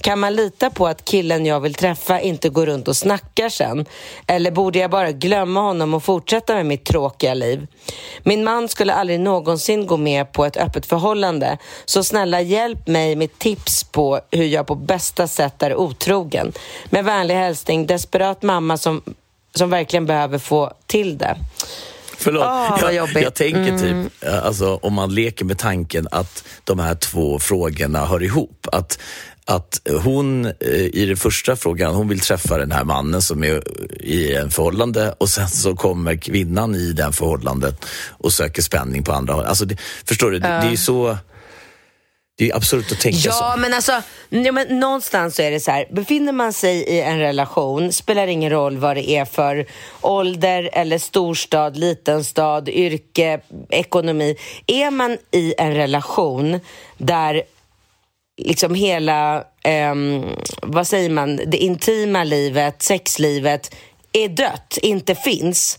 Kan 0.00 0.18
man 0.18 0.34
lita 0.34 0.70
på 0.70 0.86
att 0.86 1.04
killen 1.04 1.46
jag 1.46 1.60
vill 1.60 1.74
träffa 1.74 2.20
inte 2.20 2.48
går 2.48 2.66
runt 2.66 2.88
och 2.88 2.96
snackar 2.96 3.48
sen? 3.48 3.86
Eller 4.26 4.50
borde 4.50 4.78
jag 4.78 4.90
bara 4.90 5.12
glömma 5.12 5.60
honom 5.60 5.94
och 5.94 6.04
fortsätta 6.04 6.54
med 6.54 6.66
mitt 6.66 6.84
tråkiga 6.84 7.34
liv? 7.34 7.66
Min 8.22 8.44
man 8.44 8.68
skulle 8.68 8.94
aldrig 8.94 9.20
någonsin 9.20 9.86
gå 9.86 9.96
med 9.96 10.32
på 10.32 10.44
ett 10.44 10.56
öppet 10.56 10.86
förhållande. 10.86 11.58
Så 11.84 12.04
snälla 12.04 12.40
hjälp 12.40 12.86
mig 12.86 13.16
med 13.16 13.38
tips 13.38 13.84
på 13.84 14.20
hur 14.30 14.44
jag 14.44 14.66
på 14.66 14.74
bästa 14.74 15.26
sätt 15.26 15.62
är 15.62 15.74
otrogen. 15.74 16.52
Med 16.84 17.04
vänlig 17.04 17.34
hälsning, 17.34 17.86
desperat 17.86 18.42
mamma 18.42 18.76
som, 18.76 19.02
som 19.58 19.70
verkligen 19.70 20.06
behöver 20.06 20.38
få 20.38 20.72
till 20.86 21.18
det. 21.18 21.36
Förlåt, 22.18 22.44
vad 22.82 22.94
jag, 22.94 23.08
jag 23.14 23.34
tänker 23.34 23.60
Mm. 23.60 24.08
typ, 24.10 24.28
alltså, 24.44 24.74
om 24.82 24.92
man 24.94 25.14
leker 25.14 25.44
med 25.44 25.58
tanken 25.58 26.08
att 26.10 26.44
de 26.64 26.78
här 26.78 26.94
två 26.94 27.38
frågorna 27.38 28.06
hör 28.06 28.22
ihop. 28.22 28.66
Att, 28.72 28.98
att 29.44 29.80
hon 30.04 30.44
eh, 30.46 30.52
i 30.70 31.06
den 31.06 31.16
första 31.16 31.56
frågan, 31.56 31.94
hon 31.94 32.08
vill 32.08 32.20
träffa 32.20 32.58
den 32.58 32.72
här 32.72 32.84
mannen 32.84 33.22
som 33.22 33.44
är 33.44 33.62
i 34.00 34.34
en 34.34 34.50
förhållande 34.50 35.14
och 35.18 35.28
sen 35.28 35.48
så 35.48 35.76
kommer 35.76 36.16
kvinnan 36.16 36.74
i 36.74 36.92
det 36.92 37.12
förhållandet 37.12 37.84
och 38.10 38.32
söker 38.32 38.62
spänning 38.62 39.02
på 39.02 39.12
andra 39.12 39.34
håll. 39.34 39.44
Alltså 39.44 39.64
det, 39.64 39.76
förstår 40.04 40.30
du, 40.30 40.38
det, 40.38 40.48
det 40.48 40.72
är 40.72 40.76
så... 40.76 41.16
Det 42.38 42.50
är 42.50 42.56
absurt 42.56 42.92
att 42.92 43.00
tänka 43.00 43.18
så. 43.18 43.28
Ja, 43.28 43.54
men 43.58 43.74
alltså, 43.74 44.02
ja, 44.28 44.52
men 44.52 44.80
någonstans 44.80 45.36
så 45.36 45.42
är 45.42 45.50
det 45.50 45.60
så 45.60 45.70
här, 45.70 45.86
befinner 45.90 46.32
man 46.32 46.52
sig 46.52 46.76
i 46.76 47.00
en 47.00 47.18
relation, 47.18 47.92
spelar 47.92 48.26
ingen 48.26 48.50
roll 48.50 48.76
vad 48.76 48.96
det 48.96 49.10
är 49.10 49.24
för 49.24 49.66
ålder 50.00 50.70
eller 50.72 50.98
storstad, 50.98 51.76
liten 51.76 52.24
stad, 52.24 52.68
yrke, 52.68 53.40
ekonomi. 53.68 54.36
Är 54.66 54.90
man 54.90 55.18
i 55.30 55.54
en 55.58 55.74
relation 55.74 56.60
där 56.98 57.42
liksom 58.42 58.74
hela, 58.74 59.44
ehm, 59.64 60.24
vad 60.62 60.86
säger 60.86 61.10
man, 61.10 61.36
det 61.36 61.56
intima 61.56 62.24
livet, 62.24 62.82
sexlivet 62.82 63.74
är 64.12 64.28
dött, 64.28 64.78
inte 64.82 65.14
finns, 65.14 65.78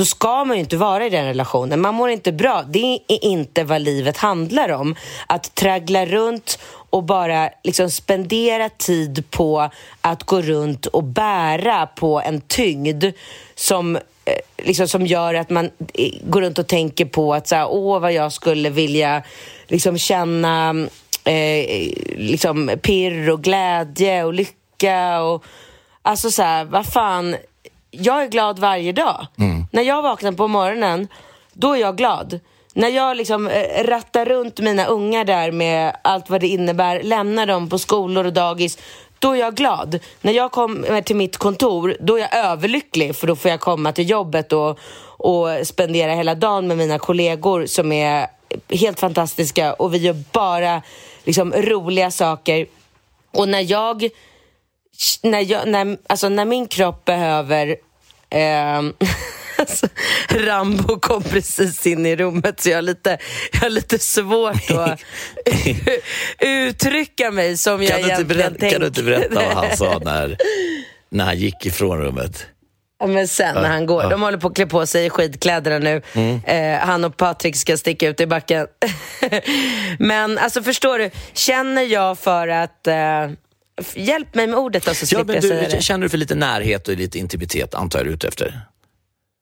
då 0.00 0.04
ska 0.04 0.44
man 0.44 0.56
ju 0.56 0.60
inte 0.60 0.76
vara 0.76 1.06
i 1.06 1.10
den 1.10 1.24
relationen. 1.24 1.80
Man 1.80 1.94
mår 1.94 2.10
inte 2.10 2.32
bra. 2.32 2.62
Det 2.68 3.00
är 3.08 3.24
inte 3.24 3.64
vad 3.64 3.80
livet 3.80 4.16
handlar 4.16 4.68
om. 4.68 4.94
Att 5.26 5.54
traggla 5.54 6.06
runt 6.06 6.58
och 6.90 7.02
bara 7.02 7.50
liksom 7.62 7.90
spendera 7.90 8.68
tid 8.68 9.30
på 9.30 9.70
att 10.00 10.22
gå 10.22 10.40
runt 10.40 10.86
och 10.86 11.04
bära 11.04 11.86
på 11.86 12.20
en 12.20 12.40
tyngd 12.40 13.04
som, 13.54 13.96
eh, 13.96 14.02
liksom, 14.56 14.88
som 14.88 15.06
gör 15.06 15.34
att 15.34 15.50
man 15.50 15.70
eh, 15.94 16.12
går 16.24 16.40
runt 16.40 16.58
och 16.58 16.66
tänker 16.66 17.04
på 17.04 17.34
att 17.34 17.48
så 17.48 17.54
här, 17.54 17.68
åh 17.70 18.00
vad 18.00 18.12
jag 18.12 18.32
skulle 18.32 18.70
vilja 18.70 19.22
liksom, 19.68 19.98
känna 19.98 20.70
eh, 21.24 21.90
liksom, 22.16 22.70
pirr 22.82 23.30
och 23.30 23.42
glädje 23.42 24.24
och 24.24 24.34
lycka. 24.34 25.20
Och, 25.22 25.44
alltså 26.02 26.30
så 26.30 26.42
här, 26.42 26.64
vad 26.64 26.86
fan, 26.86 27.36
jag 27.90 28.22
är 28.22 28.28
glad 28.28 28.58
varje 28.58 28.92
dag. 28.92 29.26
När 29.70 29.82
jag 29.82 30.02
vaknar 30.02 30.32
på 30.32 30.48
morgonen, 30.48 31.08
då 31.52 31.72
är 31.72 31.80
jag 31.80 31.96
glad. 31.96 32.40
När 32.74 32.88
jag 32.88 33.16
liksom 33.16 33.48
eh, 33.48 33.84
rattar 33.84 34.24
runt 34.24 34.60
mina 34.60 34.86
ungar 34.86 35.24
där 35.24 35.52
med 35.52 35.96
allt 36.04 36.30
vad 36.30 36.40
det 36.40 36.48
innebär, 36.48 37.02
lämnar 37.02 37.46
dem 37.46 37.68
på 37.68 37.78
skolor 37.78 38.26
och 38.26 38.32
dagis, 38.32 38.78
då 39.18 39.32
är 39.32 39.36
jag 39.36 39.54
glad. 39.54 39.98
När 40.20 40.32
jag 40.32 40.52
kommer 40.52 41.02
till 41.02 41.16
mitt 41.16 41.36
kontor, 41.36 41.96
då 42.00 42.16
är 42.16 42.20
jag 42.20 42.34
överlycklig 42.34 43.16
för 43.16 43.26
då 43.26 43.36
får 43.36 43.50
jag 43.50 43.60
komma 43.60 43.92
till 43.92 44.10
jobbet 44.10 44.52
och, 44.52 44.78
och 45.02 45.48
spendera 45.66 46.14
hela 46.14 46.34
dagen 46.34 46.66
med 46.68 46.76
mina 46.76 46.98
kollegor 46.98 47.66
som 47.66 47.92
är 47.92 48.26
helt 48.68 49.00
fantastiska 49.00 49.72
och 49.72 49.94
vi 49.94 49.98
gör 49.98 50.16
bara 50.32 50.82
liksom, 51.24 51.52
roliga 51.52 52.10
saker. 52.10 52.66
Och 53.32 53.48
när 53.48 53.70
jag 53.70 54.10
när, 55.22 55.40
jag, 55.40 55.68
när, 55.68 55.98
alltså 56.06 56.28
när 56.28 56.44
min 56.44 56.68
kropp 56.68 57.04
behöver... 57.04 57.76
alltså, 59.58 59.86
Rambo 60.28 61.00
kom 61.00 61.22
precis 61.22 61.86
in 61.86 62.06
i 62.06 62.16
rummet 62.16 62.60
så 62.60 62.68
jag 62.68 62.76
har 62.76 62.82
lite, 62.82 63.18
jag 63.52 63.60
har 63.60 63.70
lite 63.70 63.98
svårt 63.98 64.70
att 64.70 65.00
uttrycka 66.38 67.30
mig 67.30 67.56
som 67.56 67.82
jag 67.82 67.90
Kan 67.90 68.02
du, 68.02 68.02
inte 68.02 68.14
egentligen 68.14 68.58
berätta, 68.58 68.70
kan 68.70 68.80
du 68.80 68.86
inte 68.86 69.02
tänker. 69.02 69.18
berätta 69.18 69.54
vad 69.54 69.64
han 69.64 69.76
sa 69.76 69.98
när, 70.04 70.36
när 71.08 71.24
han 71.24 71.38
gick 71.38 71.66
ifrån 71.66 71.98
rummet? 71.98 72.46
Ja, 73.00 73.06
Men 73.06 73.28
sen 73.28 73.54
när 73.54 73.68
han 73.68 73.86
går, 73.86 74.10
de 74.10 74.22
håller 74.22 74.38
på 74.38 74.48
att 74.48 74.54
klä 74.54 74.66
på 74.66 74.86
sig 74.86 75.10
skidkläderna 75.10 75.78
nu. 75.78 76.02
Mm. 76.12 76.40
Eh, 76.44 76.86
han 76.86 77.04
och 77.04 77.16
Patrik 77.16 77.56
ska 77.56 77.76
sticka 77.76 78.08
ut 78.08 78.20
i 78.20 78.26
backen. 78.26 78.66
Men 79.98 80.38
alltså 80.38 80.62
förstår 80.62 80.98
du, 80.98 81.10
känner 81.32 81.82
jag 81.82 82.18
för 82.18 82.48
att... 82.48 82.86
Eh, 82.86 83.30
hjälp 83.94 84.34
mig 84.34 84.46
med 84.46 84.58
ordet 84.58 84.84
då 84.84 84.94
så 84.94 85.02
Ja, 85.02 85.06
slipper 85.06 85.24
men 85.24 85.34
jag 85.34 85.44
säga 85.44 85.68
du, 85.68 85.76
det. 85.76 85.82
känner 85.82 86.02
du 86.02 86.08
för 86.08 86.18
lite 86.18 86.34
närhet 86.34 86.88
och 86.88 86.94
lite 86.96 87.18
intimitet, 87.18 87.74
antar 87.74 87.98
jag 87.98 88.06
du 88.06 88.10
är 88.10 88.14
ute 88.14 88.28
efter? 88.28 88.60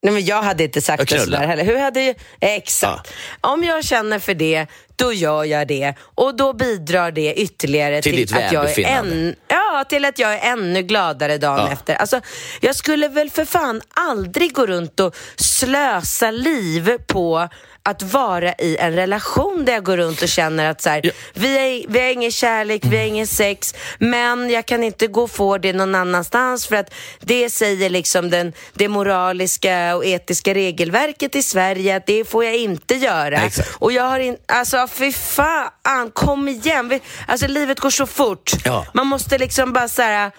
Nej, 0.02 0.14
men 0.14 0.24
jag 0.24 0.42
hade 0.42 0.64
inte 0.64 0.80
sagt 0.80 1.08
det 1.08 1.18
sådär 1.20 1.46
heller. 1.46 1.64
Hur 1.64 1.78
hade 1.78 2.02
jag... 2.02 2.16
Exakt. 2.40 3.12
Om 3.40 3.64
jag 3.64 3.84
känner 3.84 4.18
för 4.18 4.34
det, 4.34 4.66
då 4.96 5.12
gör 5.12 5.44
jag 5.44 5.68
det. 5.68 5.94
Och 6.00 6.36
då 6.36 6.52
bidrar 6.52 7.10
det 7.10 7.34
ytterligare 7.34 8.02
Till 8.02 8.26
till, 8.28 8.36
att 8.36 8.52
jag 8.52 8.78
är 8.78 8.86
än, 8.86 9.34
ja, 9.48 9.84
till 9.88 10.04
att 10.04 10.18
jag 10.18 10.34
är 10.34 10.52
ännu 10.52 10.82
gladare 10.82 11.38
dagen 11.38 11.66
Ja. 11.66 11.72
efter. 11.72 11.94
Alltså, 11.94 12.20
jag 12.60 12.76
skulle 12.76 13.08
väl 13.08 13.30
för 13.30 13.44
fan 13.44 13.80
aldrig 13.90 14.54
gå 14.54 14.66
runt 14.66 15.00
och 15.00 15.16
slösa 15.36 16.30
liv 16.30 16.98
på 17.06 17.48
att 17.82 18.02
vara 18.02 18.52
i 18.52 18.76
en 18.76 18.92
relation 18.92 19.64
där 19.64 19.72
jag 19.72 19.84
går 19.84 19.96
runt 19.96 20.22
och 20.22 20.28
känner 20.28 20.70
att 20.70 20.80
så 20.80 20.88
här, 20.90 21.10
vi, 21.34 21.56
är, 21.56 21.88
vi 21.88 22.00
har 22.00 22.08
ingen 22.12 22.30
kärlek, 22.30 22.84
vi 22.84 22.96
har 22.96 23.04
ingen 23.04 23.26
sex, 23.26 23.74
men 23.98 24.50
jag 24.50 24.66
kan 24.66 24.84
inte 24.84 25.06
gå 25.06 25.22
och 25.22 25.30
få 25.30 25.58
det 25.58 25.72
någon 25.72 25.94
annanstans 25.94 26.66
för 26.66 26.76
att 26.76 26.94
det 27.20 27.50
säger 27.50 27.90
liksom 27.90 28.30
den, 28.30 28.52
det 28.74 28.88
moraliska 28.88 29.96
och 29.96 30.04
etiska 30.04 30.54
regelverket 30.54 31.36
i 31.36 31.42
Sverige 31.42 31.96
att 31.96 32.06
det 32.06 32.24
får 32.24 32.44
jag 32.44 32.56
inte 32.56 32.94
göra. 32.94 33.40
Exakt. 33.40 33.76
Och 33.78 33.92
jag 33.92 34.04
har 34.04 34.18
inte, 34.18 34.42
alltså 34.46 34.88
fy 34.88 35.12
fan, 35.12 36.10
kom 36.12 36.48
igen. 36.48 37.00
Alltså 37.26 37.46
livet 37.46 37.80
går 37.80 37.90
så 37.90 38.06
fort. 38.06 38.52
Ja. 38.64 38.86
Man 38.94 39.06
måste 39.06 39.38
liksom 39.38 39.72
bara 39.72 39.88
så 39.88 40.02
här, 40.02 40.30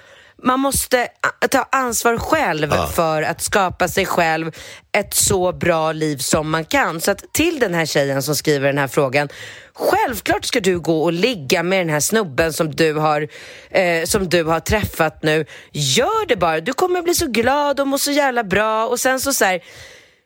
man 0.43 0.59
måste 0.59 1.07
ta 1.51 1.67
ansvar 1.71 2.17
själv 2.17 2.69
Ja. 2.75 2.87
för 2.87 3.21
att 3.21 3.41
skapa 3.41 3.87
sig 3.87 4.05
själv 4.05 4.51
ett 4.91 5.13
så 5.13 5.51
bra 5.53 5.91
liv 5.91 6.17
som 6.17 6.49
man 6.49 6.65
kan. 6.65 7.01
Så 7.01 7.11
att 7.11 7.33
till 7.33 7.59
den 7.59 7.73
här 7.73 7.85
tjejen 7.85 8.23
som 8.23 8.35
skriver 8.35 8.67
den 8.67 8.77
här 8.77 8.87
frågan, 8.87 9.29
självklart 9.73 10.45
ska 10.45 10.59
du 10.59 10.79
gå 10.79 11.03
och 11.03 11.13
ligga 11.13 11.63
med 11.63 11.79
den 11.79 11.89
här 11.89 11.99
snubben 11.99 12.53
som 12.53 12.71
du 12.75 12.93
har, 12.93 13.27
eh, 13.71 14.03
som 14.05 14.29
du 14.29 14.43
har 14.43 14.59
träffat 14.59 15.23
nu. 15.23 15.45
Gör 15.71 16.27
det 16.27 16.35
bara, 16.35 16.59
du 16.59 16.73
kommer 16.73 17.01
bli 17.01 17.13
så 17.15 17.27
glad 17.27 17.79
och 17.79 17.87
må 17.87 17.97
så 17.97 18.11
jävla 18.11 18.43
bra 18.43 18.87
och 18.87 18.99
sen 18.99 19.19
så 19.19 19.33
så 19.33 19.45
här, 19.45 19.61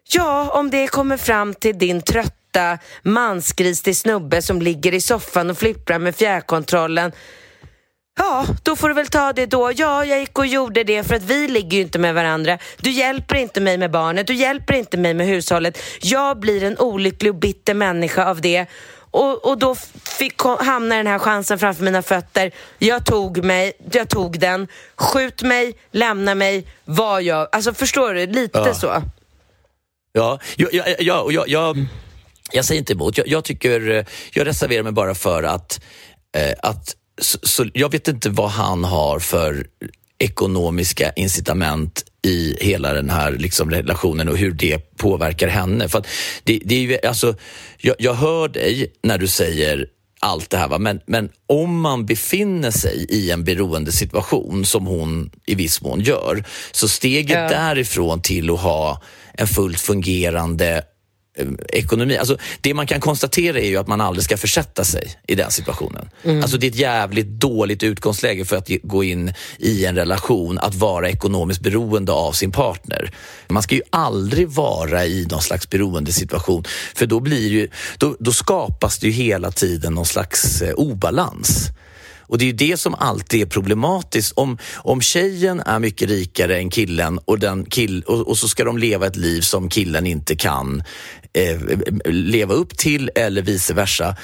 Ja, 0.09 0.49
om 0.53 0.70
det 0.70 0.88
kommer 0.88 1.18
fram 1.18 1.53
till 1.53 1.78
din 1.78 2.01
trötta 2.01 2.78
mansgrisig 3.03 3.97
snubbe 3.97 4.41
som 4.41 4.61
ligger 4.61 4.93
i 4.93 5.01
soffan 5.01 5.49
och 5.49 5.57
flipprar 5.57 5.99
med 5.99 6.16
fjärrkontrollen. 6.16 7.11
Ja, 8.18 8.45
då 8.64 8.76
får 8.76 8.88
du 8.88 8.93
väl 8.93 9.07
ta 9.07 9.34
det 9.34 9.45
då. 9.45 9.72
Ja, 9.76 10.05
jag 10.05 10.20
gick 10.20 10.39
och 10.39 10.45
gjorde 10.45 10.84
det 10.84 11.03
för 11.03 11.16
att 11.16 11.24
vi 11.24 11.47
ligger 11.47 11.78
ju 11.78 11.84
inte 11.84 11.99
med 11.99 12.14
varandra. 12.16 12.57
Du 12.78 12.91
hjälper 12.91 13.36
inte 13.36 13.61
mig 13.61 13.78
med 13.78 13.91
barnet, 13.91 14.28
du 14.28 14.34
hjälper 14.34 14.74
inte 14.74 14.97
mig 14.97 15.14
med 15.14 15.28
hushållet. 15.28 15.78
Jag 16.01 16.39
blir 16.39 16.64
en 16.64 16.78
olycklig 16.80 17.32
och 17.32 17.39
bitter 17.39 17.74
människa 17.74 18.26
av 18.26 18.41
det. 18.41 18.66
Och, 19.11 19.45
och 19.45 19.57
då 19.57 19.76
fick, 20.20 20.41
hamnade 20.41 20.99
den 20.99 21.07
här 21.07 21.20
chansen 21.20 21.59
framför 21.59 21.84
mina 21.84 22.01
fötter. 22.01 22.51
Jag 22.80 23.05
tog 23.05 23.43
mig, 23.43 23.74
jag 23.91 24.09
tog 24.09 24.39
den. 24.39 24.68
Skjut 24.95 25.41
mig, 25.41 25.74
lämna 25.91 26.36
mig, 26.36 26.68
vad 26.86 27.24
jag... 27.24 27.47
Alltså 27.51 27.74
förstår 27.74 28.14
du? 28.14 28.26
Lite 28.28 28.59
Ja. 28.59 28.74
så. 28.74 29.03
Ja, 30.11 30.39
ja, 30.57 30.68
ja, 30.72 30.84
ja, 30.99 31.28
jag, 31.30 31.49
jag, 31.49 31.86
jag 32.51 32.66
säger 32.66 32.80
inte 32.80 32.93
emot. 32.93 33.18
Jag, 33.18 33.28
jag, 33.28 33.43
tycker, 33.43 33.89
eh, 33.91 34.05
jag 34.34 34.47
reserverar 34.47 34.84
mig 34.84 34.91
bara 34.91 35.16
för 35.16 35.43
att, 35.43 35.84
eh, 36.38 36.53
att 36.70 36.95
så, 37.22 37.38
så, 37.43 37.66
jag 37.74 37.91
vet 37.91 38.07
inte 38.07 38.30
vad 38.30 38.49
han 38.49 38.84
har 38.84 39.20
för 39.20 39.68
ekonomiska 40.20 41.11
incitament 41.16 42.05
i 42.26 42.57
hela 42.61 42.93
den 42.93 43.09
här 43.09 43.32
liksom, 43.32 43.72
relationen 43.72 44.30
och 44.30 44.38
hur 44.38 44.51
det 44.51 44.97
påverkar 44.97 45.47
henne. 45.47 45.89
För 45.89 46.03
det, 46.43 46.59
det 46.66 46.76
är 46.76 46.80
ju, 46.80 46.97
alltså, 47.07 47.36
jag, 47.78 47.95
jag 47.99 48.14
hör 48.14 48.47
dig 48.47 48.93
när 49.03 49.18
du 49.18 49.28
säger 49.28 49.86
allt 50.20 50.49
det 50.49 50.57
här. 50.57 50.68
Va? 50.68 50.78
Men, 50.78 50.99
men 51.07 51.30
om 51.47 51.82
man 51.82 52.05
befinner 52.05 52.72
sig 52.72 53.05
i 53.09 53.32
en 53.32 53.43
beroendesituation 53.43 54.66
som 54.66 54.86
hon 54.86 55.32
i 55.45 55.55
viss 55.55 55.82
mån 55.82 55.99
gör, 56.01 56.43
så 56.72 56.88
steget 56.88 57.32
Ja. 57.32 57.49
därifrån 57.49 58.22
till 58.22 58.49
att 58.49 58.59
ha 58.59 59.01
en 59.34 59.47
fullt 59.47 59.80
fungerande 59.80 60.84
ekonomi. 61.70 62.18
Alltså, 62.18 62.38
det 62.62 62.74
man 62.74 62.88
kan 62.88 63.00
konstatera 63.00 63.60
är 63.60 63.68
ju 63.68 63.78
att 63.78 63.88
man 63.88 64.02
aldrig 64.02 64.24
ska 64.24 64.38
försätta 64.38 64.84
sig 64.84 65.16
i 65.28 65.36
den 65.36 65.52
situationen. 65.52 66.10
Alltså, 66.42 66.58
det 66.58 66.68
är 66.68 66.72
ett 66.72 66.76
jävligt 66.76 67.28
dåligt 67.28 67.84
utgångsläge 67.84 68.46
för 68.46 68.56
att 68.56 68.70
gå 68.84 69.04
in 69.04 69.34
i 69.58 69.86
en 69.86 69.96
relation, 69.96 70.60
att 70.60 70.76
vara 70.76 71.10
ekonomiskt 71.10 71.62
beroende 71.62 72.12
av 72.12 72.32
sin 72.32 72.52
partner. 72.52 73.12
Man 73.48 73.64
ska 73.64 73.76
ju 73.76 73.82
aldrig 73.90 74.48
vara 74.48 75.06
i 75.06 75.28
någon 75.32 75.42
slags 75.42 75.70
beroendesituation 75.70 76.64
för 76.96 77.06
då, 77.06 77.20
blir 77.20 77.48
ju, 77.48 77.70
då, 77.98 78.16
då 78.20 78.32
skapas 78.32 79.00
det 79.00 79.08
ju 79.08 79.14
hela 79.14 79.52
tiden 79.52 79.94
någon 79.94 80.06
slags 80.06 80.62
eh, 80.62 80.74
obalans. 80.74 81.70
Och 82.28 82.38
det 82.38 82.44
är 82.44 82.48
ju 82.48 82.54
det 82.54 82.78
som 82.78 82.96
alltid 82.96 83.42
är 83.42 83.46
problematiskt. 83.46 84.34
Om, 84.36 84.58
om 84.76 85.02
tjejen 85.02 85.60
är 85.60 85.80
mycket 85.80 86.10
rikare 86.10 86.58
än 86.58 86.70
killen 86.70 87.20
och, 87.26 87.40
den 87.40 87.66
kill, 87.66 88.04
och, 88.04 88.28
och 88.28 88.38
så 88.38 88.48
ska 88.48 88.64
de 88.64 88.78
leva 88.78 89.08
ett 89.08 89.16
liv 89.16 89.42
som 89.42 89.70
killen 89.70 90.08
inte 90.08 90.36
kan 90.36 90.84
eh, 91.34 91.62
leva 92.06 92.54
upp 92.54 92.78
till 92.78 93.12
eller 93.16 93.42
vice 93.42 93.74
versa. 93.74 94.16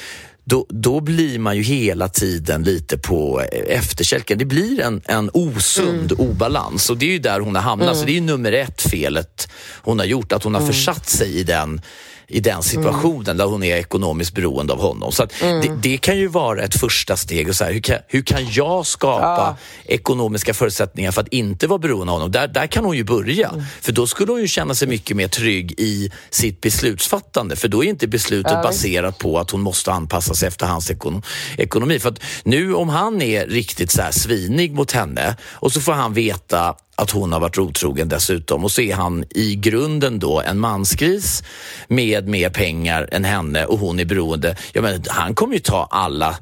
Då, 0.43 0.65
då 0.69 0.99
blir 0.99 1.39
man 1.39 1.57
ju 1.57 1.63
hela 1.63 2.09
tiden 2.09 2.63
lite 2.63 2.97
på 2.97 3.41
efterkälken. 3.67 4.37
Det 4.37 4.45
blir 4.45 4.81
en, 4.81 5.01
en 5.05 5.29
osund 5.33 6.11
obalans 6.11 6.89
och 6.89 6.97
det 6.97 7.05
är 7.05 7.11
ju 7.11 7.19
där 7.19 7.39
hon 7.39 7.55
har 7.55 7.61
hamnat. 7.61 7.97
Så 7.97 8.05
det 8.05 8.17
är 8.17 8.21
nummer 8.21 8.51
ett 8.51 8.81
felet 8.81 9.49
hon 9.81 9.99
har 9.99 10.05
gjort, 10.05 10.31
att 10.31 10.43
hon 10.43 10.55
har 10.55 10.67
försatt 10.67 11.09
sig 11.09 11.35
i 11.39 11.43
den 11.43 11.81
i 12.29 12.39
den 12.39 12.63
situationen 12.63 13.37
där 13.37 13.45
hon 13.45 13.63
är 13.63 13.75
ekonomiskt 13.75 14.33
beroende 14.33 14.73
av 14.73 14.81
honom. 14.81 15.11
Så 15.11 15.23
att 15.23 15.33
det, 15.39 15.71
det 15.81 15.97
kan 15.97 16.17
ju 16.17 16.27
vara 16.27 16.63
ett 16.63 16.75
första 16.75 17.17
steg. 17.17 17.49
Och 17.49 17.55
så 17.55 17.63
här, 17.63 17.71
hur, 17.71 17.81
kan, 17.81 17.97
hur 18.07 18.21
kan 18.21 18.51
jag 18.51 18.85
skapa 18.85 19.57
ekonomiska 19.85 20.53
förutsättningar 20.53 21.11
för 21.11 21.21
att 21.21 21.27
inte 21.27 21.67
vara 21.67 21.79
beroende 21.79 22.13
av 22.13 22.19
honom? 22.19 22.31
Där, 22.31 22.47
där 22.47 22.67
kan 22.67 22.85
hon 22.85 22.97
ju 22.97 23.03
börja. 23.03 23.51
För 23.81 23.91
då 23.91 24.07
skulle 24.07 24.31
hon 24.31 24.41
ju 24.41 24.47
känna 24.47 24.75
sig 24.75 24.87
mycket 24.87 25.17
mer 25.17 25.27
trygg 25.27 25.73
i 25.77 26.11
sitt 26.29 26.61
beslutsfattande. 26.61 27.55
För 27.55 27.67
då 27.67 27.83
är 27.83 27.87
inte 27.89 28.07
beslutet 28.07 28.51
baserat 28.63 29.17
på 29.17 29.39
att 29.39 29.51
hon 29.51 29.61
måste 29.61 29.91
anpassa 29.91 30.33
sig 30.33 30.47
efter 30.47 30.65
hans 30.65 30.91
ekono- 30.91 31.23
ekonomi. 31.57 31.99
För 31.99 32.13
nu 32.43 32.73
om 32.73 32.89
han 32.89 33.21
är 33.21 33.47
riktigt 33.47 33.91
så 33.91 34.01
här 34.01 34.11
svinig 34.11 34.73
mot 34.73 34.91
henne 34.91 35.35
och 35.51 35.71
så 35.71 35.81
får 35.81 35.93
han 35.93 36.13
veta 36.13 36.75
att 36.99 37.11
hon 37.11 37.33
har 37.33 37.39
varit 37.39 37.57
otrogen 37.57 38.09
dessutom 38.09 38.63
och 38.63 38.71
så 38.71 38.81
är 38.81 38.95
han 38.95 39.25
i 39.29 39.55
grunden 39.55 40.19
då 40.19 40.41
en 40.41 40.59
mansgris 40.59 41.43
med 41.87 42.27
mer 42.27 42.49
pengar 42.49 43.09
än 43.11 43.23
henne 43.23 43.65
och 43.65 43.79
hon 43.79 43.99
är 43.99 44.05
beroende. 44.05 44.55
Jag 44.73 44.81
menar, 44.81 45.01
han 45.09 45.35
kommer 45.35 45.53
ju 45.53 45.59
ta 45.59 45.87
alla 45.91 46.37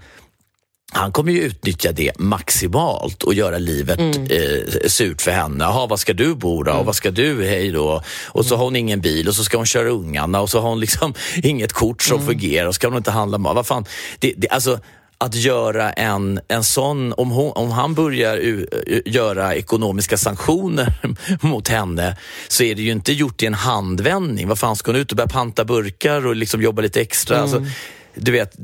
han 0.91 1.11
kommer 1.11 1.31
ju 1.31 1.41
utnyttja 1.41 1.91
det 1.91 2.19
maximalt 2.19 3.23
och 3.23 3.33
göra 3.33 3.57
livet 3.57 3.99
eh, 3.99 4.87
surt 4.87 5.21
för 5.21 5.31
henne. 5.31 5.63
Jaha, 5.63 5.87
vad 5.87 5.99
ska 5.99 6.13
du 6.13 6.35
bo 6.35 6.63
då? 6.63 6.71
Och 6.71 6.85
vad 6.85 6.95
ska 6.95 7.11
du? 7.11 7.43
Hej 7.43 7.71
då. 7.71 8.01
Och 8.25 8.45
så 8.45 8.55
har 8.55 8.63
hon 8.63 8.75
ingen 8.75 9.01
bil 9.01 9.27
och 9.27 9.35
så 9.35 9.43
ska 9.43 9.57
hon 9.57 9.65
köra 9.65 9.89
ungarna 9.89 10.41
och 10.41 10.49
så 10.49 10.59
har 10.59 10.69
hon 10.69 10.79
liksom 10.79 11.13
inget 11.43 11.73
kort 11.73 12.01
som 12.01 12.25
fungerar 12.25 12.67
och 12.67 12.75
ska 12.75 12.87
hon 12.87 12.97
inte 12.97 13.11
handla 13.11 13.37
mat. 13.37 13.55
Vad 13.55 13.67
fan? 13.67 13.85
Det, 14.19 14.33
det, 14.37 14.49
alltså, 14.49 14.79
att 15.19 15.35
göra 15.35 15.91
en, 15.91 16.39
en 16.47 16.63
sån, 16.63 17.13
om, 17.13 17.31
hon, 17.31 17.51
om 17.51 17.71
han 17.71 17.93
börjar 17.93 18.37
u, 18.37 18.67
u, 18.71 19.01
göra 19.05 19.55
ekonomiska 19.55 20.17
sanktioner 20.17 20.93
mot 21.41 21.67
henne 21.67 22.17
så 22.47 22.63
är 22.63 22.75
det 22.75 22.81
ju 22.81 22.91
inte 22.91 23.13
gjort 23.13 23.43
i 23.43 23.45
en 23.45 23.53
handvändning. 23.53 24.47
Vad 24.47 24.59
fan 24.59 24.75
ska 24.75 24.91
hon 24.91 25.01
ut 25.01 25.11
och 25.11 25.17
börja 25.17 25.27
panta 25.27 25.65
burkar 25.65 26.25
och 26.27 26.35
liksom 26.35 26.61
jobba 26.61 26.81
lite 26.81 27.01
extra? 27.01 27.39
Alltså, 27.39 27.65
du 28.15 28.31
vet, 28.31 28.55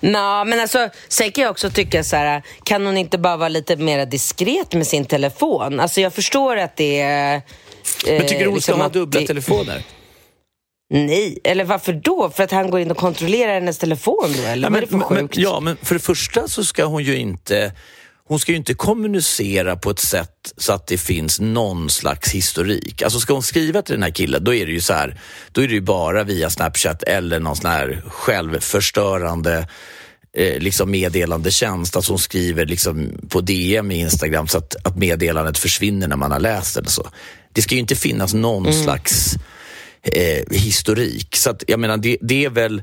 Nå, 0.00 0.44
men 0.44 0.60
alltså, 0.60 0.88
sen 1.08 1.32
kan 1.32 1.42
jag 1.44 1.50
också 1.50 1.70
tycka 1.70 2.04
så 2.04 2.16
här, 2.16 2.42
kan 2.64 2.86
hon 2.86 2.96
inte 2.96 3.18
bara 3.18 3.36
vara 3.36 3.48
lite 3.48 3.76
mer 3.76 4.06
diskret 4.06 4.74
med 4.74 4.86
sin 4.86 5.04
telefon? 5.04 5.80
Alltså 5.80 6.00
jag 6.00 6.14
förstår 6.14 6.56
att 6.56 6.76
det 6.76 7.00
är... 7.00 7.34
eh, 7.36 7.42
men 8.06 8.26
tycker 8.28 8.44
du 8.44 8.50
hon 8.50 8.60
ska 8.60 8.72
liksom 8.72 8.80
ha 8.80 8.86
att 8.86 8.92
dubbla 8.92 9.20
det- 9.20 9.26
telefoner? 9.26 9.82
Nej, 10.90 11.38
eller 11.44 11.64
varför 11.64 11.92
då? 11.92 12.30
För 12.30 12.42
att 12.44 12.50
han 12.50 12.70
går 12.70 12.80
in 12.80 12.90
och 12.90 12.96
kontrollerar 12.96 13.54
hennes 13.54 13.78
telefon 13.78 14.34
då? 14.36 14.42
Eller 14.42 14.62
Ja, 14.62 14.70
vad 14.70 14.76
är 14.76 14.80
det 14.80 14.86
för 14.86 14.96
men, 14.96 15.06
sjukt? 15.08 15.36
ja, 15.36 15.60
men 15.60 15.76
för 15.82 15.94
det 15.94 16.00
första 16.00 16.48
så 16.48 16.64
ska 16.64 16.84
hon 16.84 17.02
ju 17.04 17.16
inte 17.16 17.72
hon 18.28 18.38
ska 18.40 18.52
ju 18.52 18.58
inte 18.58 18.74
kommunicera 18.74 19.76
på 19.76 19.90
ett 19.90 19.98
sätt 19.98 20.52
så 20.56 20.72
att 20.72 20.86
det 20.86 20.98
finns 20.98 21.40
någon 21.40 21.90
slags 21.90 22.32
historik. 22.34 23.02
Alltså 23.02 23.20
ska 23.20 23.32
hon 23.32 23.42
skriva 23.42 23.82
till 23.82 23.94
den 23.94 24.02
här 24.02 24.10
killen, 24.10 24.44
då 24.44 24.54
är 24.54 24.66
det 24.66 24.72
ju 24.72 24.80
så 24.80 24.92
här, 24.92 25.20
då 25.52 25.62
är 25.62 25.68
det 25.68 25.74
ju 25.74 25.80
bara 25.80 26.24
via 26.24 26.50
Snapchat 26.50 27.02
eller 27.02 27.40
någon 27.40 27.56
sån 27.56 27.70
här 27.70 28.02
självförstörande 28.08 29.68
eh, 30.36 30.58
liksom 30.58 30.90
meddelandetjänst. 30.90 31.96
Alltså 31.96 32.12
hon 32.12 32.18
skriver 32.18 32.66
liksom 32.66 33.12
på 33.28 33.40
DM 33.40 33.90
i 33.90 34.00
Instagram 34.00 34.48
så 34.48 34.58
att, 34.58 34.76
att 34.86 34.96
meddelandet 34.96 35.58
försvinner 35.58 36.08
när 36.08 36.16
man 36.16 36.32
har 36.32 36.40
läst 36.40 36.76
eller 36.76 36.88
så. 36.88 37.08
Det 37.52 37.62
ska 37.62 37.74
ju 37.74 37.80
inte 37.80 37.96
finnas 37.96 38.34
någon 38.34 38.72
slags 38.72 39.34
eh, 40.12 40.42
historik. 40.50 41.36
Så 41.36 41.50
att, 41.50 41.64
jag 41.66 41.80
menar, 41.80 41.96
det, 41.96 42.16
det 42.20 42.44
är 42.44 42.50
väl 42.50 42.82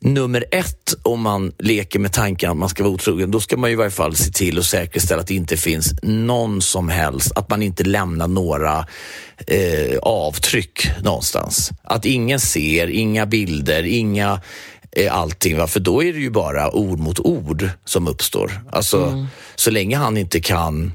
nummer 0.00 0.44
ett 0.50 0.94
om 1.02 1.20
man 1.20 1.52
leker 1.58 1.98
med 1.98 2.12
tanken 2.12 2.50
att 2.50 2.56
man 2.56 2.68
ska 2.68 2.82
vara 2.82 2.94
otrogen. 2.94 3.30
Då 3.30 3.40
ska 3.40 3.56
man 3.56 3.70
ju 3.70 3.74
i 3.74 3.76
varje 3.76 3.90
fall 3.90 4.16
se 4.16 4.32
till 4.32 4.58
att 4.58 4.64
säkerställa 4.64 5.20
att 5.20 5.26
det 5.26 5.34
inte 5.34 5.56
finns 5.56 5.94
någon 6.02 6.62
som 6.62 6.88
helst, 6.88 7.32
att 7.36 7.50
man 7.50 7.62
inte 7.62 7.84
lämnar 7.84 8.28
några 8.28 8.86
eh, 9.46 9.98
avtryck 10.02 10.90
någonstans. 11.02 11.70
Att 11.82 12.04
ingen 12.04 12.40
ser, 12.40 12.86
inga 12.90 13.26
bilder, 13.26 13.82
inga 13.82 14.40
eh, 14.92 15.16
allting. 15.16 15.56
Va? 15.56 15.66
För 15.66 15.80
då 15.80 16.02
är 16.02 16.12
det 16.12 16.20
ju 16.20 16.30
bara 16.30 16.70
ord 16.70 16.98
mot 16.98 17.20
ord 17.20 17.68
som 17.84 18.08
uppstår. 18.08 18.60
Alltså, 18.72 19.26
Så 19.54 19.70
länge 19.70 19.96
han 19.96 20.16
inte 20.16 20.40
kan 20.40 20.92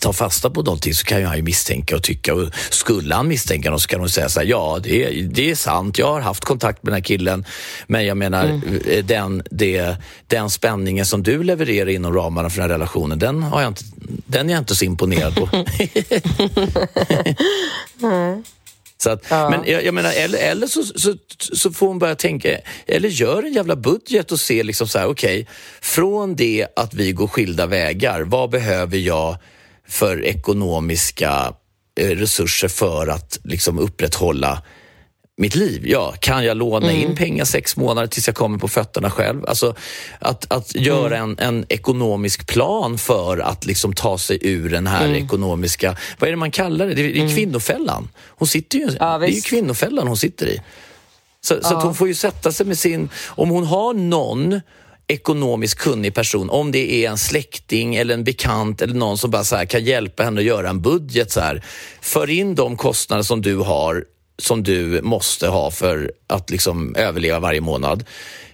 tar 0.00 0.12
fasta 0.12 0.50
på 0.50 0.62
någonting 0.62 0.94
så 0.94 1.04
kan 1.04 1.20
ju 1.20 1.26
han 1.26 1.36
ju 1.36 1.42
misstänka 1.42 1.96
och 1.96 2.02
tycka. 2.02 2.34
Och 2.34 2.48
skulle 2.70 3.14
han 3.14 3.28
misstänka 3.28 3.70
något 3.70 3.82
så 3.82 3.88
kan 3.88 4.00
hon 4.00 4.08
säga 4.08 4.28
så 4.28 4.40
här, 4.40 4.46
ja 4.46 4.78
det 4.82 5.04
är, 5.04 5.22
det 5.22 5.50
är 5.50 5.54
sant, 5.54 5.98
jag 5.98 6.06
har 6.06 6.20
haft 6.20 6.44
kontakt 6.44 6.82
med 6.82 6.92
den 6.92 6.96
här 6.96 7.04
killen. 7.04 7.44
Men 7.86 8.06
jag 8.06 8.16
menar, 8.16 8.44
mm. 8.44 9.06
den, 9.06 9.42
det, 9.50 9.96
den 10.26 10.50
spänningen 10.50 11.06
som 11.06 11.22
du 11.22 11.42
levererar 11.42 11.88
inom 11.88 12.14
ramarna 12.14 12.50
för 12.50 12.56
den 12.56 12.70
här 12.70 12.78
relationen, 12.78 13.18
den, 13.18 13.42
har 13.42 13.62
jag 13.62 13.70
inte, 13.70 13.84
den 14.26 14.48
är 14.48 14.52
jag 14.52 14.60
inte 14.60 14.74
så 14.74 14.84
imponerad 14.84 15.34
på. 15.34 15.48
mm. 18.06 18.42
Så 19.02 19.10
att, 19.10 19.24
ja. 19.28 19.50
Men 19.50 19.60
jag, 19.66 19.84
jag, 19.84 19.94
menar, 19.94 20.12
eller, 20.12 20.38
eller 20.38 20.66
så, 20.66 20.84
så, 20.84 21.14
så, 21.38 21.72
får 21.72 21.88
hon 21.88 21.98
börja 21.98 22.14
tänka, 22.14 22.58
eller 22.86 23.08
gör 23.08 23.42
en 23.42 23.52
jävla 23.52 23.76
budget 23.76 24.32
och 24.32 24.40
se 24.40 24.62
liksom 24.62 24.88
så 24.88 24.98
här, 24.98 25.06
okej, 25.06 25.40
okay, 25.40 25.54
från 25.80 26.36
det 26.36 26.66
att 26.76 26.94
vi 26.94 27.12
går 27.12 27.26
skilda 27.26 27.66
vägar, 27.66 28.20
vad 28.20 28.50
behöver 28.50 28.98
jag 28.98 29.36
för 29.92 30.24
ekonomiska 30.24 31.54
eh, 32.00 32.08
resurser 32.08 32.68
för 32.68 33.06
att 33.06 33.38
liksom 33.44 33.78
upprätthålla 33.78 34.62
mitt 35.36 35.54
liv. 35.54 35.82
Ja, 35.86 36.14
kan 36.20 36.44
jag 36.44 36.56
låna 36.56 36.90
mm. 36.90 37.10
in 37.10 37.16
pengar 37.16 37.44
sex 37.44 37.76
månader 37.76 38.08
tills 38.08 38.26
jag 38.26 38.36
kommer 38.36 38.58
på 38.58 38.68
fötterna 38.68 39.10
själv? 39.10 39.46
Alltså 39.46 39.74
att, 40.18 40.52
att 40.52 40.74
göra 40.74 41.16
mm. 41.16 41.36
en, 41.38 41.56
en 41.56 41.64
ekonomisk 41.68 42.46
plan 42.46 42.98
för 42.98 43.38
att 43.38 43.66
liksom 43.66 43.92
ta 43.92 44.18
sig 44.18 44.38
ur 44.40 44.70
den 44.70 44.86
här 44.86 45.04
mm. 45.04 45.24
ekonomiska, 45.24 45.96
vad 46.18 46.28
är 46.28 46.32
det 46.32 46.36
man 46.36 46.50
kallar 46.50 46.86
det? 46.86 46.94
Det 46.94 47.02
är, 47.02 47.16
mm. 47.16 47.34
kvinnofällan. 47.34 48.08
Hon 48.28 48.48
sitter 48.48 48.78
ju, 48.78 48.88
ja, 49.00 49.18
det 49.18 49.26
är 49.26 49.30
ju 49.30 49.40
kvinnofällan 49.40 50.08
hon 50.08 50.16
sitter 50.16 50.46
i. 50.46 50.62
Så, 51.40 51.54
ja. 51.54 51.68
så 51.68 51.74
hon 51.74 51.94
får 51.94 52.08
ju 52.08 52.14
sätta 52.14 52.52
sig 52.52 52.66
med 52.66 52.78
sin, 52.78 53.08
om 53.26 53.50
hon 53.50 53.66
har 53.66 53.94
någon 53.94 54.60
ekonomiskt 55.08 55.78
kunnig 55.78 56.14
person, 56.14 56.50
om 56.50 56.72
det 56.72 57.04
är 57.04 57.10
en 57.10 57.18
släkting 57.18 57.94
eller 57.94 58.14
en 58.14 58.24
bekant 58.24 58.82
eller 58.82 58.94
någon 58.94 59.18
som 59.18 59.30
bara 59.30 59.44
så 59.44 59.56
kan 59.68 59.84
hjälpa 59.84 60.22
henne 60.22 60.40
att 60.40 60.46
göra 60.46 60.70
en 60.70 60.82
budget. 60.82 61.30
Så 61.30 61.40
här. 61.40 61.64
För 62.00 62.30
in 62.30 62.54
de 62.54 62.76
kostnader 62.76 63.22
som 63.22 63.42
du 63.42 63.56
har 63.56 64.04
som 64.38 64.62
du 64.62 65.02
måste 65.02 65.48
ha 65.48 65.70
för 65.70 66.12
att 66.26 66.50
liksom 66.50 66.94
överleva 66.96 67.40
varje 67.40 67.60
månad. 67.60 68.04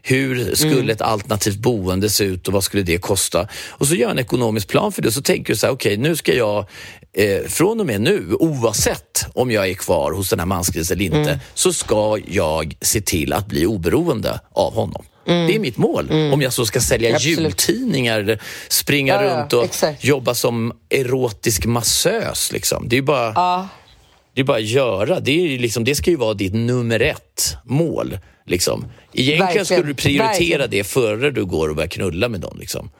Hur 0.02 0.54
skulle 0.54 0.72
mm. 0.72 0.90
ett 0.90 1.00
alternativt 1.00 1.56
boende 1.56 2.10
se 2.10 2.24
ut 2.24 2.48
och 2.48 2.54
vad 2.54 2.64
skulle 2.64 2.82
det 2.82 2.98
kosta? 2.98 3.48
Och 3.68 3.86
så 3.86 3.94
gör 3.94 4.10
en 4.10 4.18
ekonomisk 4.18 4.68
plan 4.68 4.92
för 4.92 5.02
det. 5.02 5.12
Så 5.12 5.22
tänker 5.22 5.52
du 5.52 5.56
så 5.56 5.66
här, 5.66 5.72
okej, 5.74 5.92
okay, 5.92 6.08
nu 6.08 6.16
ska 6.16 6.34
jag 6.34 6.66
eh, 7.12 7.42
från 7.48 7.80
och 7.80 7.86
med 7.86 8.00
nu, 8.00 8.34
oavsett 8.34 9.26
om 9.34 9.50
jag 9.50 9.68
är 9.68 9.74
kvar 9.74 10.12
hos 10.12 10.30
den 10.30 10.38
här 10.38 10.46
mansgrisen 10.46 10.96
eller 10.96 11.04
inte, 11.04 11.30
mm. 11.30 11.38
så 11.54 11.72
ska 11.72 12.18
jag 12.26 12.76
se 12.80 13.00
till 13.00 13.32
att 13.32 13.46
bli 13.46 13.66
oberoende 13.66 14.40
av 14.52 14.74
honom. 14.74 15.04
Mm. 15.28 15.46
Det 15.46 15.54
är 15.54 15.58
mitt 15.58 15.76
mål. 15.76 16.10
Mm. 16.10 16.32
Om 16.32 16.42
jag 16.42 16.52
så 16.52 16.66
ska 16.66 16.80
sälja 16.80 17.14
Absolut. 17.14 17.38
jultidningar, 17.38 18.38
springa 18.68 19.14
ja, 19.14 19.22
runt 19.22 19.52
och 19.52 19.76
ja, 19.82 19.94
jobba 20.00 20.34
som 20.34 20.72
erotisk 20.88 21.66
massös. 21.66 22.52
Liksom. 22.52 22.88
Det 22.88 22.96
är 22.96 23.02
bara... 23.02 23.32
Ja. 23.34 23.68
Det 24.34 24.42
är 24.42 24.44
bara 24.44 24.56
att 24.56 24.64
göra. 24.64 25.20
Det, 25.20 25.54
är 25.54 25.58
liksom, 25.58 25.84
det 25.84 25.94
ska 25.94 26.10
ju 26.10 26.16
vara 26.16 26.34
ditt 26.34 26.54
nummer 26.54 27.00
ett 27.00 27.56
mål. 27.64 28.18
Liksom. 28.46 28.84
Egentligen 29.12 29.40
Verkligen. 29.40 29.66
skulle 29.66 29.82
du 29.82 29.94
prioritera 29.94 30.28
Verkligen. 30.28 30.70
det 30.70 30.84
före 30.84 31.30
du 31.30 31.44
går 31.44 31.68
och 31.68 31.76
börjar 31.76 31.88
knulla 31.88 32.28
med 32.28 32.40
någon. 32.40 32.58
Liksom. 32.58 32.90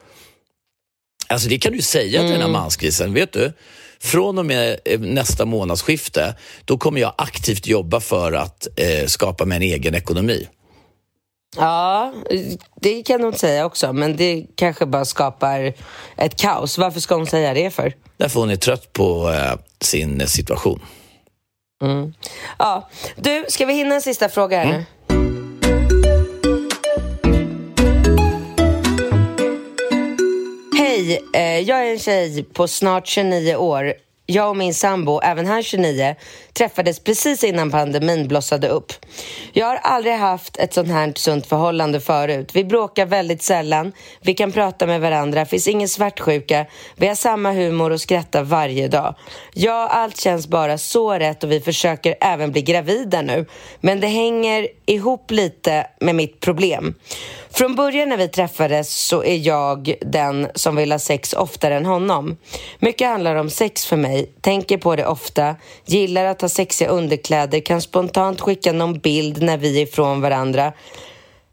Alltså 1.27 1.49
det 1.49 1.57
kan 1.57 1.73
du 1.73 1.81
säga 1.81 2.19
till 2.19 2.29
den 2.29 2.41
här 2.41 2.49
mm. 2.49 2.51
manskrisen. 2.51 3.13
Vet 3.13 3.33
du, 3.33 3.53
från 3.99 4.37
och 4.37 4.45
med 4.45 4.79
eh, 4.85 4.99
nästa 4.99 5.45
månadsskifte, 5.45 6.35
då 6.65 6.77
kommer 6.77 7.01
jag 7.01 7.13
aktivt 7.17 7.67
jobba 7.67 7.99
för 7.99 8.31
att 8.31 8.67
eh, 8.75 9.05
skapa 9.05 9.45
mig 9.45 9.55
en 9.55 9.61
egen 9.61 9.95
ekonomi. 9.95 10.47
Ja, 11.57 12.13
det 12.75 13.03
kan 13.03 13.23
hon 13.23 13.33
säga 13.33 13.65
också, 13.65 13.93
men 13.93 14.17
det 14.17 14.45
kanske 14.55 14.85
bara 14.85 15.05
skapar 15.05 15.73
ett 16.17 16.35
kaos. 16.35 16.77
Varför 16.77 16.99
ska 16.99 17.15
hon 17.15 17.27
säga 17.27 17.53
det 17.53 17.71
för? 17.71 17.93
Därför 18.17 18.39
hon 18.39 18.49
är 18.49 18.55
trött 18.55 18.93
på 18.93 19.29
eh, 19.29 19.59
sin 19.81 20.27
situation. 20.27 20.81
Mm. 21.83 22.13
Ja, 22.57 22.89
du, 23.15 23.45
ska 23.49 23.65
vi 23.65 23.73
hinna 23.73 23.95
en 23.95 24.01
sista 24.01 24.29
fråga 24.29 24.57
här 24.57 24.65
mm. 24.65 24.83
Hej, 30.77 31.19
eh, 31.33 31.59
jag 31.59 31.87
är 31.87 31.91
en 31.91 31.99
tjej 31.99 32.43
på 32.43 32.67
snart 32.67 33.07
29 33.07 33.55
år 33.55 33.93
jag 34.29 34.49
och 34.49 34.57
min 34.57 34.73
sambo, 34.73 35.19
även 35.23 35.45
han 35.45 35.63
29, 35.63 36.15
träffades 36.53 36.99
precis 36.99 37.43
innan 37.43 37.71
pandemin 37.71 38.27
blossade 38.27 38.67
upp. 38.67 38.93
Jag 39.53 39.65
har 39.65 39.75
aldrig 39.75 40.13
haft 40.13 40.57
ett 40.57 40.73
sånt 40.73 40.87
här 40.87 41.13
sunt 41.15 41.47
förhållande 41.47 41.99
förut. 41.99 42.51
Vi 42.53 42.63
bråkar 42.63 43.05
väldigt 43.05 43.43
sällan, 43.43 43.91
vi 44.21 44.33
kan 44.33 44.51
prata 44.51 44.85
med 44.85 45.01
varandra, 45.01 45.45
finns 45.45 45.67
ingen 45.67 45.89
svartsjuka, 45.89 46.65
vi 46.95 47.07
har 47.07 47.15
samma 47.15 47.51
humor 47.51 47.91
och 47.91 48.01
skrattar 48.01 48.43
varje 48.43 48.87
dag. 48.87 49.15
Ja, 49.53 49.87
allt 49.87 50.17
känns 50.17 50.47
bara 50.47 50.77
så 50.77 51.13
rätt 51.13 51.43
och 51.43 51.51
vi 51.51 51.61
försöker 51.61 52.15
även 52.21 52.51
bli 52.51 52.61
gravida 52.61 53.21
nu. 53.21 53.45
Men 53.81 53.99
det 53.99 54.07
hänger 54.07 54.67
ihop 54.85 55.31
lite 55.31 55.87
med 55.99 56.15
mitt 56.15 56.39
problem. 56.39 56.95
Från 57.51 57.75
början 57.75 58.09
när 58.09 58.17
vi 58.17 58.27
träffades 58.27 58.95
så 58.95 59.23
är 59.23 59.37
jag 59.37 59.93
den 60.01 60.47
som 60.55 60.75
vill 60.75 60.91
ha 60.91 60.99
sex 60.99 61.33
oftare 61.33 61.77
än 61.77 61.85
honom. 61.85 62.37
Mycket 62.79 63.07
handlar 63.07 63.35
om 63.35 63.49
sex 63.49 63.85
för 63.85 63.97
mig, 63.97 64.31
tänker 64.41 64.77
på 64.77 64.95
det 64.95 65.05
ofta, 65.05 65.55
gillar 65.85 66.25
att 66.25 66.41
ha 66.41 66.49
sexiga 66.49 66.89
underkläder, 66.89 67.59
kan 67.59 67.81
spontant 67.81 68.41
skicka 68.41 68.73
någon 68.73 68.99
bild 68.99 69.41
när 69.41 69.57
vi 69.57 69.77
är 69.77 69.83
ifrån 69.83 70.21
varandra 70.21 70.73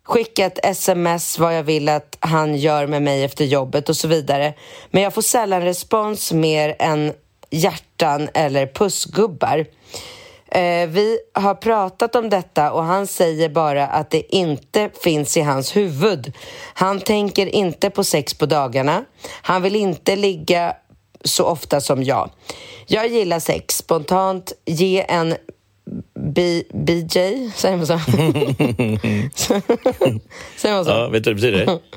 skicka 0.06 0.46
ett 0.46 0.58
sms 0.62 1.38
vad 1.38 1.56
jag 1.56 1.62
vill 1.62 1.88
att 1.88 2.16
han 2.20 2.56
gör 2.56 2.86
med 2.86 3.02
mig 3.02 3.24
efter 3.24 3.44
jobbet 3.44 3.88
och 3.88 3.96
så 3.96 4.08
vidare. 4.08 4.54
Men 4.90 5.02
jag 5.02 5.14
får 5.14 5.22
sällan 5.22 5.62
respons 5.62 6.32
mer 6.32 6.76
än 6.78 7.12
hjärtan 7.50 8.28
eller 8.34 8.66
pussgubbar. 8.66 9.66
Eh, 10.50 10.88
vi 10.88 11.18
har 11.34 11.54
pratat 11.54 12.16
om 12.16 12.30
detta 12.30 12.72
och 12.72 12.84
han 12.84 13.06
säger 13.06 13.48
bara 13.48 13.86
att 13.86 14.10
det 14.10 14.34
inte 14.36 14.90
finns 15.02 15.36
i 15.36 15.40
hans 15.40 15.76
huvud. 15.76 16.32
Han 16.74 17.00
tänker 17.00 17.46
inte 17.46 17.90
på 17.90 18.04
sex 18.04 18.34
på 18.34 18.46
dagarna. 18.46 19.04
Han 19.42 19.62
vill 19.62 19.76
inte 19.76 20.16
ligga 20.16 20.76
så 21.24 21.44
ofta 21.44 21.80
som 21.80 22.02
jag. 22.02 22.30
Jag 22.86 23.08
gillar 23.08 23.40
sex. 23.40 23.76
Spontant 23.76 24.52
ge 24.64 25.04
en 25.08 25.34
B 26.34 26.62
BJ, 26.74 27.50
säger 27.54 27.76
man 27.76 27.86
så? 27.86 27.98
säger 30.56 30.74
man 30.74 30.84
så? 30.84 30.90
Ja, 30.90 31.08
vet 31.08 31.24
du 31.24 31.34
vad 31.34 31.42
det 31.42 31.50
betyder? 31.50 31.78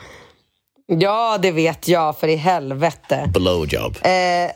Ja, 0.92 1.38
det 1.42 1.52
vet 1.52 1.88
jag, 1.88 2.18
för 2.18 2.28
i 2.28 2.36
helvete. 2.36 3.32
Blowjob. 3.34 3.98
Eh, 4.02 4.52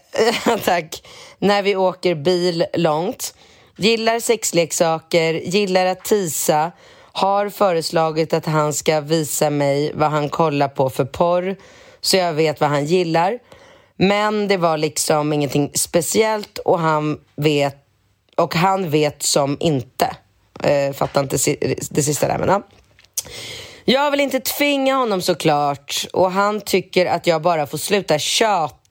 tack. 0.66 1.04
När 1.40 1.64
vi 1.64 1.76
åker 1.76 2.16
bil 2.16 2.66
långt. 2.74 3.36
Gillar 3.78 4.20
sexleksaker, 4.20 5.34
gillar 5.34 5.86
att 5.86 6.04
tisa, 6.04 6.72
har 7.12 7.50
föreslagit 7.50 8.34
att 8.34 8.46
han 8.46 8.74
ska 8.74 9.02
visa 9.02 9.50
mig 9.50 9.92
vad 9.94 10.12
han 10.12 10.30
kollar 10.30 10.68
på 10.68 10.90
för 10.90 11.06
porr 11.06 11.56
så 12.02 12.18
jag 12.18 12.34
vet 12.34 12.62
vad 12.62 12.70
han 12.70 12.86
gillar. 12.86 13.40
Men 13.96 14.48
det 14.48 14.58
var 14.58 14.78
liksom 14.78 15.34
ingenting 15.34 15.72
speciellt 15.74 16.58
och 16.58 16.80
han 16.80 17.20
vet, 17.36 17.76
och 18.36 18.56
han 18.56 18.90
vet 18.90 19.24
som 19.24 19.58
inte. 19.60 20.16
Eh, 20.64 20.94
fattar 20.94 21.22
inte 21.22 21.38
det 21.90 22.04
sista 22.04 22.28
där, 22.28 22.38
men 22.38 22.50
ja. 22.50 22.62
Jag 23.86 24.12
vill 24.12 24.20
inte 24.20 24.40
tvinga 24.40 24.96
honom 24.96 25.22
såklart 25.22 26.08
och 26.14 26.32
han 26.32 26.62
tycker 26.62 27.06
att 27.06 27.28
jag 27.28 27.42
bara 27.42 27.68
får 27.68 27.78
sluta 27.78 28.20
tjata 28.20 28.83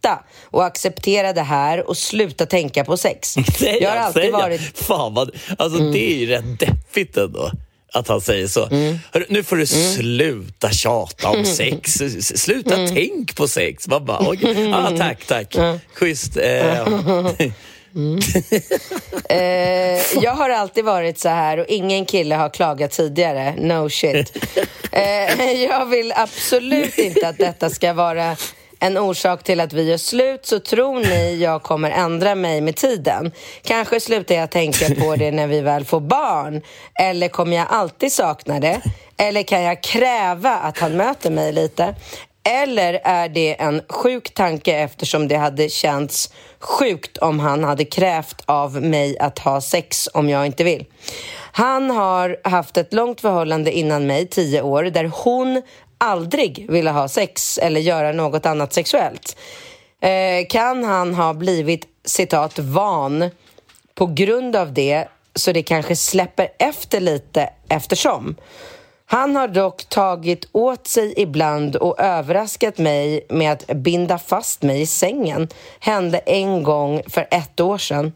och 0.45 0.65
acceptera 0.65 1.33
det 1.33 1.43
här 1.43 1.89
och 1.89 1.97
sluta 1.97 2.47
tänka 2.47 2.85
på 2.85 2.97
sex. 2.97 3.35
jag 3.81 3.91
har 3.91 3.97
alltid 3.97 4.23
säger. 4.23 4.33
varit... 4.33 4.79
Fan 4.79 5.15
vad, 5.15 5.31
alltså 5.59 5.79
mm. 5.79 5.93
det 5.93 6.13
är 6.13 6.17
ju 6.17 6.27
rätt 6.27 6.59
deppigt 6.59 7.17
ändå 7.17 7.51
att 7.93 8.09
han 8.09 8.21
säger 8.21 8.47
så. 8.47 8.67
Mm. 8.67 8.99
Hörru, 9.13 9.27
nu 9.29 9.43
får 9.43 9.57
du 9.57 9.63
mm. 9.63 9.95
sluta 9.95 10.71
tjata 10.71 11.29
om 11.29 11.45
sex. 11.57 11.93
Sluta 12.21 12.75
mm. 12.75 12.95
tänk 12.95 13.37
på 13.37 13.49
sex. 13.49 13.89
Man 13.89 14.05
bara, 14.05 14.29
okay. 14.29 14.73
ah, 14.75 14.91
tack, 14.99 15.27
tack. 15.27 15.55
Mm. 15.55 15.79
Schysst. 15.95 16.37
Eh. 16.37 16.87
Mm. 17.95 18.19
eh, 19.29 20.23
jag 20.23 20.33
har 20.33 20.51
alltid 20.51 20.85
varit 20.85 21.19
så 21.19 21.29
här 21.29 21.59
och 21.59 21.67
ingen 21.69 22.07
kille 22.07 22.35
har 22.35 22.49
klagat 22.49 22.91
tidigare. 22.91 23.55
No 23.59 23.91
shit. 23.91 24.37
Eh, 24.93 25.53
jag 25.53 25.87
vill 25.87 26.13
absolut 26.17 26.99
inte 26.99 27.29
att 27.29 27.39
detta 27.39 27.71
ska 27.71 27.93
vara 27.93 28.37
en 28.83 28.99
orsak 28.99 29.43
till 29.43 29.61
att 29.61 29.73
vi 29.73 29.83
gör 29.83 29.97
slut 29.97 30.47
så 30.47 30.61
tror 30.61 31.01
ni 31.01 31.37
jag 31.37 31.63
kommer 31.63 31.91
ändra 31.91 32.35
mig 32.35 32.61
med 32.61 32.77
tiden. 32.77 33.33
Kanske 33.63 34.01
slutar 34.01 34.35
jag 34.35 34.51
tänka 34.51 34.95
på 34.95 35.17
det 35.17 35.31
när 35.31 35.47
vi 35.47 35.61
väl 35.61 35.85
får 35.85 36.01
barn. 36.01 36.63
Eller 37.01 37.29
kommer 37.29 37.57
jag 37.57 37.67
alltid 37.71 38.13
sakna 38.13 38.61
det? 38.61 38.81
Eller 39.17 39.43
kan 39.43 39.63
jag 39.63 39.83
kräva 39.83 40.51
att 40.51 40.79
han 40.79 40.97
möter 40.97 41.31
mig 41.31 41.53
lite? 41.53 41.95
Eller 42.45 43.01
är 43.05 43.29
det 43.29 43.61
en 43.61 43.83
sjuk 43.89 44.35
tanke 44.35 44.77
eftersom 44.77 45.29
det 45.29 45.37
hade 45.37 45.69
känts 45.69 46.33
sjukt 46.59 47.17
om 47.17 47.41
han 47.41 47.65
hade 47.65 47.85
krävt 47.85 48.43
av 48.47 48.83
mig 48.83 49.19
att 49.19 49.39
ha 49.39 49.61
sex 49.61 50.09
om 50.15 50.29
jag 50.29 50.47
inte 50.47 50.65
vill? 50.65 50.85
Han 51.53 51.91
har 51.91 52.37
haft 52.45 52.77
ett 52.77 52.93
långt 52.93 53.21
förhållande 53.21 53.73
innan 53.73 54.07
mig, 54.07 54.27
tio 54.27 54.63
år, 54.63 54.85
där 54.85 55.11
hon 55.15 55.63
aldrig 56.03 56.67
ville 56.69 56.91
ha 56.91 57.09
sex 57.09 57.59
eller 57.59 57.81
göra 57.81 58.13
något 58.13 58.47
annat 58.47 58.73
sexuellt. 58.73 59.37
Eh, 60.01 60.47
kan 60.49 60.85
han 60.85 61.15
ha 61.15 61.35
blivit 61.35 61.87
citat 62.05 62.59
van 62.59 63.31
på 63.95 64.07
grund 64.07 64.57
av 64.57 64.73
det 64.73 65.09
så 65.35 65.53
det 65.53 65.63
kanske 65.63 65.97
släpper 65.97 66.49
efter 66.59 67.01
lite 67.01 67.51
eftersom? 67.69 68.37
Han 69.07 69.37
har 69.37 69.49
dock 69.49 69.85
tagit 69.85 70.49
åt 70.53 70.87
sig 70.87 71.15
ibland 71.17 71.77
och 71.77 72.01
överraskat 72.01 72.79
mig 72.79 73.27
med 73.29 73.53
att 73.53 73.67
binda 73.67 74.19
fast 74.19 74.63
mig 74.63 74.81
i 74.81 74.87
sängen. 74.87 75.49
Hände 75.81 76.19
en 76.19 76.63
gång 76.63 77.03
för 77.09 77.29
ett 77.31 77.61
år 77.61 77.79
sedan. 77.79 78.13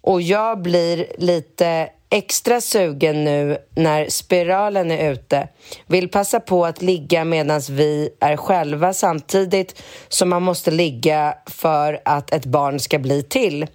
Och 0.00 0.22
jag 0.22 0.62
blir 0.62 1.06
lite 1.18 1.88
extra 2.10 2.60
sugen 2.60 3.24
nu 3.24 3.58
när 3.74 4.08
spiralen 4.08 4.90
är 4.90 5.12
ute. 5.12 5.48
Vill 5.86 6.08
passa 6.08 6.40
på 6.40 6.66
att 6.66 6.82
ligga 6.82 7.24
medan 7.24 7.60
vi 7.70 8.10
är 8.20 8.36
själva 8.36 8.92
samtidigt 8.92 9.82
som 10.08 10.28
man 10.28 10.42
måste 10.42 10.70
ligga 10.70 11.34
för 11.46 12.00
att 12.04 12.32
ett 12.32 12.46
barn 12.46 12.80
ska 12.80 12.98
bli 12.98 13.22
till. 13.22 13.66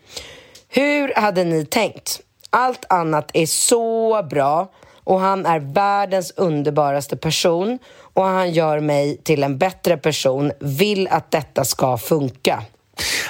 Hur 0.69 1.13
hade 1.15 1.43
ni 1.43 1.65
tänkt? 1.65 2.21
Allt 2.49 2.85
annat 2.89 3.31
är 3.33 3.45
så 3.45 4.23
bra 4.23 4.71
och 5.03 5.19
han 5.19 5.45
är 5.45 5.59
världens 5.59 6.31
underbaraste 6.31 7.17
person 7.17 7.79
och 8.13 8.23
han 8.23 8.51
gör 8.51 8.79
mig 8.79 9.17
till 9.17 9.43
en 9.43 9.57
bättre 9.57 9.97
person. 9.97 10.51
Vill 10.59 11.07
att 11.07 11.31
detta 11.31 11.65
ska 11.65 11.97
funka. 11.97 12.63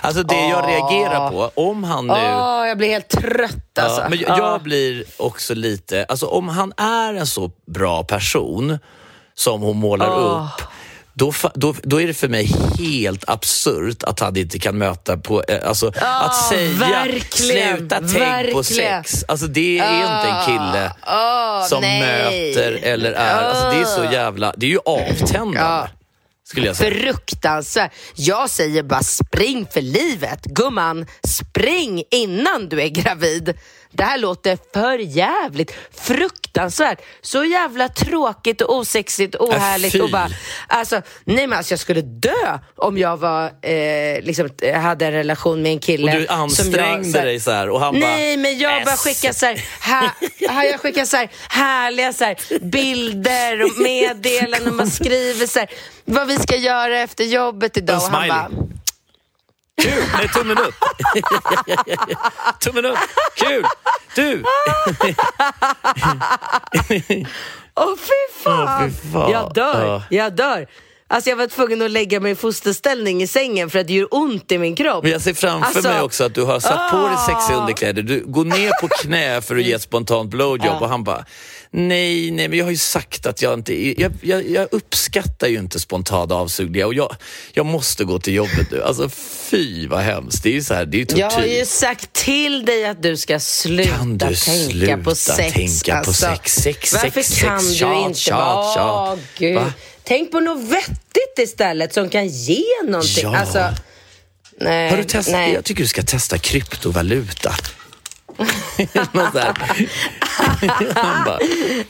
Alltså 0.01 0.23
det 0.23 0.47
jag 0.47 0.67
reagerar 0.69 1.29
på, 1.29 1.51
om 1.55 1.83
han 1.83 2.07
nu... 2.07 2.13
Åh, 2.13 2.67
jag 2.67 2.77
blir 2.77 2.89
helt 2.89 3.09
trött 3.09 3.77
alltså. 3.79 4.01
Ja, 4.01 4.09
men 4.09 4.19
jag, 4.19 4.37
jag 4.39 4.61
blir 4.61 5.03
också 5.17 5.53
lite... 5.55 6.05
Alltså 6.09 6.25
om 6.25 6.49
han 6.49 6.73
är 6.77 7.13
en 7.13 7.27
så 7.27 7.51
bra 7.67 8.03
person 8.03 8.79
som 9.33 9.61
hon 9.61 9.77
målar 9.77 10.19
upp, 10.19 10.61
då, 11.13 11.33
då, 11.53 11.73
då 11.83 12.01
är 12.01 12.07
det 12.07 12.13
för 12.13 12.27
mig 12.27 12.51
helt 12.79 13.29
absurt 13.29 14.03
att 14.03 14.19
han 14.19 14.37
inte 14.37 14.59
kan 14.59 14.77
möta 14.77 15.17
på... 15.17 15.43
eh, 15.47 15.67
Alltså 15.67 15.91
att 15.95 16.35
säga 16.35 16.73
verkligen, 16.79 17.77
sluta 17.77 17.99
tänk 18.13 18.53
på 18.53 18.63
sex. 18.63 19.25
Alltså 19.27 19.47
det 19.47 19.79
är 19.79 19.95
inte 20.01 20.29
en 20.29 20.45
kille 20.45 20.91
Åh, 21.07 21.65
som 21.67 21.81
nej. 21.81 21.99
möter 22.01 22.79
eller 22.83 23.11
är... 23.11 23.43
Alltså 23.43 23.65
det 23.69 23.81
är 23.81 23.85
så 23.85 24.13
jävla... 24.13 24.53
Det 24.57 24.65
är 24.65 24.69
ju 24.69 24.79
avtändande. 24.85 25.89
Skulle 26.51 26.67
jag 26.67 26.75
säga. 26.75 27.01
Fruktansvärt. 27.01 27.91
Jag 28.15 28.49
säger 28.49 28.83
bara 28.83 29.03
spring 29.03 29.67
för 29.73 29.81
livet. 29.81 30.45
Gumman, 30.45 31.05
spring 31.27 32.03
innan 32.11 32.69
du 32.69 32.81
är 32.81 32.87
gravid. 32.87 33.53
Det 33.91 34.03
här 34.03 34.17
låter 34.17 34.57
för 34.73 34.97
jävligt. 34.97 35.73
Fruktansvärt. 35.93 36.99
Så 37.21 37.43
jävla 37.45 37.89
tråkigt 37.89 38.61
och 38.61 38.75
osexigt 38.75 39.35
och 39.35 39.53
Äh, 39.53 39.57
ohärligt. 39.57 39.91
fy. 39.91 40.01
och 40.01 40.09
bara, 40.11 40.27
alltså, 40.67 41.01
nej 41.23 41.47
men 41.47 41.57
alltså 41.57 41.71
jag 41.71 41.79
skulle 41.79 42.01
dö 42.01 42.59
om 42.75 42.97
jag 42.97 43.17
var, 43.17 43.43
eh, 43.61 44.21
liksom, 44.21 44.49
hade 44.75 45.05
en 45.05 45.11
relation 45.11 45.61
med 45.61 45.71
en 45.71 45.79
kille. 45.79 46.11
Och 46.13 46.19
du 46.19 46.25
som 46.25 46.35
jag, 46.35 46.41
ansträngde 46.43 47.11
så 47.11 47.17
här- 47.17 47.25
dig 47.25 47.39
så 47.39 47.51
här 47.51 47.69
och 47.69 47.79
han 47.79 47.93
bara... 47.99 48.09
Nej, 48.09 48.37
men 48.37 48.57
jag 48.59 48.83
bara 48.83 48.93
"Äss." 48.93 48.99
skickar 49.03 49.33
så 49.33 49.45
här, 49.45 49.61
ha, 49.85 50.09
ha, 50.53 50.63
jag 50.63 50.79
skickar 50.79 51.05
så 51.05 51.17
här 51.17 51.29
härliga 51.49 52.13
så 52.13 52.23
här, 52.25 52.37
bilder 52.61 53.63
och 53.63 53.77
meddelanden 53.81 54.69
och 54.69 54.75
man 54.75 54.91
skriver 54.91 55.47
så 55.47 55.59
här, 55.59 55.69
vad 56.05 56.27
vi 56.27 56.37
ska 56.37 56.55
göra 56.55 56.99
efter 56.99 57.23
jobbet 57.23 57.77
idag. 57.77 57.97
Och 57.97 58.03
han 58.03 58.27
bara, 58.27 58.49
Kul! 59.81 60.03
Nej, 60.13 60.27
tummen 60.27 60.57
upp. 60.57 60.73
tummen 62.59 62.85
upp. 62.85 62.97
Kul! 63.35 63.65
Du! 64.15 64.43
åh 67.75 67.95
fy 67.95 68.43
fan! 68.43 68.83
Åh, 68.83 68.87
fy 68.89 69.11
fan. 69.13 69.31
Jag 69.31 69.53
dör, 69.53 69.85
Ja. 69.85 70.03
jag 70.09 70.35
dör. 70.35 70.67
Alltså 71.07 71.29
jag 71.29 71.37
var 71.37 71.47
tvungen 71.47 71.81
att 71.81 71.91
lägga 71.91 72.19
mig 72.19 72.31
i 72.31 72.35
fosterställning 72.35 73.21
i 73.23 73.27
sängen 73.27 73.69
för 73.69 73.79
att 73.79 73.87
det 73.87 73.93
gör 73.93 74.07
ont 74.11 74.51
i 74.51 74.57
min 74.57 74.75
kropp. 74.75 75.03
Men 75.03 75.11
jag 75.11 75.21
ser 75.21 75.33
framför 75.33 75.65
Alltså- 75.67 75.89
mig 75.89 76.01
också 76.01 76.23
att 76.23 76.35
du 76.35 76.43
har 76.43 76.59
satt 76.59 76.91
på 76.91 76.97
dig 76.97 77.17
sexiga 77.17 77.57
Ah. 77.57 77.61
underkläder. 77.61 78.01
Du 78.01 78.23
går 78.25 78.45
ner 78.45 78.81
på 78.81 78.87
knä 78.87 79.41
för 79.41 79.55
att 79.55 79.63
ge 79.63 79.73
ett 79.73 79.81
spontant 79.81 80.29
blowjob 80.29 80.81
och 80.81 80.89
han 80.89 81.03
bara 81.03 81.25
Nej, 81.73 82.31
nej, 82.31 82.47
men 82.47 82.57
jag 82.57 82.65
har 82.65 82.71
ju 82.71 82.77
sagt 82.77 83.25
att 83.25 83.41
jag 83.41 83.53
inte... 83.53 84.01
Jag, 84.01 84.11
jag, 84.21 84.49
jag 84.49 84.67
uppskattar 84.71 85.47
ju 85.47 85.57
inte 85.59 85.79
spontana 85.79 86.35
avsugningar 86.35 86.85
och 86.85 86.93
jag, 86.93 87.15
jag 87.53 87.65
måste 87.65 88.03
gå 88.03 88.19
till 88.19 88.33
jobbet 88.33 88.71
nu. 88.71 88.83
Alltså 88.83 89.09
fy 89.49 89.87
vad 89.87 89.99
hemskt. 89.99 90.43
Det 90.43 90.49
är 90.49 90.53
ju 90.53 90.63
så 90.63 90.73
här, 90.73 90.85
det 90.85 90.97
är 90.97 90.99
ju 90.99 91.05
tortyr. 91.05 91.19
Jag 91.21 91.31
har 91.31 91.45
ju 91.45 91.65
sagt 91.65 92.13
till 92.13 92.65
dig 92.65 92.85
att 92.85 93.03
du 93.03 93.17
ska 93.17 93.39
sluta 93.39 93.89
Kan 93.97 94.17
du 94.17 94.25
tänka 94.25 94.35
sluta 94.71 94.97
på 94.97 95.15
sex. 95.15 95.53
tänka 95.53 95.91
på 95.91 95.97
alltså. 95.97 96.13
sex, 96.25 96.55
sex, 96.55 96.93
Varför 96.93 97.21
sex, 97.21 97.41
kan 97.41 97.59
sex, 97.59 97.71
du 97.71 97.77
tjat, 97.79 98.07
inte 98.07 98.19
tjat, 98.19 98.73
tjat. 98.75 99.19
Gud. 99.37 99.55
Va? 99.55 99.73
Tänk 100.03 100.31
på 100.31 100.39
något 100.39 100.63
vettigt 100.63 101.39
istället 101.39 101.93
som 101.93 102.09
kan 102.09 102.27
ge 102.27 102.63
någonting. 102.83 103.23
Ja. 103.23 103.37
Alltså, 103.37 103.69
nej, 104.59 104.89
Har 104.89 104.97
du 104.97 105.03
testat? 105.03 105.33
nej. 105.33 105.53
Jag 105.53 105.63
tycker 105.65 105.81
du 105.83 105.87
ska 105.87 106.01
testa 106.03 106.37
kryptovaluta. 106.37 107.55
Han 110.95 111.23
bara, 111.25 111.39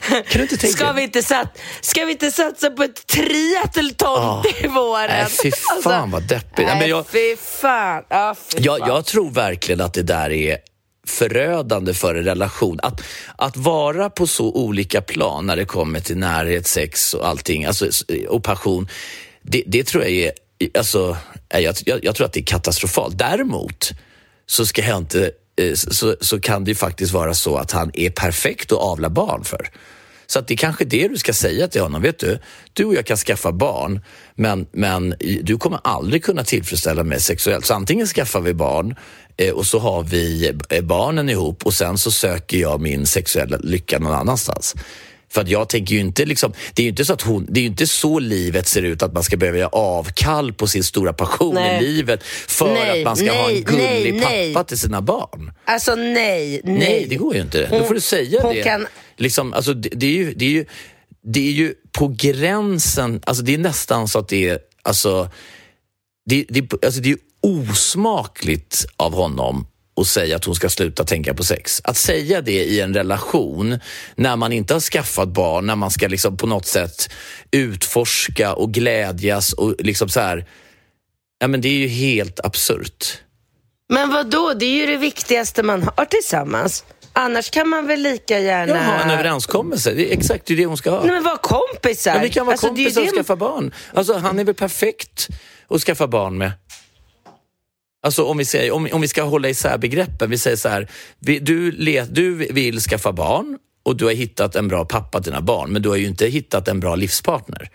kan 0.08 0.22
du 0.32 0.42
inte 0.42 0.56
tänka 0.56 0.76
Ska 0.76 0.92
vi 0.92 1.02
inte, 1.02 1.22
sat, 1.22 1.58
ska 1.80 2.04
vi 2.04 2.12
inte 2.12 2.30
satsa 2.30 2.70
på 2.70 2.82
ett 2.82 3.06
triathlon 3.06 3.94
Ah. 4.18 4.42
till 4.42 4.68
våren? 4.70 5.06
Nej, 5.08 5.26
fy 5.42 5.50
fan 5.84 6.10
vad 6.10 6.22
deppigt. 6.22 6.68
Nej, 6.68 6.78
men 6.78 6.88
jag- 6.88 7.06
fy 7.08 7.36
fan. 7.36 8.02
Ja, 8.08 8.34
fy 8.38 8.58
Jag, 8.60 8.78
fan. 8.78 8.88
jag 8.88 9.04
tror 9.04 9.30
verkligen 9.30 9.80
att 9.80 9.94
det 9.94 10.02
där 10.02 10.30
är 10.32 10.58
förödande 11.06 11.94
för 11.94 12.14
en 12.14 12.24
relation. 12.24 12.78
Att, 12.82 13.02
att 13.36 13.56
vara 13.56 14.10
på 14.10 14.26
så 14.26 14.52
olika 14.52 15.00
plan 15.02 15.46
när 15.46 15.56
det 15.56 15.64
kommer 15.64 16.00
till 16.00 16.16
närhet, 16.18 16.66
sex 16.66 17.14
och 17.14 17.28
allting, 17.28 17.64
alltså, 17.64 17.86
och 18.28 18.44
passion, 18.44 18.88
det, 19.42 19.62
det 19.66 19.84
tror 19.84 20.02
jag 20.04 20.12
är, 20.12 20.32
alltså, 20.78 21.16
jag, 21.48 21.74
jag, 21.86 22.04
jag 22.04 22.14
tror 22.14 22.26
att 22.26 22.32
det 22.32 22.40
är 22.40 22.44
katastrofalt. 22.44 23.18
Däremot 23.18 23.90
så 24.46 24.66
ska 24.66 24.82
jag 24.82 24.98
inte 24.98 25.30
Eh, 25.56 25.74
så, 25.74 26.16
så 26.20 26.40
kan 26.40 26.64
det 26.64 26.70
ju 26.70 26.74
faktiskt 26.74 27.12
vara 27.12 27.34
så 27.34 27.56
att 27.56 27.72
han 27.72 27.90
är 27.94 28.10
perfekt 28.10 28.72
att 28.72 28.78
avla 28.78 29.10
barn 29.10 29.44
för. 29.44 29.70
Så 30.26 30.38
att 30.38 30.48
det 30.48 30.54
är 30.54 30.56
kanske 30.58 30.84
det 30.84 31.08
du 31.08 31.16
ska 31.16 31.32
säga 31.32 31.68
till 31.68 31.80
honom. 31.80 32.02
Vet 32.02 32.18
du, 32.18 32.38
du 32.72 32.84
och 32.84 32.94
jag 32.94 33.06
kan 33.06 33.16
skaffa 33.16 33.52
barn, 33.52 34.00
men, 34.34 34.66
men 34.72 35.14
du 35.42 35.58
kommer 35.58 35.80
aldrig 35.84 36.24
kunna 36.24 36.44
tillfredsställa 36.44 37.04
mig 37.04 37.20
sexuellt. 37.20 37.66
Så 37.66 37.74
antingen 37.74 38.06
skaffar 38.06 38.40
vi 38.40 38.54
barn 38.54 38.94
eh, 39.36 39.52
och 39.52 39.66
så 39.66 39.78
har 39.78 40.02
vi 40.02 40.52
eh, 40.68 40.82
barnen 40.82 41.28
ihop 41.28 41.66
och 41.66 41.74
sen 41.74 41.98
så 41.98 42.10
söker 42.10 42.58
jag 42.58 42.80
min 42.80 43.06
sexuella 43.06 43.56
lycka 43.56 43.98
någon 43.98 44.12
annanstans. 44.12 44.74
För 45.32 45.40
att 45.40 45.48
jag 45.48 45.68
tänker 45.68 45.94
ju 45.94 46.00
inte 46.00 46.24
liksom, 46.24 46.52
det 46.74 46.82
är 46.82 46.84
ju 46.84 46.90
inte 46.90 47.04
så 47.04 47.12
att 47.12 47.22
hon, 47.22 47.46
det 47.48 47.60
är 47.60 47.64
inte 47.64 47.86
så 47.86 48.18
livet 48.18 48.68
ser 48.68 48.82
ut 48.82 49.02
att 49.02 49.12
man 49.12 49.22
ska 49.22 49.36
behöva 49.36 49.58
göra 49.58 49.68
avkall 49.68 50.52
på 50.52 50.66
sin 50.66 50.84
stora 50.84 51.12
passion 51.12 51.54
Nej. 51.54 51.84
i 51.84 51.86
livet 51.86 52.22
för 52.48 52.74
Nej, 52.74 52.98
att 53.00 53.04
man 53.04 53.16
ska 53.16 53.32
ha 53.32 53.46
nej, 53.48 53.56
en 53.56 53.62
gullig 53.64 54.22
pappa 54.22 54.64
till 54.64 54.78
sina 54.78 55.00
barn. 55.02 55.52
Alltså 55.64 55.94
nej, 55.94 56.60
nej. 56.64 56.78
Nej, 56.78 57.06
det 57.08 57.16
går 57.16 57.34
ju 57.34 57.40
inte. 57.40 57.66
Då 57.78 57.84
får 57.84 57.94
du 57.94 58.00
säga 58.00 58.42
hon 58.42 58.54
det. 58.54 58.62
kan- 58.62 58.86
Liksom, 59.16 59.52
alltså, 59.52 59.74
det, 59.74 59.88
det, 59.88 60.06
är 60.06 60.10
ju, 60.10 60.34
det, 60.34 60.44
är 60.44 60.50
ju, 60.50 60.64
det 61.24 61.48
är 61.48 61.52
ju 61.52 61.74
på 61.92 62.08
gränsen, 62.16 63.20
alltså 63.26 63.42
det 63.42 63.54
är 63.54 63.58
nästan 63.58 64.08
så 64.08 64.18
att 64.18 64.28
det 64.28 64.48
är, 64.48 64.58
alltså, 64.82 65.30
det, 66.26 66.44
det, 66.48 66.84
alltså 66.84 67.00
det 67.00 67.10
är 67.10 67.16
osmakligt 67.42 68.84
av 68.96 69.12
honom 69.14 69.66
att 70.00 70.06
säga 70.06 70.36
att 70.36 70.44
hon 70.44 70.54
ska 70.54 70.68
sluta 70.68 71.04
tänka 71.04 71.34
på 71.34 71.44
sex. 71.44 71.80
Att 71.84 71.96
säga 71.96 72.40
det 72.40 72.64
i 72.64 72.80
en 72.80 72.94
relation 72.94 73.78
när 74.16 74.36
man 74.36 74.52
inte 74.52 74.74
har 74.74 74.80
skaffat 74.80 75.28
barn, 75.28 75.66
när 75.66 75.76
man 75.76 75.90
ska 75.90 76.08
liksom 76.08 76.36
på 76.36 76.46
något 76.46 76.66
sätt 76.66 77.10
utforska 77.50 78.54
och 78.54 78.72
glädjas 78.72 79.52
och 79.52 79.74
liksom 79.78 80.08
så 80.08 80.20
här, 80.20 80.46
ja 81.40 81.48
men 81.48 81.60
det 81.60 81.68
är 81.68 81.72
ju 81.78 81.86
helt 81.88 82.40
absurt. 82.44 83.18
Men 83.88 84.10
vad 84.12 84.30
då? 84.30 84.54
Det 84.54 84.64
är 84.66 84.74
ju 84.74 84.86
det 84.86 84.96
viktigaste 84.96 85.62
man 85.62 85.88
har 85.96 86.04
tillsammans. 86.04 86.84
Annars 87.12 87.50
kan 87.50 87.68
man 87.68 87.86
väl 87.86 88.00
lika 88.00 88.38
gärna... 88.38 88.76
Jag 88.76 88.82
har 88.84 88.98
en 89.04 89.10
överenskommelse, 89.10 89.92
det 89.94 90.12
är 90.12 90.16
exakt 90.18 90.46
det 90.46 90.52
är 90.52 90.56
det 90.56 90.66
hon 90.66 90.76
ska 90.76 90.90
ha. 90.90 91.00
Nej, 91.02 91.10
men 91.10 91.22
var 91.22 91.36
kompisar. 91.36 92.14
Ja, 92.14 92.20
vi 92.22 92.30
kan 92.30 92.46
vara 92.46 92.54
Alltså, 92.54 92.66
det 92.66 92.84
kompisar 92.84 93.00
och 93.00 93.06
det- 93.06 93.12
skaffa 93.16 93.36
barn. 93.36 93.74
Alltså, 93.94 94.18
han 94.18 94.38
är 94.38 94.44
väl 94.44 94.54
perfekt 94.54 95.28
att 95.68 95.80
skaffa 95.80 96.06
barn 96.06 96.38
med. 96.38 96.52
Alltså 98.02 98.24
om 98.24 98.36
vi, 98.38 98.44
säger, 98.44 98.72
om, 98.72 98.88
om 98.92 99.00
vi 99.00 99.08
ska 99.08 99.22
hålla 99.22 99.48
isär 99.48 99.78
begreppen. 99.78 100.30
Vi 100.30 100.38
säger 100.38 100.56
så 100.56 100.68
här, 100.68 100.88
vi, 101.18 101.38
du, 101.38 101.70
le, 101.72 102.04
du 102.04 102.34
vill 102.34 102.80
skaffa 102.80 103.12
barn 103.12 103.58
och 103.84 103.96
du 103.96 104.04
har 104.04 104.12
hittat 104.12 104.56
en 104.56 104.68
bra 104.68 104.84
pappa 104.84 105.20
till 105.20 105.32
dina 105.32 105.42
barn, 105.42 105.72
men 105.72 105.82
du 105.82 105.88
har 105.88 105.96
ju 105.96 106.06
inte 106.06 106.26
hittat 106.26 106.68
en 106.68 106.80
bra 106.80 106.94
livspartner. 106.96 107.70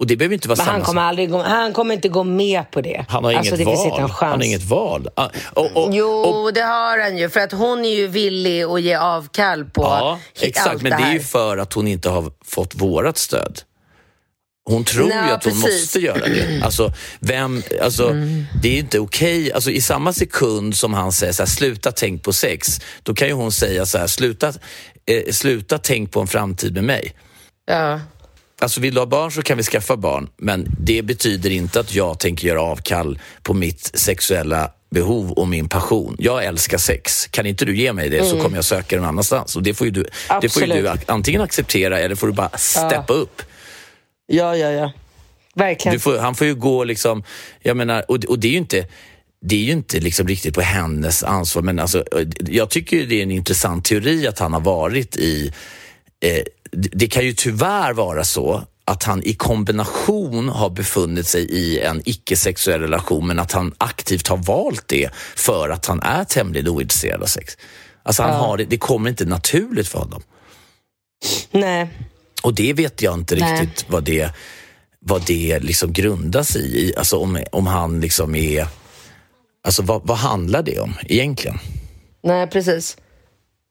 Och 0.00 0.06
det 0.06 0.16
behöver 0.16 0.34
inte 0.34 0.48
vara 0.48 0.56
Men 0.56 0.66
samma 0.66 0.76
han 0.78 0.82
kommer, 0.84 1.02
aldrig 1.02 1.30
gå, 1.30 1.42
han 1.42 1.72
kommer 1.72 1.94
inte 1.94 2.08
gå 2.08 2.24
med 2.24 2.70
på 2.70 2.80
det. 2.80 3.04
Han 3.08 3.24
har 3.24 3.32
alltså, 3.32 3.54
inget 3.54 3.66
det 3.66 3.90
val. 4.00 4.10
Han 4.20 4.30
har 4.30 4.42
inget 4.44 4.62
val. 4.64 5.08
Ah, 5.14 5.28
Och, 5.54 5.76
och, 5.76 5.90
Jo, 5.94 6.06
och, 6.08 6.52
det 6.52 6.60
har 6.60 6.98
han 6.98 7.18
ju. 7.18 7.28
För 7.28 7.40
att 7.40 7.52
hon 7.52 7.84
är 7.84 7.90
ju 7.96 8.06
villig 8.06 8.62
att 8.62 8.80
ge 8.82 8.94
avkall 8.94 9.64
på 9.64 9.82
ja, 9.82 10.18
hi- 10.34 10.46
exakt. 10.48 10.66
allt 10.68 10.82
Men 10.82 10.90
det 10.90 10.96
det 10.96 11.02
är 11.02 11.06
här. 11.06 11.12
ju 11.14 11.20
för 11.20 11.58
att 11.58 11.72
hon 11.72 11.88
inte 11.88 12.08
har 12.08 12.32
fått 12.44 12.74
vårat 12.74 13.18
stöd. 13.18 13.60
Hon 14.64 14.84
tror 14.84 15.08
Nej, 15.08 15.28
ju 15.28 15.34
att 15.34 15.44
hon 15.44 15.52
precis. 15.62 15.80
måste 15.82 15.98
göra 15.98 16.18
det. 16.28 16.60
Alltså, 16.64 16.92
vem, 17.20 17.62
alltså, 17.82 18.10
Mm. 18.10 18.44
Det 18.62 18.68
är 18.68 18.78
inte 18.78 18.98
okej. 18.98 19.52
Alltså, 19.52 19.70
I 19.70 19.80
samma 19.80 20.12
sekund 20.12 20.76
som 20.76 20.94
han 20.94 21.12
säger 21.12 21.32
så 21.32 21.42
här, 21.42 21.48
sluta 21.50 21.92
tänk 21.92 22.22
på 22.22 22.32
sex, 22.32 22.80
då 23.02 23.14
kan 23.14 23.28
ju 23.28 23.34
hon 23.34 23.52
säga 23.52 23.86
så 23.86 23.98
här, 23.98 24.06
sluta, 24.06 24.48
eh, 25.06 25.32
sluta 25.32 25.78
tänk 25.78 26.10
på 26.12 26.20
en 26.20 26.26
framtid 26.26 26.74
med 26.74 26.84
mig. 26.84 27.14
Ja. 27.66 28.00
Alltså 28.60 28.80
vill 28.80 28.94
du 28.94 29.00
ha 29.00 29.06
barn 29.06 29.32
så 29.32 29.42
kan 29.42 29.56
vi 29.56 29.62
skaffa 29.62 29.96
barn, 29.96 30.28
men 30.36 30.66
det 30.80 31.02
betyder 31.02 31.50
inte 31.50 31.80
att 31.80 31.94
jag 31.94 32.18
tänker 32.18 32.48
göra 32.48 32.62
avkall 32.62 33.18
på 33.42 33.54
mitt 33.54 33.90
sexuella 33.94 34.70
behov 34.90 35.30
och 35.32 35.48
min 35.48 35.68
passion. 35.68 36.16
Jag 36.18 36.44
älskar 36.44 36.78
sex. 36.78 37.26
Kan 37.26 37.46
inte 37.46 37.64
du 37.64 37.76
ge 37.76 37.92
mig 37.92 38.08
det 38.08 38.24
så 38.24 38.30
Mm. 38.30 38.42
kommer 38.42 38.56
jag 38.56 38.64
söka 38.64 38.96
någon 38.96 39.04
annanstans. 39.04 39.56
Och 39.56 39.62
det 39.62 39.74
får 39.74 39.86
ju 39.86 39.90
du, 39.90 40.04
det 40.40 40.48
får 40.48 40.60
du 40.60 40.90
antingen 41.06 41.40
acceptera 41.40 41.98
eller 42.00 42.14
får 42.14 42.26
du 42.26 42.32
bara 42.32 42.50
steppa 42.58 43.12
upp. 43.12 43.42
Ja, 44.30 44.56
ja, 44.56 44.70
ja. 44.70 44.92
Verkligen. 45.54 45.94
Du 45.94 46.00
får, 46.00 46.18
han 46.18 46.34
får 46.34 46.46
ju 46.46 46.54
gå 46.54 46.84
liksom, 46.84 47.22
jag 47.62 47.76
menar, 47.76 48.04
och, 48.10 48.24
och 48.24 48.38
det 48.38 48.48
är 48.48 48.52
ju 48.52 48.58
inte 48.58 48.86
det 49.42 49.54
är 49.56 49.60
ju 49.60 49.72
inte 49.72 50.00
liksom 50.00 50.28
riktigt 50.28 50.54
på 50.54 50.60
hennes 50.60 51.22
ansvar, 51.22 51.62
men 51.62 51.78
alltså, 51.78 52.04
jag 52.38 52.70
tycker 52.70 52.96
ju 52.96 53.06
det 53.06 53.14
är 53.18 53.22
en 53.22 53.30
intressant 53.30 53.84
teori 53.84 54.26
att 54.26 54.38
han 54.38 54.52
har 54.52 54.60
varit 54.60 55.16
i... 55.16 55.52
Eh, 56.24 56.42
det 56.72 56.88
det 56.92 57.06
kan 57.06 57.24
ju 57.24 57.32
tyvärr 57.32 57.92
vara 57.92 58.24
så 58.24 58.62
att 58.84 59.02
han 59.02 59.22
i 59.22 59.34
kombination 59.34 60.48
har 60.48 60.70
befunnit 60.70 61.26
sig 61.26 61.42
i 61.50 61.80
en 61.80 62.02
icke-sexuell 62.04 62.80
relation 62.80 63.26
men 63.26 63.38
att 63.38 63.52
han 63.52 63.74
aktivt 63.78 64.28
har 64.28 64.36
valt 64.36 64.88
det 64.88 65.10
för 65.36 65.70
att 65.70 65.86
han 65.86 66.02
är 66.02 66.24
tämligen 66.24 66.68
ointresserad 66.68 67.22
av 67.22 67.26
sex. 67.26 67.56
Alltså 68.02 68.22
han 68.22 68.32
Ja. 68.32 68.38
har 68.38 68.56
det, 68.56 68.64
det 68.64 68.78
kommer 68.78 69.10
inte 69.10 69.24
naturligt 69.24 69.88
för 69.88 69.98
honom. 69.98 70.22
Nej. 71.50 71.88
Och 72.42 72.54
det 72.54 72.72
vet 72.72 73.02
jag 73.02 73.14
inte 73.14 73.34
Nej. 73.34 73.62
riktigt 73.62 73.84
vad 73.88 74.04
det, 74.04 74.30
vad 75.00 75.26
det 75.26 75.58
liksom 75.58 75.92
grundas 75.92 76.56
i. 76.56 76.94
Alltså 76.96 77.18
om, 77.18 77.44
om 77.52 77.66
han 77.66 78.00
liksom 78.00 78.34
är... 78.34 78.66
Alltså 79.62 79.82
vad, 79.82 80.06
vad 80.06 80.16
handlar 80.16 80.62
det 80.62 80.80
om 80.80 80.94
egentligen? 81.06 81.58
Nej, 82.22 82.46
precis. 82.46 82.96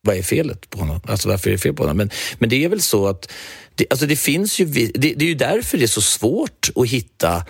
Vad 0.01 0.17
är 0.17 0.24
felet 0.24 0.70
på 0.70 0.80
honom? 0.80 1.01
Alltså 1.07 1.30
varför 1.30 1.49
är 1.49 1.51
det 1.51 1.59
fel 1.59 1.74
på 1.74 1.84
honom? 1.84 1.97
Men, 1.97 2.09
men 2.39 2.49
det 2.49 2.63
är 2.65 2.70
väl 2.70 2.82
så 2.82 3.07
att 3.07 3.32
det, 3.76 3.86
alltså 3.89 4.05
det 4.05 4.15
finns 4.15 4.59
ju, 4.59 4.65
det, 4.65 4.91
det 4.93 5.26
är 5.26 5.30
ju 5.30 5.36
därför 5.36 5.78
det 5.78 5.84
är 5.84 5.88
så 5.88 6.01
svårt 6.01 6.70
att 6.76 6.88
hitta 6.88 7.45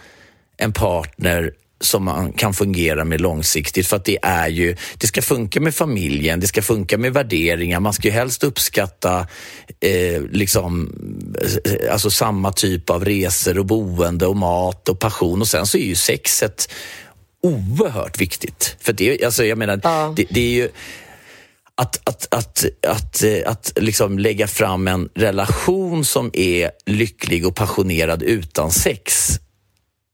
en 0.57 0.73
partner 0.73 1.53
som 1.81 2.03
man 2.03 2.33
kan 2.33 2.53
fungera 2.53 3.05
med 3.05 3.21
långsiktigt 3.21 3.87
för 3.87 3.95
att 3.95 4.05
det 4.05 4.17
är 4.21 4.47
ju, 4.47 4.75
det 4.97 5.07
ska 5.07 5.21
funka 5.21 5.59
med 5.59 5.75
familjen, 5.75 6.39
det 6.39 6.47
ska 6.47 6.61
funka 6.61 6.97
med 6.97 7.13
värderingar, 7.13 7.79
man 7.79 7.93
ska 7.93 8.07
ju 8.07 8.13
helst 8.13 8.43
uppskatta 8.43 9.27
eh, 9.79 10.21
liksom, 10.21 10.93
eh, 11.65 11.93
alltså 11.93 12.11
samma 12.11 12.51
typ 12.51 12.89
av 12.89 13.05
resor 13.05 13.57
och 13.59 13.65
boende 13.65 14.25
och 14.25 14.37
mat 14.37 14.89
och 14.89 14.99
passion. 14.99 15.41
Och 15.41 15.47
sen 15.47 15.65
så 15.65 15.77
är 15.77 15.85
ju 15.85 15.95
sexet 15.95 16.71
oerhört 17.43 18.21
viktigt. 18.21 18.75
För 18.79 18.93
det, 18.93 19.23
alltså 19.23 19.45
jag 19.45 19.57
menar, 19.57 19.77
det, 20.15 20.25
det 20.29 20.41
är 20.41 20.53
ju 20.53 20.69
att, 21.75 22.09
att, 22.09 22.27
att, 22.33 22.65
att, 22.87 23.23
eh, 23.23 23.39
att 23.45 23.71
liksom 23.75 24.19
lägga 24.19 24.47
fram 24.47 24.87
en 24.87 25.09
relation 25.15 26.05
som 26.05 26.29
är 26.33 26.71
lycklig 26.85 27.47
och 27.47 27.55
passionerad 27.55 28.23
utan 28.23 28.71
sex 28.71 29.29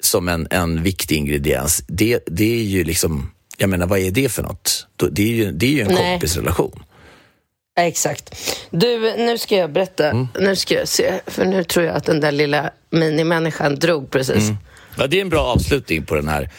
som 0.05 0.29
en, 0.29 0.47
en 0.51 0.83
viktig 0.83 1.15
ingrediens, 1.17 1.83
det, 1.87 2.19
det 2.27 2.53
är 2.59 2.63
ju 2.63 2.83
liksom, 2.83 3.31
jag 3.57 3.69
menar 3.69 3.87
vad 3.87 3.99
är 3.99 4.11
det 4.11 4.29
för 4.29 4.43
något? 4.43 4.87
Det 5.11 5.21
är 5.23 5.27
ju, 5.27 5.51
det 5.51 5.65
är 5.65 5.69
ju 5.71 5.81
en 5.81 5.87
Nej. 5.87 6.13
kompisrelation. 6.13 6.83
Ja, 7.75 7.81
Exakt. 7.83 8.35
Du, 8.69 8.99
nu 9.17 9.37
ska 9.37 9.55
jag 9.55 9.71
berätta. 9.71 10.09
Mm. 10.09 10.27
Nu 10.39 10.55
ska 10.55 10.73
jag 10.73 10.87
se, 10.87 11.19
för 11.27 11.45
nu 11.45 11.63
tror 11.63 11.85
jag 11.85 11.95
att 11.95 12.03
den 12.05 12.19
där 12.19 12.31
lilla 12.31 12.69
minimänniskan 12.89 13.75
drog 13.75 14.11
precis. 14.11 14.43
Mm. 14.43 14.55
Ja, 14.97 15.07
det 15.07 15.17
är 15.17 15.21
en 15.21 15.29
bra 15.29 15.41
avslutning 15.41 16.05
på 16.05 16.15
den 16.15 16.27
här. 16.27 16.49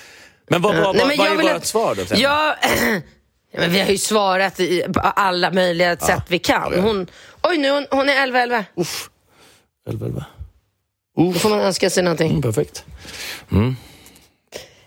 Men 0.50 0.62
vad, 0.62 0.76
vad, 0.76 0.96
Nej, 0.96 1.00
vad, 1.00 1.08
men 1.08 1.18
vad 1.18 1.26
jag 1.26 1.32
är 1.32 1.36
vill 1.38 1.46
vårt 1.46 1.56
att- 1.56 1.66
svar 1.66 1.94
då? 1.94 2.04
Temme? 2.04 2.20
Ja, 2.20 2.56
ja, 3.52 3.60
men 3.60 3.70
vi 3.72 3.80
har 3.80 3.88
ju 3.88 3.98
svarat 3.98 4.60
på 4.94 5.00
alla 5.00 5.50
möjliga 5.50 5.96
sätt 5.96 6.22
vi 6.28 6.38
kan. 6.38 6.80
Hon, 6.80 7.06
oj, 7.42 7.56
nu 7.58 7.70
hon, 7.70 7.86
hon 7.90 8.08
är 8.08 8.22
11 8.22 8.42
11. 8.42 8.64
Då 11.16 11.32
får 11.32 11.50
man 11.50 11.60
önska 11.60 11.90
sig 11.90 12.02
någonting. 12.02 12.30
Mm, 12.30 12.42
perfekt. 12.42 12.84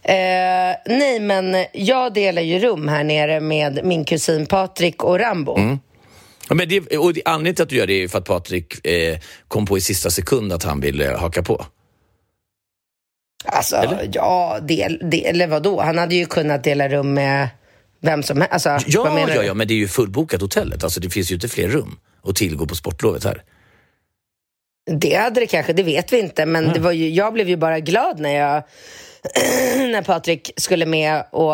Eh, 0.04 0.76
nej, 0.86 1.20
men 1.20 1.66
jag 1.74 2.14
delar 2.14 2.42
ju 2.42 2.60
rum 2.60 2.88
här 2.88 3.04
nere 3.04 3.40
med 3.40 3.80
min 3.84 4.06
kusin 4.06 4.46
Patrik 4.46 5.04
och 5.04 5.20
Rambo. 5.20 5.58
Mm. 5.58 5.80
Ja, 6.50 6.56
men 6.56 6.70
det, 6.70 6.98
och 6.98 7.14
det, 7.14 7.22
anledningen 7.26 7.56
till 7.56 7.64
att 7.64 7.70
du 7.70 7.76
gör 7.76 7.88
det 7.88 7.94
är 7.94 8.00
ju 8.00 8.08
för 8.10 8.18
att 8.18 8.26
Patrik 8.26 8.88
eh, 8.88 9.20
kom 9.48 9.66
på 9.66 9.78
i 9.78 9.82
sista 9.82 10.10
sekund 10.10 10.54
att 10.54 10.64
han 10.64 10.82
ville 10.82 11.16
haka 11.18 11.44
på. 11.44 11.66
Alltså, 13.46 14.00
ja, 14.12 14.60
del, 14.62 15.00
del, 15.10 15.26
eller 15.26 15.48
vadå? 15.48 15.82
Han 15.82 15.98
hade 15.98 16.16
ju 16.16 16.26
kunnat 16.26 16.64
dela 16.64 16.90
rum 16.90 17.14
med 17.14 17.50
vem 18.02 18.24
som 18.24 18.42
helst. 18.42 18.54
Alltså, 18.68 18.90
Ja, 18.90 19.30
ja, 19.36 19.44
ja, 19.44 19.54
men 19.54 19.68
det 19.68 19.74
är 19.74 19.78
ju 19.78 19.88
fullbokat 19.88 20.42
hotellet. 20.42 20.84
Alltså, 20.84 21.00
det 21.00 21.10
finns 21.10 21.32
ju 21.32 21.36
inte 21.36 21.48
fler 21.48 21.68
rum 21.68 22.00
att 22.24 22.36
tillgå 22.36 22.66
på 22.66 22.76
sportlovet 22.76 23.24
här. 23.24 23.44
Det 24.86 25.16
hade 25.16 25.40
det 25.40 25.48
kanske, 25.48 25.74
det 25.74 25.84
vet 25.84 26.14
vi 26.14 26.20
inte. 26.20 26.46
Men 26.46 26.74
det 26.74 26.80
var 26.80 26.92
ju, 26.92 27.10
jag 27.10 27.34
blev 27.34 27.50
ju 27.50 27.56
bara 27.58 27.80
glad 27.80 28.20
när 28.20 28.36
jag 28.36 28.64
när 29.92 30.02
Patrik 30.02 30.52
skulle 30.58 30.86
med 30.86 31.24
och, 31.32 31.54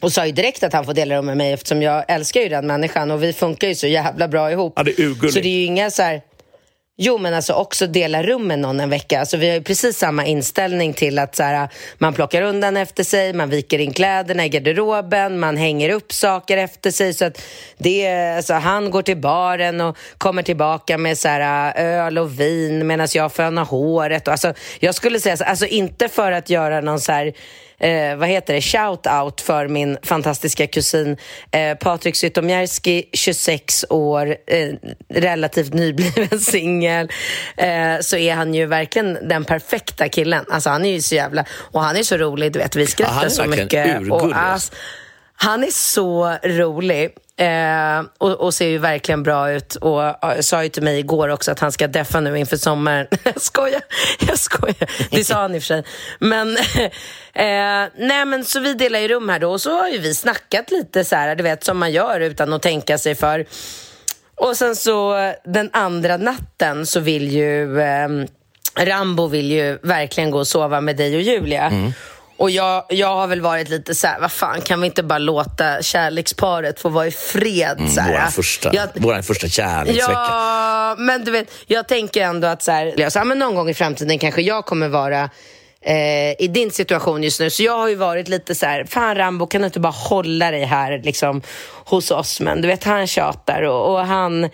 och 0.00 0.12
sa 0.12 0.26
ju 0.26 0.32
direkt 0.32 0.62
att 0.62 0.72
han 0.72 0.84
får 0.84 0.94
dela 0.94 1.16
rum 1.16 1.26
med 1.26 1.36
mig 1.36 1.52
eftersom 1.52 1.82
jag 1.82 2.04
älskar 2.08 2.40
ju 2.40 2.48
den 2.48 2.66
människan 2.66 3.10
och 3.10 3.22
vi 3.22 3.32
funkar 3.32 3.68
ju 3.68 3.74
så 3.74 3.86
jävla 3.86 4.28
bra 4.28 4.52
ihop. 4.52 4.72
Ja, 4.76 4.82
det 4.82 4.90
är 4.90 5.00
urgulligt. 5.00 5.34
så 5.34 5.40
det 5.40 5.48
är 5.48 5.58
ju 5.58 5.64
inga 5.64 5.90
så 5.90 6.02
här... 6.02 6.22
Jo, 7.02 7.18
men 7.18 7.34
alltså 7.34 7.52
också 7.52 7.86
dela 7.86 8.22
rum 8.22 8.46
med 8.46 8.58
någon 8.58 8.80
en 8.80 8.90
vecka. 8.90 9.20
Alltså, 9.20 9.36
vi 9.36 9.48
har 9.48 9.54
ju 9.54 9.62
precis 9.62 9.98
samma 9.98 10.26
inställning 10.26 10.92
till 10.92 11.18
att 11.18 11.36
så 11.36 11.42
här, 11.42 11.68
man 11.98 12.14
plockar 12.14 12.42
undan 12.42 12.76
efter 12.76 13.04
sig, 13.04 13.32
man 13.32 13.50
viker 13.50 13.78
in 13.78 13.92
kläderna 13.92 14.44
i 14.44 14.48
garderoben, 14.48 15.38
man 15.38 15.56
hänger 15.56 15.90
upp 15.90 16.12
saker 16.12 16.56
efter 16.56 16.90
sig. 16.90 17.14
Så 17.14 17.24
att 17.24 17.42
det 17.78 18.14
alltså, 18.36 18.54
han 18.54 18.90
går 18.90 19.02
till 19.02 19.16
baren 19.16 19.80
och 19.80 19.96
kommer 20.18 20.42
tillbaka 20.42 20.98
med 20.98 21.18
så 21.18 21.28
här, 21.28 21.72
öl 21.76 22.18
och 22.18 22.40
vin 22.40 22.86
medan 22.86 23.08
jag 23.14 23.32
fönar 23.32 23.64
håret. 23.64 24.26
Och, 24.28 24.32
alltså, 24.32 24.54
jag 24.80 24.94
skulle 24.94 25.20
säga, 25.20 25.36
så- 25.36 25.44
alltså 25.44 25.66
inte 25.66 26.08
för 26.08 26.32
att 26.32 26.50
göra 26.50 26.80
någon 26.80 27.00
så 27.00 27.12
här 27.12 27.32
eh, 27.80 28.16
vad 28.16 28.28
heter 28.28 28.54
det, 28.54 28.60
shout-out 28.60 29.40
för 29.40 29.68
min 29.68 29.98
fantastiska 30.02 30.66
kusin 30.66 31.16
eh, 31.50 31.74
Patrik 31.78 32.16
Zytomierski, 32.16 33.04
26 33.12 33.84
år, 33.90 34.36
eh, 34.46 34.68
relativt 35.14 35.74
nybliven 35.74 36.40
singel, 36.40 37.08
eh, 37.56 37.68
så 38.00 38.16
är 38.16 38.34
han 38.34 38.54
ju 38.54 38.66
verkligen 38.66 39.28
den 39.28 39.44
perfekta 39.44 40.08
killen. 40.08 40.44
Alltså 40.50 40.70
han 40.70 40.84
är 40.84 40.90
ju 40.92 41.02
så 41.02 41.14
jävla, 41.14 41.44
och 41.52 41.82
han 41.82 41.96
är 41.96 42.02
så 42.02 42.16
rolig, 42.16 42.52
du 42.52 42.58
vet, 42.58 42.76
vi 42.76 42.86
skrattar 42.86 43.22
Ja, 43.24 43.30
så 43.30 43.44
mycket. 43.44 43.86
urgullig, 43.86 44.12
Och, 44.12 44.30
ass, 44.34 44.72
han 45.34 45.64
är 45.64 45.70
så 45.70 46.36
rolig. 46.44 47.10
Eh, 47.40 48.02
och, 48.18 48.30
och 48.30 48.54
ser 48.54 48.68
ju 48.68 48.78
verkligen 48.78 49.22
bra 49.22 49.52
ut. 49.52 49.74
Och 49.74 50.02
sa 50.40 50.62
ju 50.62 50.68
till 50.68 50.82
mig 50.82 50.98
igår 50.98 51.28
också 51.28 51.52
att 51.52 51.58
han 51.58 51.72
ska 51.72 51.86
deffa 51.88 52.20
nu 52.20 52.38
inför 52.38 52.56
sommaren. 52.56 53.06
jag 53.24 53.40
skojar, 53.40 53.82
jag 54.28 54.38
skojar. 54.38 54.90
Det 55.10 55.24
sa 55.24 55.34
han 55.34 55.54
i 55.54 55.58
och 55.58 55.62
för 55.62 55.66
sig. 55.66 55.84
Men, 56.18 56.56
eh, 57.32 57.88
nej 57.96 58.24
men 58.24 58.44
så 58.44 58.60
vi 58.60 58.74
delar 58.74 58.98
ju 58.98 59.08
rum 59.08 59.28
här 59.28 59.38
då 59.38 59.52
och 59.52 59.60
så 59.60 59.78
har 59.78 59.88
ju 59.88 59.98
vi 59.98 60.14
snackat 60.14 60.70
lite 60.70 61.04
så 61.04 61.16
här, 61.16 61.36
du 61.36 61.42
vet 61.42 61.64
som 61.64 61.78
man 61.78 61.92
gör 61.92 62.20
utan 62.20 62.52
att 62.52 62.62
tänka 62.62 62.98
sig 62.98 63.14
för. 63.14 63.46
Och 64.34 64.56
sen 64.56 64.76
så 64.76 65.32
den 65.44 65.70
andra 65.72 66.16
natten 66.16 66.86
så 66.86 67.00
vill 67.00 67.32
ju 67.32 67.80
eh, 67.80 68.08
Rambo 68.78 69.26
vill 69.26 69.50
ju 69.50 69.78
verkligen 69.82 70.30
gå 70.30 70.38
och 70.38 70.48
sova 70.48 70.80
med 70.80 70.96
dig 70.96 71.16
och 71.16 71.22
Julia. 71.22 71.66
Mm. 71.66 71.92
Och 72.40 72.50
jag, 72.50 72.84
jag 72.88 73.16
har 73.16 73.26
väl 73.26 73.40
varit 73.40 73.68
lite 73.68 73.94
så 73.94 74.06
här, 74.06 74.20
vad 74.20 74.32
fan, 74.32 74.60
kan 74.60 74.80
vi 74.80 74.86
inte 74.86 75.02
bara 75.02 75.18
låta 75.18 75.82
kärleksparet 75.82 76.80
få 76.80 76.88
vara 76.88 77.06
i 77.06 77.10
fred? 77.10 77.78
så 77.94 78.00
här? 78.00 78.12
Vår 78.24 78.30
första, 78.30 78.70
Jag- 78.74 79.24
första 79.24 79.48
kärleksvecka. 79.48 80.12
Ja, 80.12 80.94
men 80.98 81.24
du 81.24 81.30
vet, 81.30 81.50
jag 81.66 81.88
tänker 81.88 82.22
ändå 82.22 82.48
att 82.48 82.62
så 82.62 82.72
här, 82.72 83.10
så 83.10 83.18
här, 83.18 83.26
men 83.26 83.38
någon 83.38 83.54
gång 83.54 83.68
i 83.68 83.74
framtiden 83.74 84.18
kanske 84.18 84.42
jag 84.42 84.66
kommer 84.66 84.88
vara 84.88 85.30
eh, 85.82 86.30
i 86.42 86.48
din 86.50 86.70
situation 86.70 87.22
just 87.22 87.40
nu. 87.40 87.50
Så 87.50 87.62
jag 87.62 87.78
har 87.78 87.88
ju 87.88 87.94
varit 87.94 88.28
lite 88.28 88.54
så 88.54 88.66
här, 88.66 88.84
fan 88.84 89.16
Rambo 89.16 89.46
kan 89.46 89.60
du 89.60 89.66
inte 89.66 89.80
bara 89.80 89.92
hålla 89.92 90.50
dig 90.50 90.64
här 90.64 90.98
liksom 91.04 91.42
hos 91.84 92.10
oss? 92.10 92.40
Men 92.40 92.60
du 92.62 92.68
vet, 92.68 92.84
han 92.84 93.06
tjatar 93.06 93.62
och, 93.62 93.92
och 93.94 94.06
han 94.06 94.48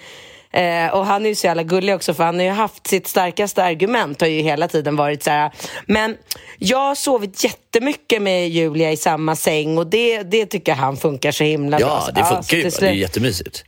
Eh, 0.50 0.88
och 0.94 1.06
han 1.06 1.24
är 1.24 1.28
ju 1.28 1.34
så 1.34 1.46
jävla 1.46 1.62
gullig 1.62 1.94
också 1.94 2.14
för 2.14 2.24
han 2.24 2.34
har 2.38 2.42
ju 2.44 2.50
haft 2.50 2.86
sitt 2.86 3.06
starkaste 3.08 3.64
argument 3.64 4.20
har 4.20 4.28
ju 4.28 4.40
hela 4.42 4.68
tiden 4.68 4.96
varit 4.96 5.22
så 5.22 5.30
här. 5.30 5.50
Men 5.86 6.16
jag 6.58 6.78
har 6.78 6.94
sovit 6.94 7.44
jättemycket 7.44 8.22
med 8.22 8.48
Julia 8.48 8.92
i 8.92 8.96
samma 8.96 9.36
säng 9.36 9.78
och 9.78 9.86
det, 9.86 10.22
det 10.22 10.46
tycker 10.46 10.74
han 10.74 10.96
funkar 10.96 11.32
så 11.32 11.44
himla 11.44 11.78
bra. 11.78 12.02
Ja, 12.06 12.12
det 12.14 12.24
så 12.24 12.34
funkar 12.34 12.56
ju. 12.56 12.62
bara. 12.70 12.80
Det 12.80 12.86
är 12.88 12.92
jättemysigt. 12.92 13.64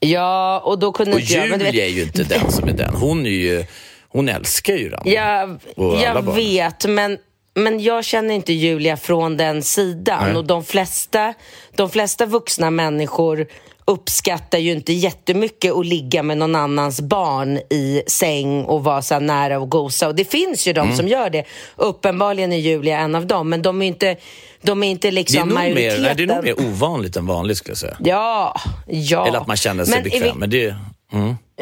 Ja, 0.00 0.60
och 0.64 0.78
då 0.78 0.92
kunde 0.92 1.12
Och 1.12 1.20
inte 1.20 1.32
jag... 1.32 1.50
men 1.50 1.58
du 1.58 1.64
vet- 1.64 1.74
Julia 1.74 1.86
är 1.86 1.90
ju 1.90 2.02
inte 2.02 2.22
den 2.24 2.52
som 2.52 2.68
är 2.68 2.72
den. 2.72 2.94
Hon 2.94 3.26
är 3.26 3.30
ju... 3.30 3.64
Hon 4.08 4.28
älskar 4.28 4.74
ju 4.74 4.88
Rambo. 4.88 5.10
Jag, 5.10 5.58
jag 6.02 6.34
vet, 6.34 6.86
men, 6.86 7.18
men 7.54 7.80
jag 7.80 8.04
känner 8.04 8.34
inte 8.34 8.52
Julia 8.52 8.96
från 8.96 9.36
den 9.36 9.62
sidan. 9.62 10.24
Nej. 10.26 10.36
Och 10.36 10.44
de 10.44 10.64
flesta, 10.64 11.34
de 11.76 11.90
flesta 11.90 12.26
vuxna 12.26 12.70
människor 12.70 13.46
uppskattar 13.90 14.58
ju 14.58 14.72
inte 14.72 14.92
jättemycket 14.92 15.72
att 15.72 15.86
ligga 15.86 16.22
med 16.22 16.38
någon 16.38 16.54
annans 16.56 17.00
barn 17.00 17.56
i 17.70 18.02
säng 18.06 18.64
och 18.64 18.84
vara 18.84 19.02
så 19.02 19.20
nära 19.20 19.58
och 19.58 19.70
gosa. 19.70 20.08
Och 20.08 20.14
det 20.14 20.24
finns 20.24 20.66
ju 20.68 20.72
de 20.72 20.80
Mm. 20.80 20.96
som 20.96 21.08
gör 21.08 21.30
det. 21.30 21.44
Uppenbarligen 21.76 22.52
är 22.52 22.56
Julia 22.56 22.98
en 22.98 23.14
av 23.14 23.26
dem, 23.26 23.48
men 23.48 23.62
de 23.62 23.82
är 23.82 23.86
inte, 23.86 24.16
de 24.62 24.82
är 24.82 24.90
inte 24.90 25.06
Det 25.06 25.10
är, 25.10 25.12
liksom 25.12 25.38
nog 25.48 25.48
mer, 25.48 25.54
majoriteten. 25.54 26.02
nej, 26.02 26.14
det 26.16 26.22
är 26.22 26.26
nog 26.26 26.44
mer 26.44 26.60
ovanligt 26.72 27.16
än 27.16 27.26
vanligt 27.26 27.56
skulle 27.58 27.70
jag 27.72 27.78
säga. 27.78 27.96
Ja, 28.00 28.60
ja. 28.86 29.26
Eller 29.26 29.38
att 29.38 29.46
man 29.46 29.56
känner 29.56 29.84
sig 29.84 29.94
Men 29.94 30.02
bekväm. 30.04 30.22
vil- 30.22 30.34
Men 30.38 30.50
det, 30.50 30.74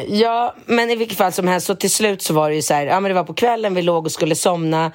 Ja, 0.07 0.55
men 0.65 0.89
i 0.89 0.95
vilket 0.95 1.17
fall 1.17 1.31
som 1.31 1.47
helst, 1.47 1.67
så 1.67 1.75
till 1.75 1.89
slut 1.91 2.21
så 2.21 2.33
var 2.33 2.49
det 2.49 2.55
ju 2.55 2.61
så 2.61 2.73
här, 2.73 2.85
ja 2.85 2.99
men 2.99 3.09
det 3.09 3.15
var 3.15 3.23
på 3.23 3.33
kvällen, 3.33 3.73
vi 3.75 3.81
låg 3.81 4.05
och 4.05 4.11
skulle 4.11 4.35
somna. 4.35 4.91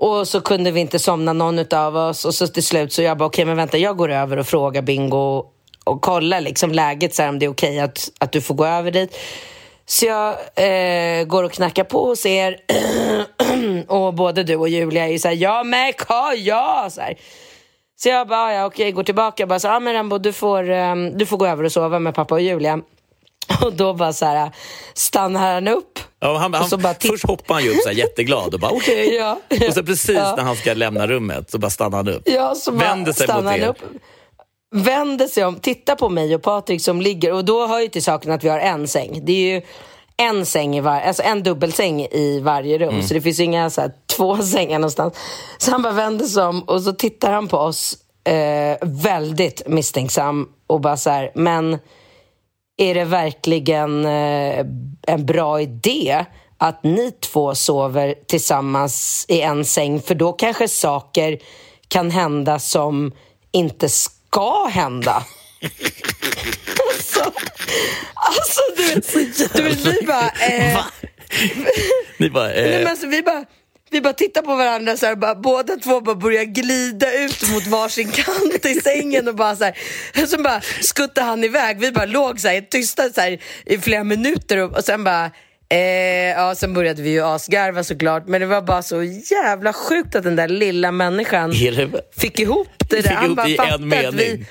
Och 0.00 0.28
så 0.28 0.40
kunde 0.40 0.70
vi 0.70 0.80
inte 0.80 0.98
somna 0.98 1.32
någon 1.32 1.74
av 1.74 1.96
oss 1.96 2.24
och 2.24 2.34
så 2.34 2.46
till 2.46 2.62
slut 2.62 2.92
så 2.92 3.02
jag 3.02 3.18
bara, 3.18 3.24
okej 3.26 3.44
men 3.44 3.56
vänta, 3.56 3.78
jag 3.78 3.96
går 3.96 4.10
över 4.10 4.36
och 4.36 4.46
frågar 4.46 4.82
Bingo 4.82 5.44
och 5.84 6.02
kollar 6.02 6.40
liksom 6.40 6.72
läget 6.72 7.14
så 7.14 7.22
här, 7.22 7.28
om 7.28 7.38
det 7.38 7.46
är 7.46 7.50
okej 7.50 7.80
att, 7.80 8.10
att 8.18 8.32
du 8.32 8.40
får 8.40 8.54
gå 8.54 8.66
över 8.66 8.90
dit. 8.90 9.16
Så 9.86 10.06
jag 10.06 10.36
eh, 10.54 11.24
går 11.24 11.44
och 11.44 11.52
knackar 11.52 11.84
på 11.84 12.06
hos 12.06 12.26
er 12.26 12.56
och 13.88 14.14
både 14.14 14.42
du 14.42 14.56
och 14.56 14.68
Julia 14.68 15.04
är 15.04 15.12
ju 15.12 15.18
såhär, 15.18 15.34
ja 15.34 15.64
men 15.64 15.92
ka, 15.92 16.32
ja! 16.36 16.88
Så, 16.90 17.00
här. 17.00 17.14
så 17.96 18.08
jag 18.08 18.28
bara, 18.28 18.54
ja 18.54 18.66
okej, 18.66 18.92
går 18.92 19.02
tillbaka 19.02 19.42
och 19.42 19.48
bara 19.48 19.58
så, 19.60 19.68
ja 19.68 19.80
men 19.80 19.94
Rambo 19.94 20.18
du 20.18 20.32
får, 20.32 20.70
eh, 20.70 20.94
du 20.96 21.26
får 21.26 21.36
gå 21.36 21.46
över 21.46 21.64
och 21.64 21.72
sova 21.72 21.98
med 21.98 22.14
pappa 22.14 22.34
och 22.34 22.40
Julia. 22.40 22.80
Och 23.64 23.72
då 23.72 23.94
bara 23.94 24.12
så 24.12 24.26
här, 24.26 24.50
stannar 24.94 25.54
han 25.54 25.68
upp 25.68 25.98
Ja, 26.20 26.38
han, 26.38 26.54
han, 26.54 26.68
så 26.68 26.76
bara 26.76 26.94
först 27.00 27.26
hoppar 27.26 27.54
han 27.54 27.64
ju 27.64 27.70
upp 27.70 27.82
så 27.82 27.88
här 27.88 27.96
jätteglad 27.96 28.54
och 28.54 28.60
bara 28.60 28.72
okej. 28.72 29.14
Ja, 29.16 29.40
Och 29.68 29.74
så 29.74 29.82
precis 29.82 30.16
när 30.16 30.42
han 30.42 30.56
ska 30.56 30.74
lämna 30.74 31.06
rummet 31.06 31.50
så 31.50 31.58
bara 31.58 31.70
stannar 31.70 31.96
han 31.96 32.08
upp. 32.08 32.22
Ja, 32.24 32.54
så 32.54 32.72
bara 32.72 32.88
Vänder 32.88 33.12
sig 33.12 33.42
mot 33.42 33.52
er. 33.52 33.68
upp, 33.68 33.78
vänder 34.74 35.26
sig 35.26 35.44
om, 35.44 35.56
tittar 35.56 35.96
på 35.96 36.08
mig 36.08 36.34
och 36.34 36.42
Patrik 36.42 36.82
som 36.82 37.00
ligger 37.00 37.32
och 37.32 37.44
då 37.44 37.66
hör 37.66 37.80
ju 37.80 37.88
till 37.88 38.02
saken 38.04 38.32
att 38.32 38.44
vi 38.44 38.48
har 38.48 38.58
en 38.58 38.88
säng. 38.88 39.20
Det 39.24 39.32
är 39.32 39.54
ju 39.54 39.62
en 40.16 40.46
säng 40.46 40.76
i 40.76 40.80
var, 40.80 41.00
alltså 41.00 41.22
en 41.22 41.42
dubbelsäng 41.42 42.00
i 42.02 42.40
varje 42.40 42.78
rum, 42.78 42.88
Mm. 42.88 43.02
så 43.02 43.14
det 43.14 43.20
finns 43.20 43.40
inga 43.40 43.70
så 43.70 43.80
här, 43.80 43.92
två 44.16 44.36
sängar 44.42 44.78
någonstans. 44.78 45.14
Så 45.58 45.70
han 45.70 45.82
bara 45.82 45.92
vänder 45.92 46.24
sig 46.24 46.42
om 46.42 46.62
och 46.62 46.82
så 46.82 46.92
tittar 46.92 47.32
han 47.32 47.48
på 47.48 47.58
oss 47.58 47.98
eh, 48.24 48.76
väldigt 48.82 49.68
misstänksam 49.68 50.48
och 50.66 50.80
bara 50.80 50.96
så 50.96 51.10
här, 51.10 51.30
men 51.34 51.78
är 52.76 52.94
det 52.94 53.04
verkligen 53.04 54.04
eh, 54.06 54.66
en 55.06 55.26
bra 55.26 55.60
idé 55.60 56.24
att 56.58 56.84
ni 56.84 57.10
två 57.10 57.54
sover 57.54 58.14
tillsammans 58.26 59.26
i 59.28 59.40
en 59.40 59.64
säng? 59.64 60.00
För 60.00 60.14
då 60.14 60.32
kanske 60.32 60.68
saker 60.68 61.38
kan 61.88 62.10
hända 62.10 62.58
som 62.58 63.12
inte 63.52 63.88
ska 63.88 64.13
hända. 64.68 65.24
alltså, 66.88 67.32
alltså 68.14 68.60
du, 68.76 68.84
du 69.54 69.62
vet, 69.62 69.86
vi 69.86 70.06
bara... 70.06 70.28
Eh, 70.28 70.84
Ni 72.18 72.30
bara, 72.30 72.48
Nej, 72.48 72.72
eh, 72.72 72.78
men 72.78 72.86
alltså, 72.86 73.06
vi 73.06 73.22
bara 73.22 73.44
vi 73.90 74.00
bara 74.00 74.12
tittar 74.12 74.42
på 74.42 74.54
varandra, 74.56 74.96
så 74.96 75.06
här, 75.06 75.16
bara, 75.16 75.34
båda 75.34 75.76
två 75.76 76.00
bara 76.00 76.14
börjar 76.14 76.44
glida 76.44 77.12
ut 77.12 77.50
mot 77.52 77.66
varsin 77.66 78.10
kant 78.12 78.64
i 78.66 78.80
sängen 78.80 79.28
och 79.28 79.34
bara 79.34 79.56
så 79.56 79.64
här, 79.64 80.26
så 80.26 80.42
bara 80.42 80.60
skuttar 80.80 81.22
han 81.22 81.44
iväg. 81.44 81.80
Vi 81.80 81.92
bara 81.92 82.04
låg 82.04 82.40
så 82.40 82.48
här, 82.48 82.60
tysta 82.60 83.10
så 83.10 83.20
här, 83.20 83.38
i 83.66 83.78
flera 83.78 84.04
minuter 84.04 84.58
och, 84.58 84.76
och 84.76 84.84
sen 84.84 85.04
bara 85.04 85.30
Eh, 85.68 85.78
ja, 85.78 86.54
sen 86.54 86.74
började 86.74 87.02
vi 87.02 87.10
ju 87.10 87.24
asgarva 87.24 87.84
såklart, 87.84 88.26
men 88.26 88.40
det 88.40 88.46
var 88.46 88.62
bara 88.62 88.82
så 88.82 89.02
jävla 89.02 89.72
sjukt 89.72 90.14
att 90.14 90.24
den 90.24 90.36
där 90.36 90.48
lilla 90.48 90.92
människan 90.92 91.52
fick 92.16 92.40
ihop 92.40 92.68
det 92.90 92.96
där. 92.96 93.02
Fick 93.02 93.12
Han 93.12 93.34
bara 93.34 93.48
fattade 93.48 93.96
en 93.96 94.08
att 94.08 94.14
vi, 94.14 94.46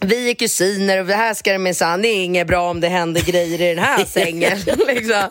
vi 0.00 0.30
är 0.30 0.34
kusiner 0.34 1.00
och 1.00 1.06
det 1.06 1.14
här 1.14 1.34
ska 1.34 1.52
det 1.52 1.58
minsann, 1.58 2.02
det 2.02 2.08
är 2.08 2.24
inget 2.24 2.46
bra 2.46 2.70
om 2.70 2.80
det 2.80 2.88
händer 2.88 3.20
grejer 3.20 3.60
i 3.60 3.74
den 3.74 3.84
här 3.84 4.04
sängen. 4.04 4.58
liksom. 4.86 5.30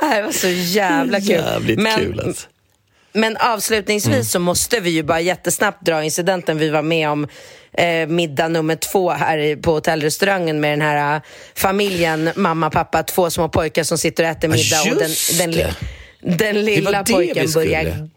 Det 0.00 0.22
var 0.22 0.32
så 0.32 0.48
jävla 0.48 1.20
kul. 1.20 1.30
Jävligt 1.30 1.78
men, 1.78 1.98
kul 2.00 2.20
alltså. 2.20 2.48
Men 3.14 3.36
avslutningsvis 3.36 4.14
Mm. 4.14 4.24
så 4.24 4.38
måste 4.38 4.80
vi 4.80 4.90
ju 4.90 5.02
bara 5.02 5.20
jättesnabbt 5.20 5.86
dra 5.86 6.04
incidenten 6.04 6.58
vi 6.58 6.70
var 6.70 6.82
med 6.82 7.08
om 7.08 7.28
eh, 7.72 8.06
middag 8.08 8.48
nummer 8.48 8.76
två 8.76 9.10
här 9.10 9.62
på 9.62 9.72
hotellrestaurangen 9.72 10.60
med 10.60 10.72
den 10.72 10.80
här 10.80 11.16
eh, 11.16 11.22
familjen, 11.54 12.30
mamma, 12.36 12.70
pappa, 12.70 13.02
två 13.02 13.30
små 13.30 13.48
pojkar 13.48 13.82
som 13.82 13.98
sitter 13.98 14.24
och 14.24 14.30
äter 14.30 14.48
middag 14.48 14.80
och 14.92 14.98
den, 14.98 15.10
den, 15.38 15.50
det. 15.50 15.74
den 16.36 16.64
lilla 16.64 17.04
pojken 17.04 17.52
börjar 17.52 18.08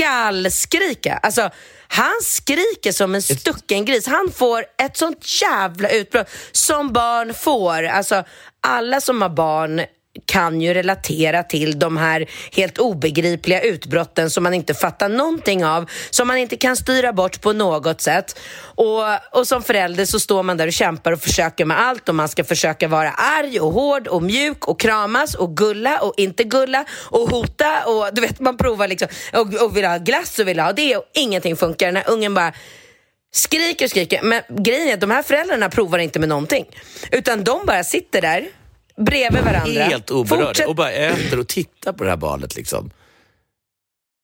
gallskrika. 0.00 1.14
Alltså, 1.22 1.50
han 1.88 2.12
skriker 2.22 2.92
som 2.92 3.14
en 3.14 3.22
stucken 3.22 3.84
gris. 3.84 4.06
Han 4.06 4.32
får 4.34 4.64
ett 4.82 4.96
sånt 4.96 5.42
jävla 5.42 5.88
utbrott 5.88 6.30
som 6.52 6.92
barn 6.92 7.34
får. 7.34 7.82
Alltså, 7.82 8.24
alla 8.60 9.00
som 9.00 9.22
har 9.22 9.28
barn 9.28 9.80
kan 10.26 10.60
ju 10.60 10.74
relatera 10.74 11.42
till 11.42 11.78
de 11.78 11.96
här 11.96 12.30
helt 12.52 12.78
obegripliga 12.78 13.60
utbrotten 13.60 14.30
som 14.30 14.42
man 14.42 14.54
inte 14.54 14.74
fattar 14.74 15.08
någonting 15.08 15.64
av, 15.64 15.90
som 16.10 16.28
man 16.28 16.38
inte 16.38 16.56
kan 16.56 16.76
styra 16.76 17.12
bort 17.12 17.40
på 17.40 17.52
något 17.52 18.00
sätt. 18.00 18.38
Och, 18.60 19.02
och 19.38 19.48
som 19.48 19.62
förälder 19.62 20.04
så 20.04 20.20
står 20.20 20.42
man 20.42 20.56
där 20.56 20.66
och 20.66 20.72
kämpar 20.72 21.12
och 21.12 21.20
försöker 21.20 21.64
med 21.64 21.80
allt 21.80 22.08
och 22.08 22.14
man 22.14 22.28
ska 22.28 22.44
försöka 22.44 22.88
vara 22.88 23.10
arg 23.10 23.60
och 23.60 23.72
hård 23.72 24.08
och 24.08 24.22
mjuk 24.22 24.68
och 24.68 24.80
kramas 24.80 25.34
och 25.34 25.56
gulla 25.56 25.98
och 25.98 26.14
inte 26.16 26.44
gulla 26.44 26.84
och 27.10 27.30
hota 27.30 27.84
och 27.86 28.14
du 28.14 28.20
vet 28.20 28.40
man 28.40 28.56
provar 28.56 28.88
liksom 28.88 29.08
och, 29.32 29.54
och 29.54 29.76
vill 29.76 29.84
ha 29.84 29.98
glass 29.98 30.38
och 30.38 30.48
vill 30.48 30.60
ha 30.60 30.72
det 30.72 30.96
och 30.96 31.04
ingenting 31.14 31.56
funkar. 31.56 31.86
Den 31.86 31.96
här 31.96 32.10
ungen 32.10 32.34
bara 32.34 32.52
skriker 33.34 33.84
och 33.84 33.90
skriker. 33.90 34.22
Men 34.22 34.42
grejen 34.48 34.88
är 34.88 34.94
att 34.94 35.00
de 35.00 35.10
här 35.10 35.22
föräldrarna 35.22 35.68
provar 35.68 35.98
inte 35.98 36.18
med 36.18 36.28
någonting. 36.28 36.66
Utan 37.10 37.44
de 37.44 37.66
bara 37.66 37.84
sitter 37.84 38.20
där 38.20 38.48
bredvid 38.96 39.42
varandra. 39.44 39.82
Helt 39.84 40.10
oberörda 40.10 40.46
Fortsätt- 40.46 40.66
och 40.66 40.74
bara 40.74 40.90
äter 40.92 41.38
och 41.38 41.48
tittar 41.48 41.92
på 41.92 42.04
det 42.04 42.10
här 42.10 42.16
barnet. 42.16 42.56
Liksom. 42.56 42.90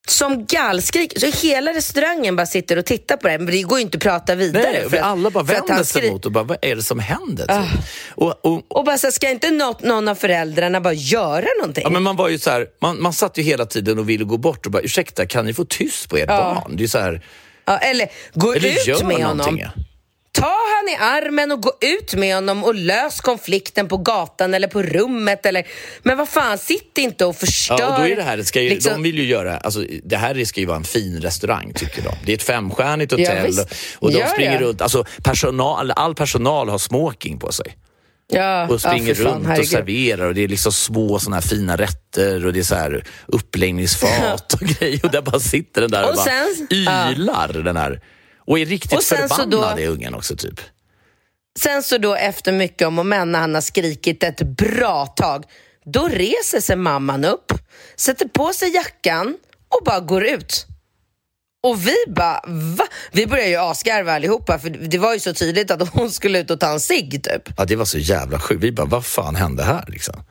Som 0.08 0.46
gallskrik. 0.46 1.12
Så 1.20 1.46
hela 1.46 1.72
restaurangen 1.72 2.36
bara 2.36 2.46
sitter 2.46 2.76
och 2.76 2.84
tittar 2.86 3.16
på 3.16 3.28
det. 3.28 3.38
Men 3.38 3.46
det 3.46 3.62
går 3.62 3.78
ju 3.78 3.82
inte 3.84 3.96
att 3.96 4.02
prata 4.02 4.34
vidare. 4.34 4.62
Nej, 4.72 4.90
för 4.90 4.96
att- 4.96 5.02
alla 5.02 5.30
bara 5.30 5.44
vänder 5.44 5.84
sig 5.84 6.10
mot 6.10 6.26
och 6.26 6.32
bara, 6.32 6.44
vad 6.44 6.58
är 6.62 6.76
det 6.76 6.82
som 6.82 6.98
händer? 6.98 7.46
Ah. 7.48 7.64
Och, 8.10 8.46
och, 8.46 8.62
Och 8.78 8.84
bara 8.84 8.98
så 8.98 9.10
ska 9.10 9.30
inte 9.30 9.50
något, 9.50 9.82
någon 9.82 10.08
av 10.08 10.14
föräldrarna 10.14 10.80
bara 10.80 10.92
göra 10.94 11.46
någonting? 11.60 11.82
Ja, 11.84 11.90
men 11.90 12.02
man 12.02 12.16
var 12.16 12.28
ju 12.28 12.38
så 12.38 12.50
här, 12.50 12.66
man, 12.80 13.02
man 13.02 13.12
satt 13.12 13.38
ju 13.38 13.42
hela 13.42 13.66
tiden 13.66 13.98
och 13.98 14.08
ville 14.08 14.24
gå 14.24 14.36
bort 14.36 14.66
och 14.66 14.72
bara, 14.72 14.82
ursäkta, 14.82 15.26
kan 15.26 15.46
ni 15.46 15.54
få 15.54 15.64
tyst 15.64 16.08
på 16.08 16.16
ert 16.16 16.24
Ja. 16.28 16.36
barn? 16.64 16.76
Det 16.76 16.84
är 16.84 16.88
så 16.88 16.98
här, 16.98 17.22
Ja, 17.64 17.78
eller 17.78 18.08
gå 18.34 18.52
eller 18.52 18.90
ut 18.90 19.02
med 19.06 19.16
honom. 19.26 19.60
Ta 20.38 20.46
han 20.76 20.88
i 20.88 20.96
armen 20.96 21.52
och 21.52 21.62
gå 21.62 21.72
ut 21.80 22.14
med 22.14 22.34
honom 22.34 22.64
och 22.64 22.74
lös 22.74 23.20
konflikten 23.20 23.88
på 23.88 23.96
gatan 23.96 24.54
eller 24.54 24.68
på 24.68 24.82
rummet. 24.82 25.46
Eller... 25.46 25.66
Men 26.02 26.18
vad 26.18 26.28
fan, 26.28 26.58
sitt 26.58 26.98
inte 26.98 27.24
och 27.24 27.36
förstör. 27.36 27.76
Ja, 27.80 27.94
och 27.94 28.00
då 28.00 28.06
är 28.08 28.16
det 28.16 28.22
här, 28.22 28.42
ska 28.42 28.60
ju, 28.60 28.68
liksom- 28.68 28.92
de 28.92 29.02
vill 29.02 29.18
ju 29.18 29.24
göra, 29.24 29.56
alltså, 29.58 29.84
det 30.04 30.16
här 30.16 30.44
ska 30.44 30.60
ju 30.60 30.66
vara 30.66 30.76
en 30.76 30.84
fin 30.84 31.20
restaurang 31.20 31.72
tycker 31.74 32.02
de. 32.02 32.14
Det 32.26 32.32
är 32.32 32.36
ett 32.36 32.42
femstjärnigt 32.42 33.12
Ja, 33.12 33.18
hotell 33.18 33.46
visst. 33.46 33.74
och 33.98 34.12
de 34.12 34.18
Gör 34.18 34.26
springer 34.26 34.58
det. 34.58 34.64
runt, 34.64 34.80
alltså 34.82 35.04
personal, 35.24 35.90
all 35.90 36.14
personal 36.14 36.68
har 36.68 36.78
smoking 36.78 37.38
på 37.38 37.52
sig. 37.52 37.76
ja, 38.32 38.68
och 38.68 38.80
springer 38.80 39.08
ja, 39.08 39.14
fan, 39.14 39.24
runt 39.24 39.36
och 39.42 39.46
herregud. 39.50 39.68
serverar 39.68 40.26
och 40.26 40.34
det 40.34 40.44
är 40.44 40.48
liksom 40.48 40.72
små 40.72 41.18
såna 41.18 41.36
här 41.36 41.42
fina 41.42 41.76
rätter 41.76 42.46
och 42.46 42.52
det 42.52 42.58
är 42.58 42.62
så 42.64 42.74
här 42.74 43.04
uppläggningsfat 43.26 44.52
och 44.52 44.60
grejer 44.80 45.04
och 45.04 45.10
där 45.10 45.22
bara 45.22 45.40
sitter 45.40 45.80
den 45.80 45.90
där 45.90 46.02
och, 46.02 46.08
Och 46.10 46.14
bara 46.16 46.24
sen- 46.24 46.66
ja. 46.70 47.12
ylar 47.12 47.62
den 47.64 47.76
här. 47.76 48.00
Och 48.48 48.58
är 48.58 48.66
riktigt 48.66 48.98
Och 48.98 49.04
förbannad 49.04 49.50
då- 49.50 49.62
är 49.82 49.88
ungen 49.88 50.14
också 50.14 50.36
typ. 50.36 50.60
Sen 51.58 51.82
så 51.82 51.98
då 51.98 52.14
efter 52.14 52.52
mycket 52.52 52.86
om 52.86 52.98
och 52.98 53.06
men 53.06 53.32
när 53.32 53.38
han 53.38 53.54
har 53.54 53.60
skrikit 53.60 54.22
ett 54.24 54.42
bra 54.42 55.06
tag, 55.06 55.44
då 55.84 56.08
reser 56.08 56.60
sig 56.60 56.76
mamman 56.76 57.24
upp, 57.24 57.52
sätter 57.96 58.28
på 58.28 58.52
sig 58.52 58.74
jackan 58.74 59.36
och 59.68 59.84
bara 59.84 60.00
går 60.00 60.24
ut. 60.24 60.66
Och 61.62 61.86
vi 61.86 61.94
bara, 62.08 62.40
va? 62.46 62.84
Vi 63.12 63.26
började 63.26 63.50
ju 63.50 63.56
asgarva 63.56 64.12
allihopa 64.12 64.58
för 64.58 64.70
det 64.70 64.98
var 64.98 65.14
ju 65.14 65.20
så 65.20 65.34
tydligt 65.34 65.70
att 65.70 65.88
hon 65.88 66.10
skulle 66.10 66.38
ut 66.40 66.50
och 66.50 66.60
ta 66.60 66.72
en 66.72 66.80
cigg 66.80 67.24
typ. 67.24 67.42
Ja, 67.56 67.64
det 67.64 67.76
var 67.76 67.84
så 67.84 67.98
jävla 67.98 68.38
sjukt. 68.40 68.62
Vi 68.64 68.72
bara, 68.72 68.86
vad 68.86 69.06
fan 69.06 69.36
hände 69.36 69.62
här 69.62 69.84
liksom? 69.88 70.22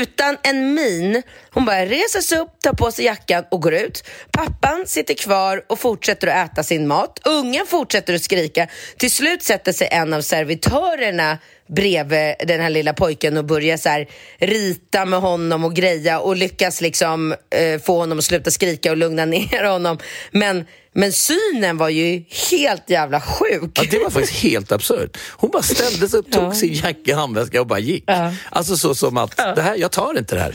Utan 0.00 0.36
en 0.42 0.74
min. 0.74 1.22
Hon 1.50 1.64
bara 1.64 1.86
reser 1.86 2.20
sig 2.20 2.38
upp, 2.38 2.60
tar 2.60 2.72
på 2.72 2.90
sig 2.90 3.04
jackan 3.04 3.44
och 3.50 3.62
går 3.62 3.74
ut. 3.74 4.04
Pappan 4.32 4.84
sitter 4.86 5.14
kvar 5.14 5.64
och 5.68 5.78
fortsätter 5.78 6.26
att 6.26 6.52
äta 6.52 6.62
sin 6.62 6.86
mat. 6.86 7.20
Ungen 7.24 7.66
fortsätter 7.66 8.14
att 8.14 8.22
skrika. 8.22 8.68
Till 8.98 9.10
slut 9.10 9.42
sätter 9.42 9.72
sig 9.72 9.88
en 9.90 10.12
av 10.12 10.20
servitörerna 10.20 11.38
bredvid 11.68 12.34
den 12.46 12.60
här 12.60 12.70
lilla 12.70 12.92
pojken 12.92 13.36
och 13.36 13.44
börjar 13.44 13.76
så 13.76 13.88
här 13.88 14.06
rita 14.38 15.04
med 15.04 15.20
honom 15.20 15.64
och 15.64 15.74
greja 15.74 16.20
och 16.20 16.36
lyckas 16.36 16.80
liksom 16.80 17.32
eh, 17.50 17.80
få 17.82 17.98
honom 17.98 18.18
att 18.18 18.24
sluta 18.24 18.50
skrika 18.50 18.90
och 18.90 18.96
lugna 18.96 19.24
ner 19.34 19.64
honom. 19.64 19.98
Men, 20.30 20.64
men 20.92 21.12
synen 21.12 21.76
var 21.76 21.88
ju 21.88 22.24
helt 22.50 22.90
jävla 22.90 23.20
sjuk. 23.20 23.70
Ja, 23.74 23.82
det 23.90 23.98
var 23.98 24.10
faktiskt 24.10 24.42
helt 24.42 24.72
absurt. 24.72 25.16
Hon 25.30 25.50
bara 25.50 25.62
ställde 25.62 26.08
sig 26.08 26.18
upp, 26.20 26.30
tog 26.32 26.44
Ja. 26.44 26.54
sin 26.54 26.72
jacka, 26.72 27.16
handväska 27.16 27.60
och 27.60 27.66
bara 27.66 27.78
gick. 27.78 28.04
Ja. 28.06 28.32
Alltså 28.50 28.76
så 28.76 28.94
som 28.94 29.16
att, 29.16 29.36
det 29.36 29.62
här, 29.62 29.76
jag 29.76 29.92
tar 29.92 30.18
inte 30.18 30.34
det 30.34 30.40
här. 30.40 30.54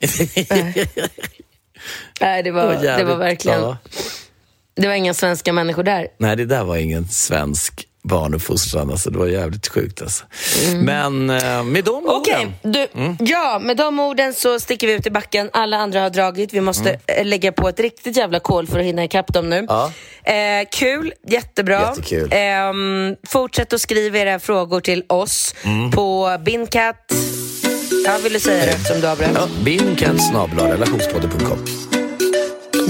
Nej, 2.20 2.42
det 2.42 2.50
var, 2.50 2.62
det 2.70 2.76
var 2.76 2.84
jävligt. 2.84 3.16
verkligen... 3.18 3.60
Ja. 3.60 3.76
Det 4.76 4.86
var 4.86 4.94
inga 4.94 5.14
svenska 5.14 5.52
människor 5.52 5.82
där. 5.82 6.08
Nej, 6.18 6.36
det 6.36 6.44
där 6.44 6.64
var 6.64 6.76
ingen 6.76 7.08
svensk 7.08 7.84
barnuppfostran. 8.04 8.90
Alltså, 8.90 9.10
det 9.10 9.18
var 9.18 9.26
jävligt 9.26 9.68
sjukt 9.68 10.02
alltså. 10.02 10.24
Men 10.74 11.30
eh, 11.30 11.62
med 11.62 11.84
de 11.84 12.02
Okej, 12.06 12.46
orden. 12.64 12.72
du, 12.72 12.88
ja, 13.24 13.58
med 13.62 13.76
de 13.76 14.00
orden 14.00 14.34
så 14.34 14.60
sticker 14.60 14.86
vi 14.86 14.92
ut 14.92 15.06
i 15.06 15.10
backen. 15.10 15.50
Alla 15.52 15.76
andra 15.76 16.00
har 16.00 16.10
dragit. 16.10 16.52
Vi 16.54 16.60
måste 16.60 16.98
eh, 17.06 17.24
lägga 17.24 17.52
på 17.52 17.68
ett 17.68 17.80
riktigt 17.80 18.16
jävla 18.16 18.40
kol 18.40 18.66
för 18.66 18.78
att 18.78 18.84
hinna 18.84 19.04
ikapp 19.04 19.32
dem 19.32 19.50
nu. 19.50 19.66
Ja. 19.68 19.92
Eh, 20.24 20.66
kul, 20.72 21.12
jättebra. 21.28 21.80
Jättekul. 21.80 22.28
Ehm, 22.32 23.16
fortsätt 23.28 23.72
att 23.72 23.80
skriva 23.80 24.18
era 24.18 24.38
frågor 24.38 24.80
till 24.80 25.04
oss 25.06 25.54
på 25.94 26.38
bincat... 26.44 26.96
Jag 28.06 28.18
vill 28.18 28.32
du 28.32 28.40
säga 28.40 28.64
det 28.64 28.70
eftersom 28.70 29.00
du 29.00 29.08
avbröt. 29.08 29.30
Ja, 29.34 29.48
Binkatt-relationspodden.com. 29.64 31.58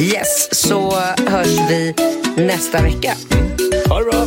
Yes, 0.01 0.49
så 0.69 0.91
hörs 1.29 1.71
vi 1.71 1.95
nästa 2.37 2.83
vecka. 2.83 3.15
Ha 3.89 3.99
det 3.99 4.05
bra! 4.05 4.27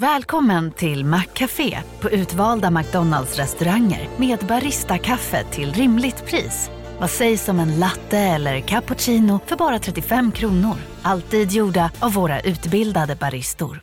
Välkommen 0.00 0.72
till 0.72 1.04
Maccafé 1.04 1.78
på 2.00 2.10
utvalda 2.10 2.70
McDonalds 2.70 3.36
restauranger 3.36 4.08
med 4.16 4.38
Baristakaffe 4.38 5.44
till 5.44 5.72
rimligt 5.72 6.26
pris. 6.26 6.70
Vad 7.00 7.10
sägs 7.10 7.48
om 7.48 7.60
en 7.60 7.78
latte 7.78 8.18
eller 8.18 8.60
cappuccino 8.60 9.40
för 9.46 9.56
bara 9.56 9.78
35 9.78 10.32
kronor? 10.32 10.76
Alltid 11.02 11.52
gjorda 11.52 11.90
av 11.98 12.12
våra 12.12 12.40
utbildade 12.40 13.16
baristor. 13.16 13.80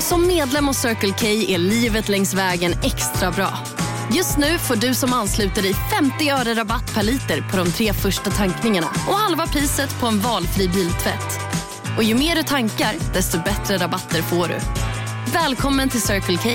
Som 0.00 0.26
medlem 0.26 0.66
hos 0.66 0.78
Circle 0.78 1.14
K 1.18 1.26
är 1.26 1.58
livet 1.58 2.08
längs 2.08 2.34
vägen 2.34 2.72
extra 2.72 3.30
bra. 3.30 3.58
Just 4.12 4.38
nu 4.38 4.58
får 4.58 4.76
du 4.76 4.94
som 4.94 5.12
ansluter 5.12 5.62
dig 5.62 5.74
50 5.74 6.30
öre 6.30 6.54
rabatt 6.54 6.94
per 6.94 7.02
liter 7.02 7.50
på 7.50 7.56
de 7.56 7.72
tre 7.72 7.92
första 7.92 8.30
tankningarna 8.30 8.88
och 9.08 9.14
halva 9.14 9.46
priset 9.46 10.00
på 10.00 10.06
en 10.06 10.20
valfri 10.20 10.68
biltvätt. 10.68 11.40
Och 11.96 12.02
ju 12.02 12.14
mer 12.14 12.36
du 12.36 12.42
tankar, 12.42 12.94
desto 13.12 13.38
bättre 13.38 13.76
rabatter 13.76 14.22
får 14.22 14.48
du. 14.48 14.58
Välkommen 15.32 15.88
till 15.88 16.00
Circle 16.00 16.36
K. 16.36 16.50